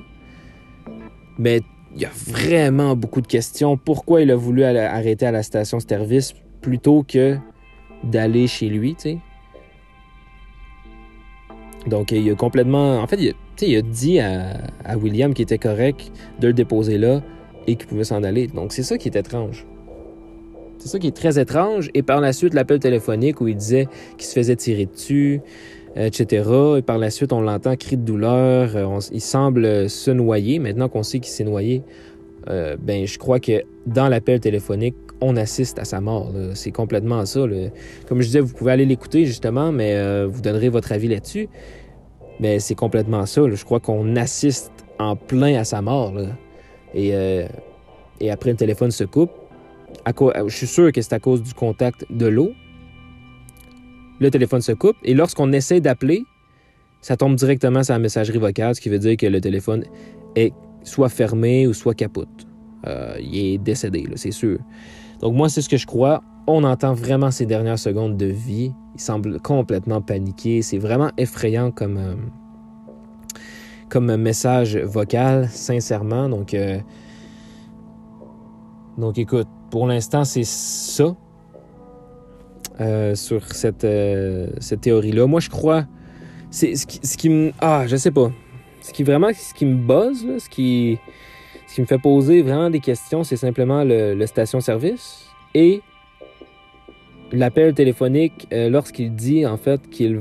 Mais 1.38 1.62
il 1.96 2.02
y 2.02 2.06
a 2.06 2.12
vraiment 2.26 2.96
beaucoup 2.96 3.22
de 3.22 3.28
questions. 3.28 3.78
Pourquoi 3.78 4.22
il 4.22 4.32
a 4.32 4.36
voulu 4.36 4.64
arrêter 4.64 5.28
à 5.28 5.32
la 5.32 5.44
station-service 5.44 6.34
plutôt 6.62 7.06
que 7.08 7.38
d'aller 8.04 8.48
chez 8.48 8.70
lui, 8.70 8.96
tu 8.96 9.02
sais? 9.02 9.18
Donc, 11.86 12.12
il 12.12 12.28
a 12.32 12.34
complètement. 12.34 12.98
En 12.98 13.06
fait, 13.06 13.18
il 13.18 13.30
a, 13.30 13.34
il 13.62 13.76
a 13.78 13.82
dit 13.84 14.20
à, 14.20 14.62
à 14.84 14.98
William 14.98 15.36
qu'il 15.36 15.44
était 15.44 15.60
correct 15.60 16.12
de 16.40 16.48
le 16.48 16.54
déposer 16.54 16.98
là 16.98 17.22
et 17.68 17.76
qu'il 17.76 17.88
pouvait 17.88 18.04
s'en 18.04 18.24
aller. 18.24 18.48
Donc, 18.48 18.74
c'est 18.74 18.84
ça 18.84 18.98
qui 18.98 19.08
est 19.08 19.16
étrange. 19.16 19.66
C'est 20.78 20.90
ça 20.90 21.00
qui 21.00 21.08
est 21.08 21.16
très 21.16 21.40
étrange. 21.40 21.90
Et 21.94 22.04
par 22.04 22.22
la 22.22 22.34
suite, 22.34 22.54
l'appel 22.54 22.80
téléphonique 22.80 23.42
où 23.42 23.48
il 23.48 23.56
disait 23.56 23.88
qu'il 24.18 24.28
se 24.28 24.34
faisait 24.34 24.56
tirer 24.56 24.86
dessus, 24.86 25.42
etc. 25.96 26.50
Et 26.78 26.82
par 26.82 26.98
la 26.98 27.10
suite, 27.10 27.34
on 27.34 27.42
l'entend 27.42 27.76
cri 27.76 27.98
de 27.98 28.04
douleur. 28.04 28.76
Euh, 28.76 29.00
il 29.12 29.22
semble 29.22 29.90
se 29.90 30.12
noyer. 30.12 30.60
Maintenant 30.60 30.90
qu'on 30.90 31.04
sait 31.04 31.20
qu'il 31.20 31.32
s'est 31.32 31.44
noyé, 31.44 31.84
euh, 32.50 32.78
ben, 32.80 33.08
je 33.08 33.18
crois 33.18 33.40
que 33.40 33.64
dans 33.88 34.08
l'appel 34.08 34.40
téléphonique, 34.40 34.96
on 35.22 35.38
assiste 35.38 35.80
à 35.80 35.86
sa 35.86 36.02
mort. 36.02 36.32
C'est 36.54 36.72
complètement 36.72 37.26
ça. 37.26 37.46
Comme 38.08 38.22
je 38.22 38.28
disais, 38.28 38.42
vous 38.42 38.54
pouvez 38.54 38.74
aller 38.74 38.86
l'écouter 38.86 39.26
justement, 39.26 39.72
mais 39.72 39.96
euh, 39.96 40.28
vous 40.30 40.42
donnerez 40.42 40.70
votre 40.70 40.92
avis 40.92 41.08
là-dessus. 41.08 41.48
Mais 42.40 42.60
c'est 42.60 42.76
complètement 42.76 43.26
ça. 43.26 43.42
Je 43.50 43.64
crois 43.64 43.80
qu'on 43.80 44.18
assiste 44.18 44.72
en 45.00 45.16
plein 45.16 45.58
à 45.58 45.64
sa 45.64 45.82
mort. 45.82 46.14
Et, 46.96 47.12
et 48.22 48.32
après, 48.32 48.52
le 48.52 48.56
téléphone 48.56 48.92
se 48.92 49.04
coupe. 49.04 49.32
je 50.08 50.56
suis 50.56 50.68
sûr 50.68 50.92
que 50.92 51.02
c'est 51.02 51.14
à 51.14 51.20
cause 51.20 51.44
du 51.44 51.54
contact 51.54 52.06
de 52.10 52.26
l'eau 52.26 52.54
le 54.20 54.32
téléphone 54.32 54.62
se 54.62 54.72
coupe 54.72 54.98
et 55.04 55.14
lorsqu'on 55.14 55.52
essaie 55.52 55.82
d'appeler, 55.82 56.24
ça 57.02 57.18
tombe 57.18 57.36
directement 57.36 57.84
sur 57.84 57.94
la 57.94 58.00
messagerie 58.00 58.40
vocale, 58.40 58.76
ce 58.76 58.82
qui 58.82 58.90
veut 58.90 59.00
dire 59.00 59.18
que 59.18 59.26
le 59.26 59.42
téléphone 59.42 59.84
est 60.36 60.54
soit 60.84 61.10
fermé 61.10 61.68
ou 61.68 61.74
soit 61.74 61.94
capote. 61.94 62.48
Euh, 62.88 63.18
il 63.20 63.38
est 63.38 63.58
décédé, 63.58 64.06
c'est 64.16 64.32
sûr. 64.32 64.60
Donc 65.22 65.36
moi, 65.36 65.50
c'est 65.50 65.62
ce 65.62 65.70
que 65.70 65.78
je 65.78 65.86
crois. 65.86 66.22
On 66.48 66.64
entend 66.64 66.94
vraiment 66.94 67.32
ces 67.32 67.46
dernières 67.46 67.80
secondes 67.80 68.18
de 68.18 68.28
vie. 68.28 68.72
Il 68.94 69.02
semble 69.02 69.40
complètement 69.40 70.02
paniqué. 70.02 70.62
C'est 70.62 70.78
vraiment 70.78 71.10
effrayant 71.18 71.72
comme, 71.72 71.98
euh, 71.98 72.16
comme 73.90 74.16
message 74.16 74.78
vocal, 74.78 75.48
sincèrement. 75.50 76.30
Donc, 76.30 76.54
euh, 76.54 76.80
donc 78.98 79.18
écoute, 79.18 79.48
pour 79.72 79.88
l'instant, 79.88 80.24
c'est 80.24 80.46
ça. 80.46 81.16
Euh, 82.82 83.16
sur 83.16 83.54
cette, 83.54 83.86
euh, 83.86 84.50
cette 84.60 84.82
théorie-là. 84.82 85.28
Moi, 85.28 85.40
je 85.40 85.50
crois. 85.50 85.86
C'est 86.52 86.76
ce 86.76 86.86
qui, 86.86 87.00
ce 87.02 87.16
qui, 87.16 87.30
me. 87.30 87.52
Ah, 87.62 87.86
je 87.88 87.96
sais 87.96 88.12
pas. 88.12 88.32
Ce 88.82 88.92
qui 88.92 89.04
vraiment. 89.04 89.30
Ce 89.34 89.54
qui 89.54 89.66
me 89.66 89.76
buzz, 89.76 90.26
ce, 90.40 90.50
qui, 90.50 90.98
ce 91.68 91.76
qui 91.76 91.82
me 91.82 91.86
fait 91.86 91.98
poser 91.98 92.42
vraiment 92.42 92.70
des 92.70 92.82
questions, 92.82 93.24
c'est 93.24 93.38
simplement 93.38 93.84
le, 93.86 94.26
station-service 94.26 95.26
et 95.54 95.82
l'appel 97.32 97.74
téléphonique 97.74 98.48
lorsqu'il 98.52 99.16
dit, 99.16 99.46
en 99.46 99.58
fait, 99.58 99.90
qu'il 99.90 100.20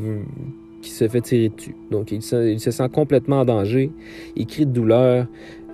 qui 0.85 0.91
se 0.91 1.09
fait 1.09 1.21
tirer 1.21 1.49
dessus. 1.49 1.75
Donc, 1.91 2.13
il 2.13 2.23
se, 2.23 2.59
sent 2.59 2.89
complètement 2.93 3.41
en 3.41 3.45
danger. 3.45 3.91
Il 4.37 4.47
crie 4.47 4.67
de 4.67 4.73
douleur. 4.73 5.27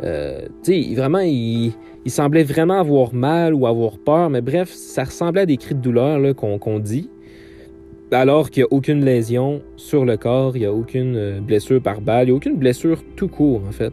Euh, 0.03 0.47
tu 0.65 0.85
sais, 0.85 0.95
vraiment, 0.95 1.19
il, 1.19 1.73
il, 2.05 2.11
semblait 2.11 2.45
vraiment 2.45 2.79
avoir 2.79 3.13
mal 3.13 3.53
ou 3.55 3.67
avoir 3.67 3.99
peur, 3.99 4.31
mais 4.31 4.41
bref, 4.41 4.71
ça 4.71 5.05
ressemblait 5.05 5.43
à 5.43 5.47
des 5.47 5.57
cris 5.57 5.75
de 5.75 5.81
douleur 5.81 6.35
qu'on 6.37 6.79
dit. 6.79 7.11
Alors 8.13 8.51
qu'il 8.51 8.63
n'y 8.63 8.65
a 8.65 8.73
aucune 8.73 9.05
lésion 9.05 9.63
sur 9.77 10.05
le 10.05 10.17
corps, 10.17 10.57
il 10.57 10.61
n'y 10.61 10.67
a 10.67 10.73
aucune 10.73 11.17
euh, 11.17 11.41
blessure 11.41 11.81
par 11.81 12.01
balle, 12.01 12.25
il 12.25 12.31
n'y 12.31 12.33
a 12.33 12.37
aucune 12.37 12.57
blessure 12.57 13.03
tout 13.17 13.29
court, 13.29 13.63
en 13.69 13.73
fait. 13.73 13.93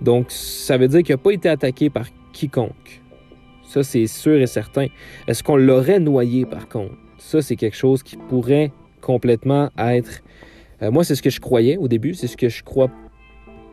Donc, 0.00 0.26
ça 0.30 0.76
veut 0.76 0.88
dire 0.88 1.02
qu'il 1.02 1.14
n'a 1.14 1.18
pas 1.18 1.30
été 1.30 1.48
attaqué 1.48 1.90
par 1.90 2.06
quiconque. 2.32 3.02
Ça, 3.64 3.82
c'est 3.84 4.06
sûr 4.06 4.40
et 4.40 4.46
certain. 4.46 4.86
Est-ce 5.28 5.42
qu'on 5.42 5.56
l'aurait 5.56 6.00
noyé, 6.00 6.44
par 6.44 6.68
contre? 6.68 6.94
Ça, 7.22 7.40
c'est 7.40 7.54
quelque 7.54 7.76
chose 7.76 8.02
qui 8.02 8.16
pourrait 8.16 8.72
complètement 9.00 9.70
être... 9.78 10.22
Euh, 10.82 10.90
moi, 10.90 11.04
c'est 11.04 11.14
ce 11.14 11.22
que 11.22 11.30
je 11.30 11.40
croyais 11.40 11.76
au 11.76 11.86
début, 11.86 12.14
c'est 12.14 12.26
ce 12.26 12.36
que 12.36 12.48
je 12.48 12.64
crois 12.64 12.90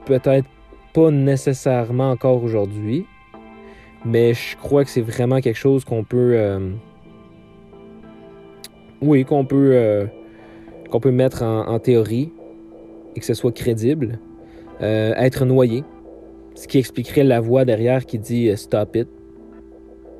peut-être 0.05 0.47
pas 0.93 1.09
nécessairement 1.09 2.11
encore 2.11 2.43
aujourd'hui, 2.43 3.05
mais 4.05 4.35
je 4.35 4.55
crois 4.55 4.85
que 4.85 4.91
c'est 4.91 5.01
vraiment 5.01 5.41
quelque 5.41 5.57
chose 5.57 5.83
qu'on 5.83 6.03
peut... 6.03 6.33
Euh, 6.35 6.69
oui, 9.01 9.25
qu'on 9.25 9.45
peut, 9.45 9.71
euh, 9.73 10.05
peut 11.01 11.11
mettre 11.11 11.41
en, 11.41 11.79
théorie 11.79 12.31
et 13.15 13.19
que 13.19 13.25
ce 13.25 13.33
soit 13.33 13.51
crédible. 13.51 14.19
être 14.79 15.43
noyé, 15.45 15.83
ce 16.53 16.67
qui 16.67 16.77
expliquerait 16.77 17.23
la 17.23 17.41
voix 17.41 17.65
derrière 17.65 18.05
qui 18.05 18.19
dit 18.19 18.55
Stop 18.55 18.95
it. 18.95 19.07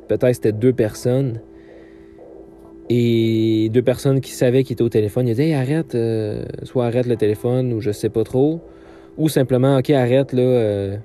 Peut-être 0.07 0.33
c'était 0.33 0.51
deux 0.51 0.73
personnes 0.73 1.39
et 2.89 3.69
deux 3.69 3.83
personnes 3.83 4.19
qui 4.19 4.31
savaient 4.31 4.63
qu'il 4.63 4.73
était 4.73 4.83
au 4.83 4.89
téléphone, 4.89 5.27
ils 5.27 5.35
disaient 5.35 5.53
arrête, 5.53 5.93
euh, 5.93 6.43
soit 6.63 6.87
arrête 6.87 7.05
le 7.05 7.15
téléphone 7.15 7.71
ou 7.71 7.81
je 7.81 7.91
sais 7.91 8.09
pas 8.09 8.23
trop. 8.23 8.61
Ou 9.17 9.29
simplement 9.29 9.77
ok 9.77 9.91
arrête 9.91 10.33
là, 10.33 10.41
euh, 10.41 10.97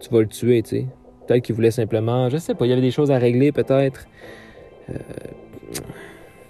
tu 0.00 0.10
vas 0.10 0.20
le 0.20 0.26
tuer, 0.26 0.62
tu 0.62 0.68
sais. 0.68 0.86
Peut-être 1.26 1.44
qu'ils 1.44 1.54
voulaient 1.54 1.70
simplement, 1.70 2.28
je 2.28 2.36
sais 2.36 2.54
pas, 2.54 2.66
il 2.66 2.70
y 2.70 2.72
avait 2.72 2.82
des 2.82 2.90
choses 2.90 3.10
à 3.10 3.18
régler 3.18 3.52
peut-être. 3.52 4.06
Euh, 4.90 4.94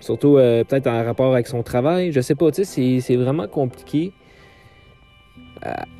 surtout 0.00 0.34
peut-être 0.34 0.88
en 0.88 1.04
rapport 1.04 1.32
avec 1.32 1.46
son 1.46 1.62
travail, 1.62 2.10
je 2.10 2.20
sais 2.20 2.34
pas, 2.34 2.50
tu 2.50 2.64
sais, 2.64 3.00
c'est 3.00 3.16
vraiment 3.16 3.46
compliqué 3.46 4.12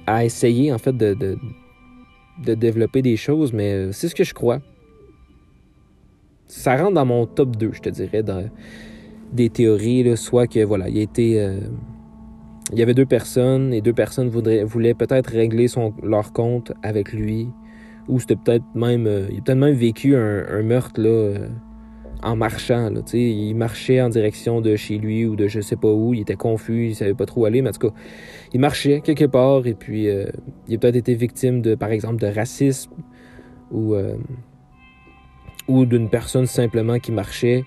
à, 0.06 0.24
essayer 0.24 0.72
en 0.72 0.78
fait 0.78 0.96
de, 0.96 1.14
de 1.14 2.54
développer 2.54 3.02
des 3.02 3.16
choses, 3.16 3.52
mais 3.52 3.92
c'est 3.92 4.08
ce 4.08 4.14
que 4.16 4.24
je 4.24 4.34
crois 4.34 4.60
ça 6.52 6.76
rentre 6.76 6.94
dans 6.94 7.06
mon 7.06 7.26
top 7.26 7.56
2, 7.56 7.70
je 7.72 7.80
te 7.80 7.88
dirais, 7.88 8.22
dans 8.22 8.48
des 9.32 9.48
théories, 9.48 10.16
soit 10.16 10.46
que 10.46 10.62
voilà, 10.62 10.88
il 10.88 10.98
été. 10.98 11.40
Euh, 11.40 11.60
il 12.72 12.78
y 12.78 12.82
avait 12.82 12.94
deux 12.94 13.06
personnes 13.06 13.72
et 13.72 13.80
deux 13.80 13.92
personnes 13.92 14.28
voudraient, 14.28 14.62
voulaient 14.62 14.94
peut-être 14.94 15.28
régler 15.28 15.68
son, 15.68 15.92
leur 16.02 16.32
compte 16.32 16.72
avec 16.82 17.12
lui. 17.12 17.48
Ou 18.08 18.20
c'était 18.20 18.36
peut-être 18.36 18.64
même. 18.74 19.06
Euh, 19.06 19.26
il 19.30 19.38
a 19.38 19.40
peut-être 19.40 19.58
même 19.58 19.74
vécu 19.74 20.14
un, 20.14 20.62
meurtre 20.62 21.00
là, 21.00 21.08
euh, 21.08 21.48
en 22.22 22.36
marchant. 22.36 22.90
Là, 22.90 23.00
il 23.14 23.54
marchait 23.54 24.02
en 24.02 24.10
direction 24.10 24.60
de 24.60 24.76
chez 24.76 24.98
lui 24.98 25.24
ou 25.24 25.36
de 25.36 25.48
je 25.48 25.60
sais 25.60 25.76
pas 25.76 25.90
où. 25.90 26.12
Il 26.12 26.20
était 26.20 26.36
confus, 26.36 26.88
il 26.88 26.94
savait 26.94 27.14
pas 27.14 27.26
trop 27.26 27.42
où 27.42 27.44
aller. 27.46 27.62
Mais 27.62 27.70
en 27.70 27.72
tout 27.72 27.88
cas, 27.88 27.94
il 28.52 28.60
marchait 28.60 29.00
quelque 29.00 29.24
part 29.24 29.66
et 29.66 29.74
puis 29.74 30.08
il 30.68 30.74
a 30.74 30.78
peut-être 30.78 30.96
été 30.96 31.14
victime 31.14 31.62
de, 31.62 31.74
par 31.74 31.90
exemple, 31.90 32.20
de 32.20 32.26
racisme 32.26 32.92
ou 33.70 33.94
ou 35.68 35.86
d'une 35.86 36.08
personne 36.08 36.46
simplement 36.46 36.98
qui 36.98 37.12
marchait, 37.12 37.64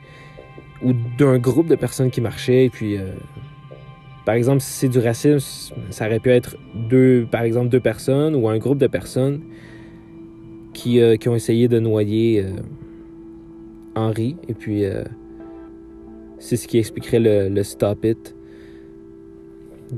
ou 0.83 0.93
d'un 1.17 1.37
groupe 1.37 1.67
de 1.67 1.75
personnes 1.75 2.11
qui 2.11 2.21
marchaient, 2.21 2.65
et 2.65 2.69
puis, 2.69 2.97
euh, 2.97 3.11
par 4.25 4.35
exemple, 4.35 4.61
si 4.61 4.71
c'est 4.71 4.89
du 4.89 4.99
racisme, 4.99 5.75
ça 5.89 6.07
aurait 6.07 6.19
pu 6.19 6.29
être 6.29 6.57
deux, 6.73 7.27
par 7.29 7.43
exemple, 7.43 7.69
deux 7.69 7.79
personnes 7.79 8.35
ou 8.35 8.49
un 8.49 8.57
groupe 8.57 8.77
de 8.77 8.87
personnes 8.87 9.41
qui, 10.73 10.99
euh, 10.99 11.15
qui 11.15 11.29
ont 11.29 11.35
essayé 11.35 11.67
de 11.67 11.79
noyer 11.79 12.43
euh, 12.43 12.49
Henri, 13.95 14.35
et 14.49 14.53
puis 14.53 14.83
c'est 16.37 16.57
ce 16.57 16.67
qui 16.67 16.77
expliquerait 16.77 17.19
le, 17.19 17.47
le 17.47 17.63
stop 17.63 18.03
it 18.03 18.35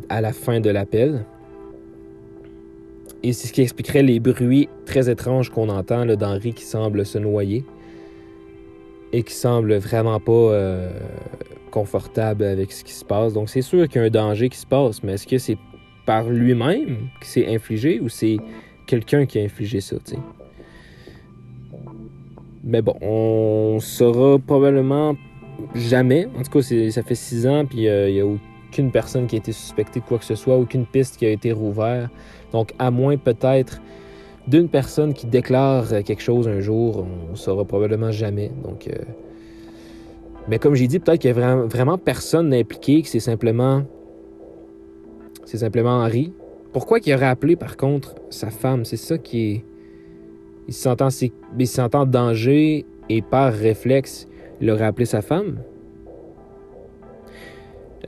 à 0.10 0.22
la 0.22 0.34
fin 0.34 0.60
de 0.60 0.70
l'appel. 0.70 1.26
Et 3.24 3.34
c'est 3.34 3.48
ce 3.48 3.54
qui 3.54 3.62
expliquerait 3.62 4.04
les 4.04 4.20
bruits 4.20 4.70
très 4.86 5.10
étranges 5.10 5.50
qu'on 5.50 5.70
entend 5.70 6.06
d'Henri 6.06 6.54
qui 6.54 6.64
semble 6.64 7.06
se 7.06 7.18
noyer 7.18 7.66
et 9.14 9.24
qui 9.24 9.34
semble 9.34 9.76
vraiment 9.76 10.20
pas 10.20 10.32
euh, 10.32 11.00
confortable 11.72 12.44
avec 12.44 12.72
ce 12.72 12.84
qui 12.84 12.94
se 12.94 13.06
passe. 13.06 13.34
Donc 13.34 13.50
c'est 13.50 13.62
sûr 13.62 13.88
qu'il 13.88 14.02
y 14.02 14.04
a 14.04 14.08
un 14.08 14.10
danger 14.10 14.50
qui 14.50 14.58
se 14.58 14.66
passe, 14.66 15.04
mais 15.04 15.14
est-ce 15.14 15.28
que 15.28 15.38
c'est 15.38 15.58
par 16.06 16.30
lui-même 16.30 17.10
qui 17.22 17.30
s'est 17.30 17.54
infligé 17.54 18.00
ou 18.00 18.10
c'est 18.10 18.38
quelqu'un 18.86 19.26
qui 19.26 19.40
a 19.40 19.44
infligé 19.44 19.82
ça, 19.82 19.98
sais? 20.04 20.18
Mais 22.64 22.82
bon, 22.82 22.96
on 23.02 23.80
saura 23.80 24.40
probablement 24.40 25.16
jamais. 25.74 26.28
En 26.38 26.44
tout 26.44 26.52
cas, 26.52 26.62
ça 26.62 27.04
fait 27.04 27.16
six 27.16 27.48
ans, 27.48 27.66
puis 27.66 27.88
euh, 27.88 28.10
il 28.10 28.16
n'y 28.16 28.20
a 28.20 28.26
aucune 28.26 28.92
personne 28.92 29.26
qui 29.28 29.36
a 29.36 29.40
été 29.40 29.54
suspectée 29.54 30.02
de 30.02 30.06
quoi 30.06 30.18
que 30.18 30.26
ce 30.26 30.36
soit, 30.36 30.58
aucune 30.58 30.86
piste 30.86 31.18
qui 31.18 31.26
a 31.26 31.30
été 31.30 31.54
rouverte. 31.54 32.12
Donc, 32.52 32.74
à 32.78 32.92
moins 32.92 33.16
peut-être 33.16 33.82
d'une 34.48 34.70
personne 34.70 35.14
qui 35.14 35.28
déclare 35.28 35.90
quelque 36.04 36.22
chose 36.22 36.48
un 36.48 36.62
jour, 36.62 37.06
on 37.06 37.32
ne 37.32 37.36
saura 37.36 37.66
probablement 37.66 38.12
jamais. 38.12 38.52
Euh, 38.88 38.92
mais 40.48 40.58
comme 40.58 40.74
j'ai 40.74 40.88
dit, 40.88 41.00
peut-être 41.00 41.20
qu'il 41.20 41.34
n'y 41.34 41.42
a 41.42 41.56
vraiment, 41.66 41.98
personne 41.98 42.54
impliqué, 42.54 43.02
que 43.02 43.10
c'est 43.10 43.20
simplement, 43.20 43.84
c'est 45.46 45.78
Henri. 45.78 46.34
Pourquoi 46.72 47.00
qu'il 47.00 47.14
aurait 47.14 47.26
appelé 47.26 47.56
par 47.56 47.76
contre 47.76 48.16
sa 48.30 48.50
femme? 48.50 48.86
C'est 48.86 48.98
ça 48.98 49.18
qui 49.18 49.52
est, 49.52 49.66
il 50.68 50.74
se 50.74 51.98
en 51.98 52.06
danger 52.06 52.86
et 53.10 53.22
par 53.22 53.54
réflexe, 53.54 54.28
il 54.62 54.70
aurait 54.70 54.86
appelé 54.86 55.06
sa 55.06 55.22
femme? 55.22 55.60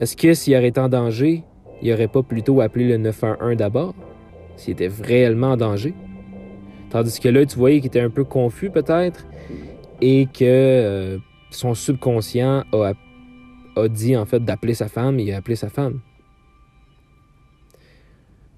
Est-ce 0.00 0.16
que 0.16 0.32
s'il 0.32 0.54
aurait 0.56 0.68
été 0.68 0.80
en 0.80 0.88
danger, 0.88 1.44
il 1.82 1.90
n'aurait 1.90 2.08
pas 2.08 2.22
plutôt 2.22 2.60
appelé 2.60 2.88
le 2.88 2.96
911 2.96 3.56
d'abord? 3.56 3.94
S'il 4.56 4.72
était 4.72 4.88
réellement 5.02 5.52
en 5.52 5.56
danger? 5.56 5.94
Tandis 6.90 7.20
que 7.20 7.28
là, 7.28 7.46
tu 7.46 7.56
voyais 7.56 7.78
qu'il 7.78 7.86
était 7.86 8.00
un 8.00 8.10
peu 8.10 8.24
confus 8.24 8.70
peut-être 8.70 9.24
et 10.00 10.26
que 10.26 10.44
euh, 10.44 11.18
son 11.50 11.74
subconscient 11.74 12.64
a, 12.72 12.92
dit 13.88 14.16
en 14.16 14.26
fait 14.26 14.44
d'appeler 14.44 14.74
sa 14.74 14.88
femme, 14.88 15.18
il 15.18 15.32
a 15.32 15.36
appelé 15.36 15.56
sa 15.56 15.68
femme. 15.68 16.00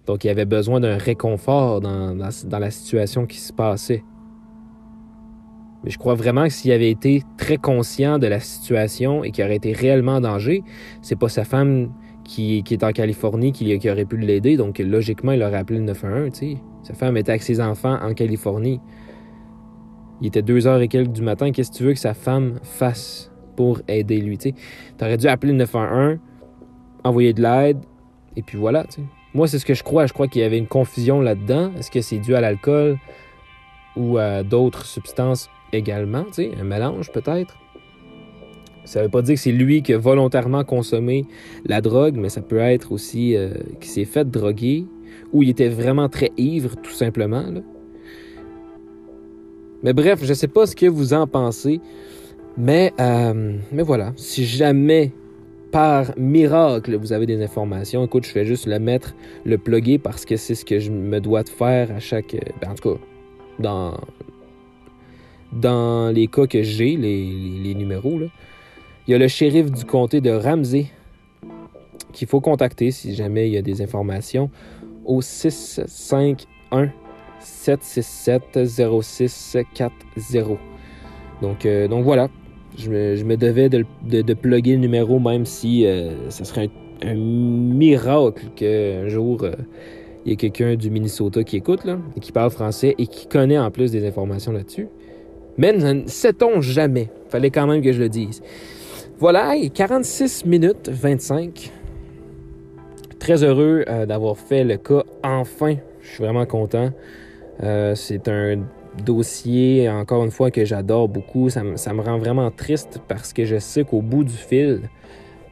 Donc 0.07 0.24
il 0.24 0.30
avait 0.30 0.47
besoin 0.47 0.80
d'un 0.80 0.97
réconfort 0.97 1.80
dans, 1.80 2.16
dans, 2.16 2.59
la 2.59 2.70
situation 2.70 3.26
qui 3.26 3.39
se 3.39 3.53
passait. 3.53 4.03
Mais 5.85 5.91
je 5.91 5.99
crois 5.99 6.14
vraiment 6.14 6.45
que 6.45 6.51
s'il 6.51 6.72
avait 6.72 6.91
été 6.91 7.22
très 7.37 7.57
conscient 7.57 8.18
de 8.18 8.26
la 8.26 8.41
situation 8.41 9.24
et 9.24 9.30
qu'il 9.30 9.45
aurait 9.45 9.57
été 9.57 9.72
réellement 9.72 10.16
en 10.16 10.20
danger, 10.20 10.62
c'est 11.03 11.18
pas 11.18 11.28
sa 11.28 11.45
femme 11.45 11.93
qui, 12.25 12.62
est 12.70 12.85
en 12.85 12.93
Californie 12.93 13.53
qui, 13.53 13.91
aurait 13.91 14.05
pu 14.05 14.16
l'aider. 14.16 14.57
Donc 14.57 14.79
logiquement, 14.79 15.33
il 15.33 15.43
aurait 15.43 15.59
appelé 15.59 15.79
le 15.79 15.87
911. 15.87 16.33
sais. 16.33 16.57
Sa 16.83 16.95
femme 16.95 17.16
était 17.16 17.31
avec 17.31 17.43
ses 17.43 17.61
enfants 17.61 17.99
en 18.03 18.12
Californie. 18.14 18.81
Il 20.20 20.29
était 20.29 20.43
deux 20.43 20.66
heures 20.66 20.81
et 20.81 20.89
quelques 20.89 21.12
du 21.12 21.23
matin. 21.23 21.51
Qu'est-ce 21.51 21.70
que 21.70 21.77
tu 21.77 21.85
veux 21.85 21.93
que 21.93 21.99
sa 21.99 22.14
femme 22.14 22.59
fasse 22.62 23.31
pour 23.57 23.81
aider 23.89 24.20
lui? 24.20 24.39
Tu 24.39 24.55
aurais 25.01 25.16
dû 25.16 25.27
appeler 25.27 25.53
le 25.53 25.59
911, 25.59 26.18
envoyer 27.05 27.33
de 27.33 27.43
l'aide, 27.43 27.79
et 28.37 28.43
puis 28.43 28.59
voilà. 28.59 28.85
Moi, 29.35 29.49
c'est 29.49 29.59
ce 29.59 29.66
que 29.66 29.75
je 29.75 29.83
crois. 29.83 30.07
Je 30.07 30.12
crois 30.12 30.29
qu'il 30.29 30.43
y 30.43 30.45
avait 30.45 30.59
une 30.59 30.66
confusion 30.66 31.20
là-dedans. 31.20 31.73
Est-ce 31.77 31.91
que 31.91 32.01
c'est 32.01 32.18
dû 32.18 32.35
à 32.35 32.41
l'alcool 32.41 32.99
ou 33.97 34.18
à 34.18 34.43
d'autres 34.43 34.87
substances 34.87 35.51
également? 35.73 36.25
Un 36.39 36.64
mélange 36.64 37.11
peut-être? 37.12 37.61
Ça 38.85 38.99
ne 39.01 39.05
veut 39.05 39.11
pas 39.11 39.22
dire 39.22 39.35
que 39.35 39.41
c'est 39.41 39.53
lui 39.53 39.83
qui 39.83 39.93
a 39.93 39.99
volontairement 39.99 40.64
consommé 40.64 41.24
la 41.64 41.80
drogue, 41.80 42.16
mais 42.16 42.28
ça 42.28 42.41
peut 42.41 42.59
être 42.59 42.93
aussi 42.93 43.37
euh, 43.37 43.55
qu'il 43.80 43.91
s'est 43.91 44.05
fait 44.05 44.28
droguer 44.28 44.87
ou 45.33 45.43
il 45.43 45.51
était 45.51 45.68
vraiment 45.68 46.09
très 46.09 46.33
ivre, 46.37 46.76
tout 46.83 46.93
simplement. 46.93 47.45
Mais 49.83 49.93
bref, 49.93 50.20
je 50.22 50.28
ne 50.28 50.35
sais 50.35 50.49
pas 50.49 50.66
ce 50.66 50.76
que 50.76 50.87
vous 50.87 51.14
en 51.14 51.26
pensez, 51.26 51.80
mais, 52.57 52.93
euh, 53.01 53.57
mais 53.72 53.83
voilà, 53.83 54.12
si 54.16 54.45
jamais 54.45 55.12
par 55.72 56.12
miracle, 56.18 56.97
vous 56.97 57.12
avez 57.12 57.24
des 57.24 57.43
informations. 57.43 58.05
Écoute, 58.05 58.26
je 58.26 58.35
vais 58.35 58.45
juste 58.45 58.66
le 58.66 58.78
mettre, 58.78 59.14
le 59.45 59.57
plugger 59.57 59.99
parce 59.99 60.24
que 60.26 60.37
c'est 60.37 60.55
ce 60.55 60.64
que 60.64 60.78
je 60.78 60.91
me 60.91 61.18
dois 61.18 61.43
de 61.43 61.49
faire 61.49 61.91
à 61.91 61.99
chaque. 61.99 62.37
Ben, 62.61 62.70
en 62.70 62.74
tout 62.74 62.93
cas, 62.93 63.01
dans, 63.59 63.99
dans 65.53 66.14
les 66.14 66.26
cas 66.26 66.47
que 66.47 66.62
j'ai, 66.62 66.97
les, 66.97 67.74
numéros, 67.74 68.18
là, 68.18 68.26
il 69.07 69.12
y 69.12 69.14
a 69.14 69.18
le 69.18 69.28
shérif 69.28 69.70
du 69.70 69.84
comté 69.84 70.20
de 70.20 70.30
Ramsey 70.30 70.86
qu'il 72.12 72.28
faut 72.28 72.40
contacter 72.40 72.90
si 72.90 73.14
jamais 73.14 73.48
il 73.48 73.55
y 73.55 73.57
a 73.57 73.62
des 73.62 73.82
informations 73.82 74.50
au 75.05 75.20
651 75.20 76.92
767 77.40 78.66
0640. 79.00 80.59
Donc, 81.40 81.66
euh, 81.66 81.88
donc 81.88 82.05
voilà, 82.05 82.28
je 82.78 82.88
me, 82.90 83.36
devais 83.36 83.68
de, 83.68 83.84
de, 84.05 84.34
plugger 84.34 84.74
le 84.74 84.78
numéro, 84.78 85.18
même 85.18 85.44
si 85.44 85.84
euh, 85.84 86.30
ce 86.30 86.44
serait 86.44 86.70
un, 87.03 87.14
miracle 87.14 88.44
qu'un 88.55 89.09
jour 89.09 89.42
euh, 89.42 89.53
il 90.24 90.30
y 90.30 90.32
ait 90.34 90.36
quelqu'un 90.36 90.76
du 90.76 90.88
Minnesota 90.88 91.42
qui 91.42 91.57
écoute, 91.57 91.80
qui 92.20 92.30
parle 92.30 92.50
français 92.50 92.94
et 92.96 93.09
qui 93.09 93.26
connaît 93.26 93.59
en 93.59 93.72
plus 93.72 93.90
des 93.90 94.07
informations 94.07 94.53
là-dessus. 94.53 94.86
Mais 95.59 95.72
ne 95.72 96.07
sait-on 96.07 96.61
jamais. 96.61 97.09
Fallait 97.28 97.50
quand 97.50 97.66
même 97.66 97.82
que 97.82 97.92
je 97.92 97.98
le 97.98 98.09
dise. 98.09 98.40
Voilà, 99.23 99.55
46 99.73 100.47
minutes 100.47 100.89
25. 100.89 101.70
Très 103.20 103.45
heureux 103.45 103.85
euh, 103.87 104.05
d'avoir 104.05 104.37
fait 104.37 104.64
le 104.64 104.79
cas 104.79 105.05
enfin. 105.23 105.77
Je 106.01 106.09
suis 106.09 106.25
vraiment 106.25 106.45
content. 106.45 106.91
c'est 107.61 108.27
un 108.27 108.64
dossier, 109.07 109.89
encore 109.89 110.25
une 110.25 110.33
fois, 110.33 110.51
que 110.51 110.64
j'adore 110.64 111.09
beaucoup. 111.09 111.51
Ça, 111.51 111.62
me 111.62 112.01
rend 112.03 112.18
vraiment 112.18 112.51
triste 112.51 112.99
parce 113.07 113.33
que 113.33 113.45
je 113.45 113.61
sais 113.61 113.85
qu'au 113.85 114.03
bout 114.03 114.25
du 114.25 114.33
fil, 114.33 114.91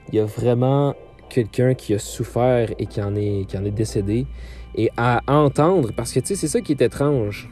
il 0.08 0.16
y 0.16 0.18
a 0.18 0.24
vraiment 0.24 0.96
quelqu'un 1.28 1.74
qui 1.74 1.94
a 1.94 2.00
souffert 2.00 2.70
et 2.76 2.86
qui 2.86 3.00
en 3.00 3.14
est, 3.14 3.46
qui 3.46 3.56
en 3.56 3.64
est 3.64 3.70
décédé. 3.70 4.26
Et 4.74 4.90
à 4.96 5.20
entendre, 5.28 5.92
parce 5.96 6.12
que 6.12 6.18
tu 6.18 6.26
sais, 6.26 6.34
c'est 6.34 6.48
ça 6.48 6.60
qui 6.60 6.72
est 6.72 6.82
étrange. 6.82 7.48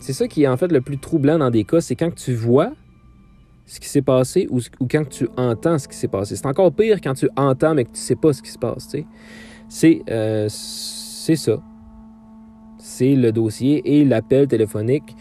C'est 0.00 0.12
ça 0.12 0.26
qui 0.26 0.42
est 0.42 0.48
en 0.48 0.56
fait 0.56 0.72
le 0.72 0.80
plus 0.80 0.98
troublant 0.98 1.38
dans 1.38 1.50
des 1.50 1.62
cas, 1.62 1.80
c'est 1.80 1.94
quand 1.94 2.12
tu 2.12 2.34
vois 2.34 2.72
ce 3.66 3.80
qui 3.80 3.88
s'est 3.88 4.02
passé 4.02 4.46
ou, 4.50 4.60
quand 4.90 5.08
tu 5.08 5.28
entends 5.36 5.78
ce 5.78 5.88
qui 5.88 5.96
s'est 5.96 6.08
passé. 6.08 6.36
C'est 6.36 6.46
encore 6.46 6.72
pire 6.72 7.00
quand 7.00 7.14
tu 7.14 7.28
entends 7.36 7.74
mais 7.74 7.84
que 7.84 7.92
tu 7.92 8.00
sais 8.00 8.16
pas 8.16 8.32
ce 8.32 8.42
qui 8.42 8.50
se 8.50 8.58
passe. 8.58 8.88
Sais. 9.68 10.04
C'est 10.48 11.36
ça 11.36 11.62
c'est 12.82 13.14
le 13.14 13.32
dossier 13.32 13.80
et 13.84 14.04
l'appel 14.04 14.48
téléphonique 14.48 15.16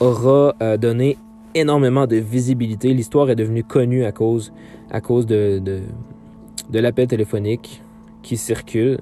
aura 0.00 0.54
euh, 0.60 0.76
donné 0.76 1.16
énormément 1.54 2.06
de 2.06 2.16
visibilité. 2.16 2.92
L'histoire 2.92 3.30
est 3.30 3.36
devenue 3.36 3.62
connue 3.62 4.04
à 4.04 4.12
cause, 4.12 4.52
à 4.90 5.00
cause 5.00 5.24
de, 5.24 5.60
de, 5.60 6.78
l'appel 6.78 7.06
téléphonique 7.06 7.80
qui 8.22 8.36
circule. 8.36 8.98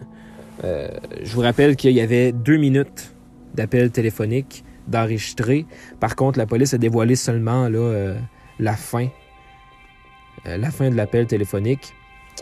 Euh, 0.65 0.89
je 1.23 1.35
vous 1.35 1.41
rappelle 1.41 1.77
qu'il 1.77 1.93
y 1.93 2.01
avait 2.01 2.33
deux 2.33 2.59
minutes 2.59 3.15
d'appel 3.55 3.91
téléphonique 3.91 4.65
d'enregistrer. 4.87 5.65
Par 5.99 6.15
contre, 6.15 6.39
la 6.39 6.47
police 6.47 6.75
a 6.75 6.79
dévoilé 6.79 7.17
seulement 7.17 7.69
là, 7.69 7.79
euh, 7.79 8.19
la 8.63 8.77
fin. 8.77 9.09
la 10.45 10.71
fin 10.71 10.91
de 10.91 10.97
l'appel 10.97 11.27
téléphonique. 11.27 11.95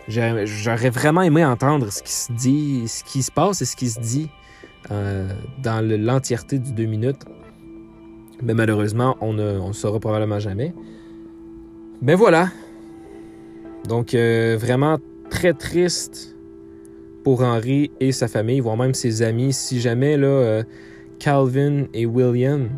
J'aurais 0.08 0.90
vraiment 0.90 1.22
aimé 1.22 1.44
entendre 1.44 1.90
ce 1.90 2.02
qui 2.02 2.12
se 2.12 2.32
dit, 2.32 2.88
ce 2.88 3.04
qui 3.04 3.22
se 3.22 3.32
passe 3.32 3.62
et 3.62 3.64
ce 3.64 3.76
qui 3.76 3.88
se 3.88 4.00
dit 4.00 4.30
dans 4.88 5.84
l'entièreté 5.84 6.58
du 6.58 6.72
deux 6.72 6.86
minutes. 6.86 7.24
Mais 8.42 8.54
malheureusement, 8.54 9.16
on 9.20 9.34
ne 9.34 9.66
le 9.66 9.72
saura 9.72 10.00
probablement 10.00 10.38
jamais. 10.38 10.72
Mais 12.00 12.14
voilà. 12.14 12.48
Donc, 13.86 14.14
euh, 14.14 14.56
vraiment 14.58 14.98
très 15.28 15.52
triste 15.52 16.36
pour 17.24 17.42
Henry 17.42 17.90
et 18.00 18.12
sa 18.12 18.28
famille, 18.28 18.60
voire 18.60 18.76
même 18.76 18.94
ses 18.94 19.22
amis. 19.22 19.52
Si 19.52 19.80
jamais, 19.80 20.16
là, 20.16 20.26
euh, 20.26 20.62
Calvin 21.18 21.84
et 21.92 22.06
William 22.06 22.70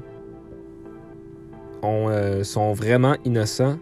euh, 1.85 2.45
sont 2.45 2.73
vraiment 2.73 3.17
innocents, 3.25 3.79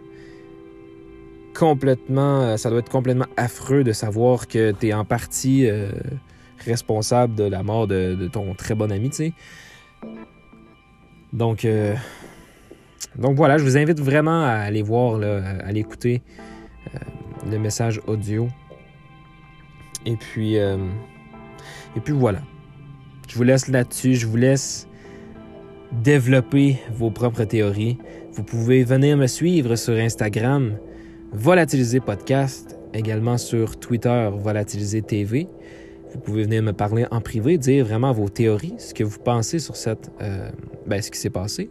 complètement, 1.53 2.57
ça 2.57 2.69
doit 2.69 2.79
être 2.79 2.89
complètement 2.89 3.27
affreux 3.37 3.83
de 3.83 3.91
savoir 3.91 4.47
que 4.47 4.71
tu 4.71 4.87
es 4.87 4.93
en 4.93 5.05
partie 5.05 5.69
responsable 6.65 7.35
de 7.35 7.43
la 7.43 7.63
mort 7.63 7.87
de, 7.87 8.27
ton 8.31 8.53
très 8.53 8.75
bon 8.75 8.91
ami, 8.91 9.09
tu 9.09 9.15
sais. 9.15 9.33
Donc, 11.33 11.65
euh, 11.65 11.95
donc 13.15 13.35
voilà, 13.35 13.57
je 13.57 13.63
vous 13.63 13.77
invite 13.77 13.99
vraiment 13.99 14.43
à 14.43 14.51
aller 14.51 14.81
voir, 14.81 15.21
à 15.21 15.65
aller 15.65 15.79
écouter 15.79 16.21
euh, 16.93 16.97
le 17.49 17.57
message 17.57 18.01
audio. 18.07 18.49
Et 20.05 20.15
puis, 20.15 20.57
euh, 20.57 20.77
et 21.95 21.99
puis 21.99 22.13
voilà. 22.13 22.39
Je 23.27 23.35
vous 23.35 23.43
laisse 23.43 23.67
là-dessus. 23.67 24.15
Je 24.15 24.27
vous 24.27 24.35
laisse 24.35 24.87
développer 25.91 26.77
vos 26.93 27.11
propres 27.11 27.43
théories. 27.43 27.97
Vous 28.33 28.43
pouvez 28.43 28.83
venir 28.83 29.17
me 29.17 29.27
suivre 29.27 29.75
sur 29.75 29.93
Instagram, 29.93 30.77
Volatiliser 31.31 31.99
Podcast, 31.99 32.77
également 32.93 33.37
sur 33.37 33.77
Twitter, 33.77 34.29
Volatiliser 34.33 35.01
TV. 35.01 35.47
Vous 36.13 36.19
pouvez 36.19 36.43
venir 36.43 36.61
me 36.63 36.73
parler 36.73 37.05
en 37.11 37.21
privé, 37.21 37.57
dire 37.57 37.85
vraiment 37.85 38.11
vos 38.11 38.29
théories, 38.29 38.75
ce 38.77 38.93
que 38.93 39.03
vous 39.03 39.19
pensez 39.19 39.59
sur 39.59 39.75
cette, 39.75 40.11
euh, 40.21 40.49
ben, 40.85 41.01
ce 41.01 41.09
qui 41.11 41.19
s'est 41.19 41.29
passé, 41.29 41.69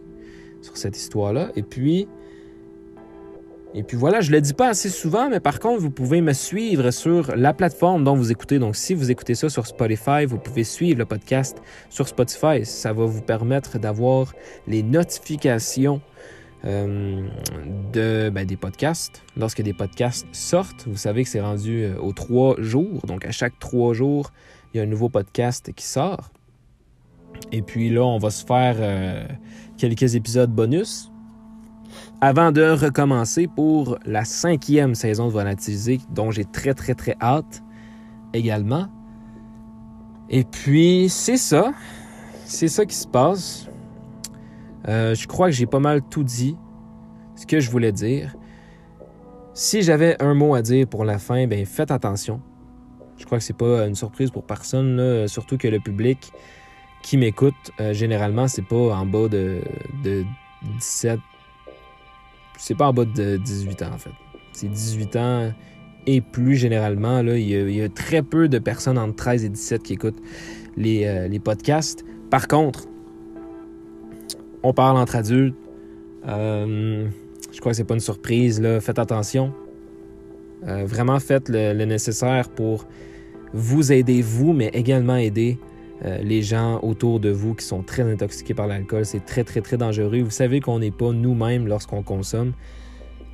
sur 0.61 0.77
cette 0.77 0.97
histoire-là. 0.97 1.51
Et 1.55 1.63
puis, 1.63 2.07
et 3.73 3.83
puis 3.83 3.95
voilà, 3.95 4.19
je 4.19 4.31
le 4.31 4.41
dis 4.41 4.53
pas 4.53 4.67
assez 4.67 4.89
souvent, 4.89 5.29
mais 5.29 5.39
par 5.39 5.59
contre, 5.59 5.81
vous 5.81 5.91
pouvez 5.91 6.19
me 6.19 6.33
suivre 6.33 6.91
sur 6.91 7.33
la 7.35 7.53
plateforme 7.53 8.03
dont 8.03 8.15
vous 8.15 8.31
écoutez. 8.31 8.59
Donc, 8.59 8.75
si 8.75 8.93
vous 8.93 9.11
écoutez 9.11 9.33
ça 9.33 9.49
sur 9.49 9.65
Spotify, 9.65 10.25
vous 10.25 10.37
pouvez 10.37 10.65
suivre 10.65 10.99
le 10.99 11.05
podcast 11.05 11.61
sur 11.89 12.07
Spotify. 12.07 12.65
Ça 12.65 12.91
va 12.91 13.05
vous 13.05 13.21
permettre 13.21 13.79
d'avoir 13.79 14.33
les 14.67 14.83
notifications 14.83 16.01
euh, 16.65 17.25
de, 17.93 18.29
ben, 18.29 18.45
des 18.45 18.57
podcasts. 18.57 19.23
Lorsque 19.37 19.61
des 19.61 19.73
podcasts 19.73 20.27
sortent, 20.33 20.85
vous 20.85 20.97
savez 20.97 21.23
que 21.23 21.29
c'est 21.29 21.41
rendu 21.41 21.83
euh, 21.83 21.97
aux 21.97 22.11
trois 22.11 22.55
jours. 22.59 23.05
Donc, 23.07 23.25
à 23.25 23.31
chaque 23.31 23.57
trois 23.59 23.93
jours, 23.93 24.31
il 24.73 24.77
y 24.77 24.79
a 24.81 24.83
un 24.83 24.87
nouveau 24.87 25.07
podcast 25.07 25.71
qui 25.73 25.85
sort. 25.85 26.29
Et 27.53 27.61
puis 27.61 27.89
là, 27.89 28.03
on 28.03 28.17
va 28.17 28.31
se 28.31 28.45
faire 28.45 28.75
euh, 28.79 29.25
quelques 29.77 30.15
épisodes 30.15 30.51
bonus 30.51 31.10
avant 32.21 32.51
de 32.51 32.61
recommencer 32.61 33.47
pour 33.47 33.97
la 34.05 34.25
cinquième 34.25 34.93
saison 34.93 35.25
de 35.25 35.31
Volatilisé, 35.31 35.99
dont 36.11 36.29
j'ai 36.29 36.45
très, 36.45 36.75
très, 36.75 36.93
très 36.93 37.15
hâte 37.19 37.63
également. 38.33 38.87
Et 40.29 40.43
puis, 40.43 41.09
c'est 41.09 41.37
ça. 41.37 41.73
C'est 42.45 42.67
ça 42.67 42.85
qui 42.85 42.95
se 42.95 43.07
passe. 43.07 43.67
Euh, 44.87 45.15
je 45.15 45.27
crois 45.27 45.47
que 45.47 45.53
j'ai 45.53 45.65
pas 45.65 45.79
mal 45.79 46.03
tout 46.03 46.23
dit, 46.23 46.55
ce 47.35 47.47
que 47.47 47.59
je 47.59 47.71
voulais 47.71 47.91
dire. 47.91 48.35
Si 49.55 49.81
j'avais 49.81 50.21
un 50.21 50.35
mot 50.35 50.53
à 50.53 50.61
dire 50.61 50.87
pour 50.87 51.05
la 51.05 51.17
fin, 51.17 51.47
ben 51.47 51.65
faites 51.65 51.91
attention. 51.91 52.39
Je 53.17 53.25
crois 53.25 53.39
que 53.39 53.43
c'est 53.43 53.57
pas 53.57 53.87
une 53.87 53.95
surprise 53.95 54.29
pour 54.29 54.43
personne, 54.43 55.27
surtout 55.27 55.57
que 55.57 55.67
le 55.67 55.79
public 55.79 56.31
qui 57.01 57.17
m'écoute, 57.17 57.55
euh, 57.79 57.93
généralement, 57.93 58.47
c'est 58.47 58.65
pas 58.65 58.95
en 58.95 59.05
bas 59.05 59.27
de 59.27 59.61
17. 60.79 61.19
C'est 62.61 62.75
pas 62.75 62.87
en 62.87 62.93
bas 62.93 63.05
de 63.05 63.37
18 63.37 63.81
ans, 63.81 63.91
en 63.95 63.97
fait. 63.97 64.11
c'est 64.53 64.67
18 64.67 65.15
ans 65.15 65.51
et 66.05 66.21
plus 66.21 66.55
généralement. 66.55 67.23
Là, 67.23 67.35
il, 67.35 67.49
y 67.49 67.81
a, 67.81 67.89
très 67.89 68.21
peu 68.21 68.47
de 68.47 68.59
personnes 68.59 68.99
entre 68.99 69.15
13 69.15 69.45
et 69.45 69.49
17 69.49 69.81
qui 69.81 69.93
écoutent 69.93 70.21
les, 70.77 71.05
euh, 71.05 71.27
les 71.27 71.39
podcasts. 71.39 72.05
Par 72.29 72.47
contre, 72.47 72.87
on 74.61 74.73
parle 74.73 74.97
entre 74.97 75.15
adultes. 75.15 75.55
Euh, 76.27 77.07
je 77.51 77.59
crois 77.59 77.71
que 77.71 77.77
c'est 77.77 77.83
pas 77.83 77.95
une 77.95 77.99
surprise. 77.99 78.61
Là. 78.61 78.79
Faites 78.79 78.99
attention. 78.99 79.53
Euh, 80.67 80.85
vraiment 80.85 81.19
faites 81.19 81.49
le, 81.49 81.73
nécessaire 81.85 82.49
pour 82.49 82.85
vous 83.53 83.91
aider, 83.91 84.21
vous, 84.21 84.53
mais 84.53 84.69
également 84.73 85.15
aider 85.15 85.57
les 86.03 86.41
gens 86.41 86.79
autour 86.81 87.19
de 87.19 87.29
vous 87.29 87.53
qui 87.53 87.65
sont 87.65 87.83
très 87.83 88.03
intoxiqués 88.03 88.53
par 88.53 88.67
l'alcool. 88.67 89.05
C'est 89.05 89.25
très, 89.25 89.43
très, 89.43 89.61
très 89.61 89.77
dangereux. 89.77 90.21
Vous 90.21 90.31
savez 90.31 90.59
qu'on 90.59 90.79
n'est 90.79 90.91
pas 90.91 91.11
nous-mêmes 91.11 91.67
lorsqu'on 91.67 92.01
consomme. 92.01 92.53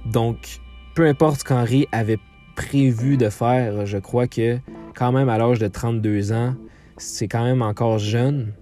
Donc, 0.05 0.59
peu 0.95 1.05
importe 1.05 1.41
ce 1.41 1.45
qu'Henri 1.45 1.87
avait 1.91 2.19
prévu 2.55 3.17
de 3.17 3.29
faire, 3.29 3.85
je 3.85 3.97
crois 3.97 4.27
que 4.27 4.57
quand 4.95 5.11
même 5.11 5.29
à 5.29 5.37
l'âge 5.37 5.59
de 5.59 5.67
32 5.67 6.31
ans, 6.31 6.55
c'est 6.97 7.27
quand 7.27 7.43
même 7.43 7.61
encore 7.61 7.99
jeune. 7.99 8.53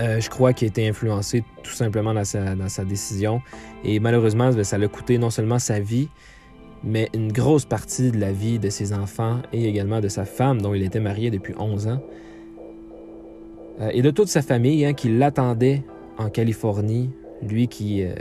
Euh, 0.00 0.20
je 0.20 0.30
crois 0.30 0.52
qu'il 0.52 0.66
a 0.66 0.68
été 0.68 0.88
influencé 0.88 1.44
tout 1.62 1.72
simplement 1.72 2.14
dans 2.14 2.24
sa, 2.24 2.54
dans 2.54 2.68
sa 2.68 2.84
décision. 2.84 3.42
Et 3.84 4.00
malheureusement, 4.00 4.50
ben, 4.50 4.64
ça 4.64 4.78
l'a 4.78 4.88
coûté 4.88 5.18
non 5.18 5.30
seulement 5.30 5.58
sa 5.58 5.80
vie, 5.80 6.08
mais 6.84 7.10
une 7.12 7.32
grosse 7.32 7.64
partie 7.64 8.12
de 8.12 8.18
la 8.18 8.32
vie 8.32 8.58
de 8.58 8.70
ses 8.70 8.92
enfants 8.92 9.42
et 9.52 9.68
également 9.68 10.00
de 10.00 10.08
sa 10.08 10.24
femme, 10.24 10.62
dont 10.62 10.72
il 10.72 10.82
était 10.82 11.00
marié 11.00 11.30
depuis 11.30 11.54
11 11.58 11.88
ans. 11.88 12.02
Euh, 13.80 13.90
et 13.92 14.02
de 14.02 14.10
toute 14.10 14.28
sa 14.28 14.42
famille 14.42 14.84
hein, 14.84 14.94
qui 14.94 15.08
l'attendait 15.08 15.82
en 16.16 16.30
Californie, 16.30 17.10
lui 17.42 17.68
qui, 17.68 18.02
euh, 18.02 18.14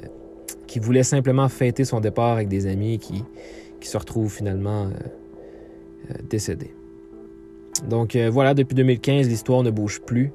qui 0.67 0.79
voulait 0.79 1.03
simplement 1.03 1.49
fêter 1.49 1.85
son 1.85 1.99
départ 1.99 2.33
avec 2.33 2.47
des 2.47 2.67
amis 2.67 2.99
qui, 2.99 3.23
qui 3.79 3.87
se 3.87 3.97
retrouve 3.97 4.31
finalement 4.31 4.85
euh, 6.09 6.13
décédé. 6.29 6.73
Donc 7.87 8.15
voilà, 8.15 8.55
depuis 8.55 8.73
2015, 8.73 9.27
l'histoire 9.27 9.61
ne 9.61 9.69
bouge 9.69 10.01
plus. 10.01 10.31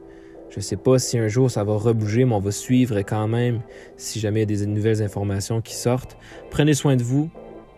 Je 0.50 0.58
ne 0.58 0.62
sais 0.62 0.76
pas 0.76 1.00
si 1.00 1.18
un 1.18 1.26
jour 1.26 1.50
ça 1.50 1.64
va 1.64 1.76
rebouger, 1.76 2.24
mais 2.24 2.34
on 2.34 2.40
va 2.40 2.52
suivre 2.52 2.98
quand 2.98 3.26
même 3.26 3.62
si 3.96 4.20
jamais 4.20 4.42
il 4.42 4.50
y 4.50 4.54
a 4.54 4.58
des 4.58 4.66
nouvelles 4.66 5.02
informations 5.02 5.60
qui 5.60 5.74
sortent. 5.74 6.16
Prenez 6.50 6.74
soin 6.74 6.94
de 6.94 7.02
vous. 7.02 7.30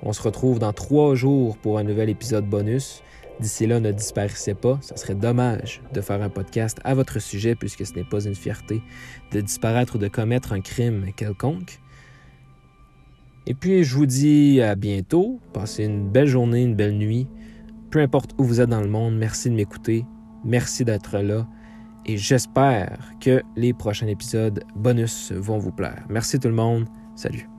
On 0.03 0.13
se 0.13 0.21
retrouve 0.21 0.59
dans 0.59 0.75
trois 0.75 1.15
jours 1.15 1.57
pour 1.57 1.79
un 1.79 1.83
nouvel 1.83 2.11
épisode 2.11 2.45
bonus. 2.45 3.03
D'ici 3.41 3.67
là, 3.67 3.81
ne 3.81 3.91
disparaissez 3.91 4.55
pas. 4.55 4.79
Ça 4.81 4.97
serait 4.97 5.15
dommage 5.15 5.83
de 5.93 6.01
faire 6.01 6.23
un 6.23 6.29
podcast 6.29 6.79
à 6.85 6.95
votre 6.95 7.19
sujet 7.19 7.55
puisque 7.55 7.85
ce 7.85 7.95
n'est 7.95 8.05
pas 8.05 8.25
une 8.25 8.35
fierté 8.35 8.81
de 9.33 9.41
disparaître 9.41 9.97
ou 9.97 9.99
de 9.99 10.09
commettre 10.09 10.53
un 10.53 10.61
crime 10.61 11.07
quelconque. 11.17 11.81
Et 13.47 13.55
puis, 13.55 13.85
je 13.85 13.95
vous 13.95 14.07
dis 14.07 14.61
à 14.63 14.75
bientôt. 14.75 15.41
Passez 15.53 15.85
une 15.85 16.09
belle 16.09 16.29
journée, 16.29 16.63
une 16.63 16.75
belle 16.77 16.97
nuit. 16.97 17.27
Peu 17.91 18.01
importe 18.01 18.33
où 18.39 18.45
vous 18.45 18.61
êtes 18.61 18.71
dans 18.71 18.81
le 18.81 18.89
monde, 18.89 19.17
merci 19.17 19.51
de 19.51 19.55
m'écouter. 19.55 20.05
Merci 20.45 20.85
d'être 20.85 21.19
là. 21.19 21.47
Et 22.07 22.17
j'espère 22.17 22.99
que 23.21 23.43
les 23.57 23.73
prochains 23.73 24.09
épisodes 24.09 24.63
bonus 24.77 25.33
vont 25.33 25.59
vous 25.59 25.73
plaire. 25.73 26.05
Merci 26.09 26.39
tout 26.39 26.49
le 26.49 26.55
monde. 26.55 26.87
Salut. 27.17 27.54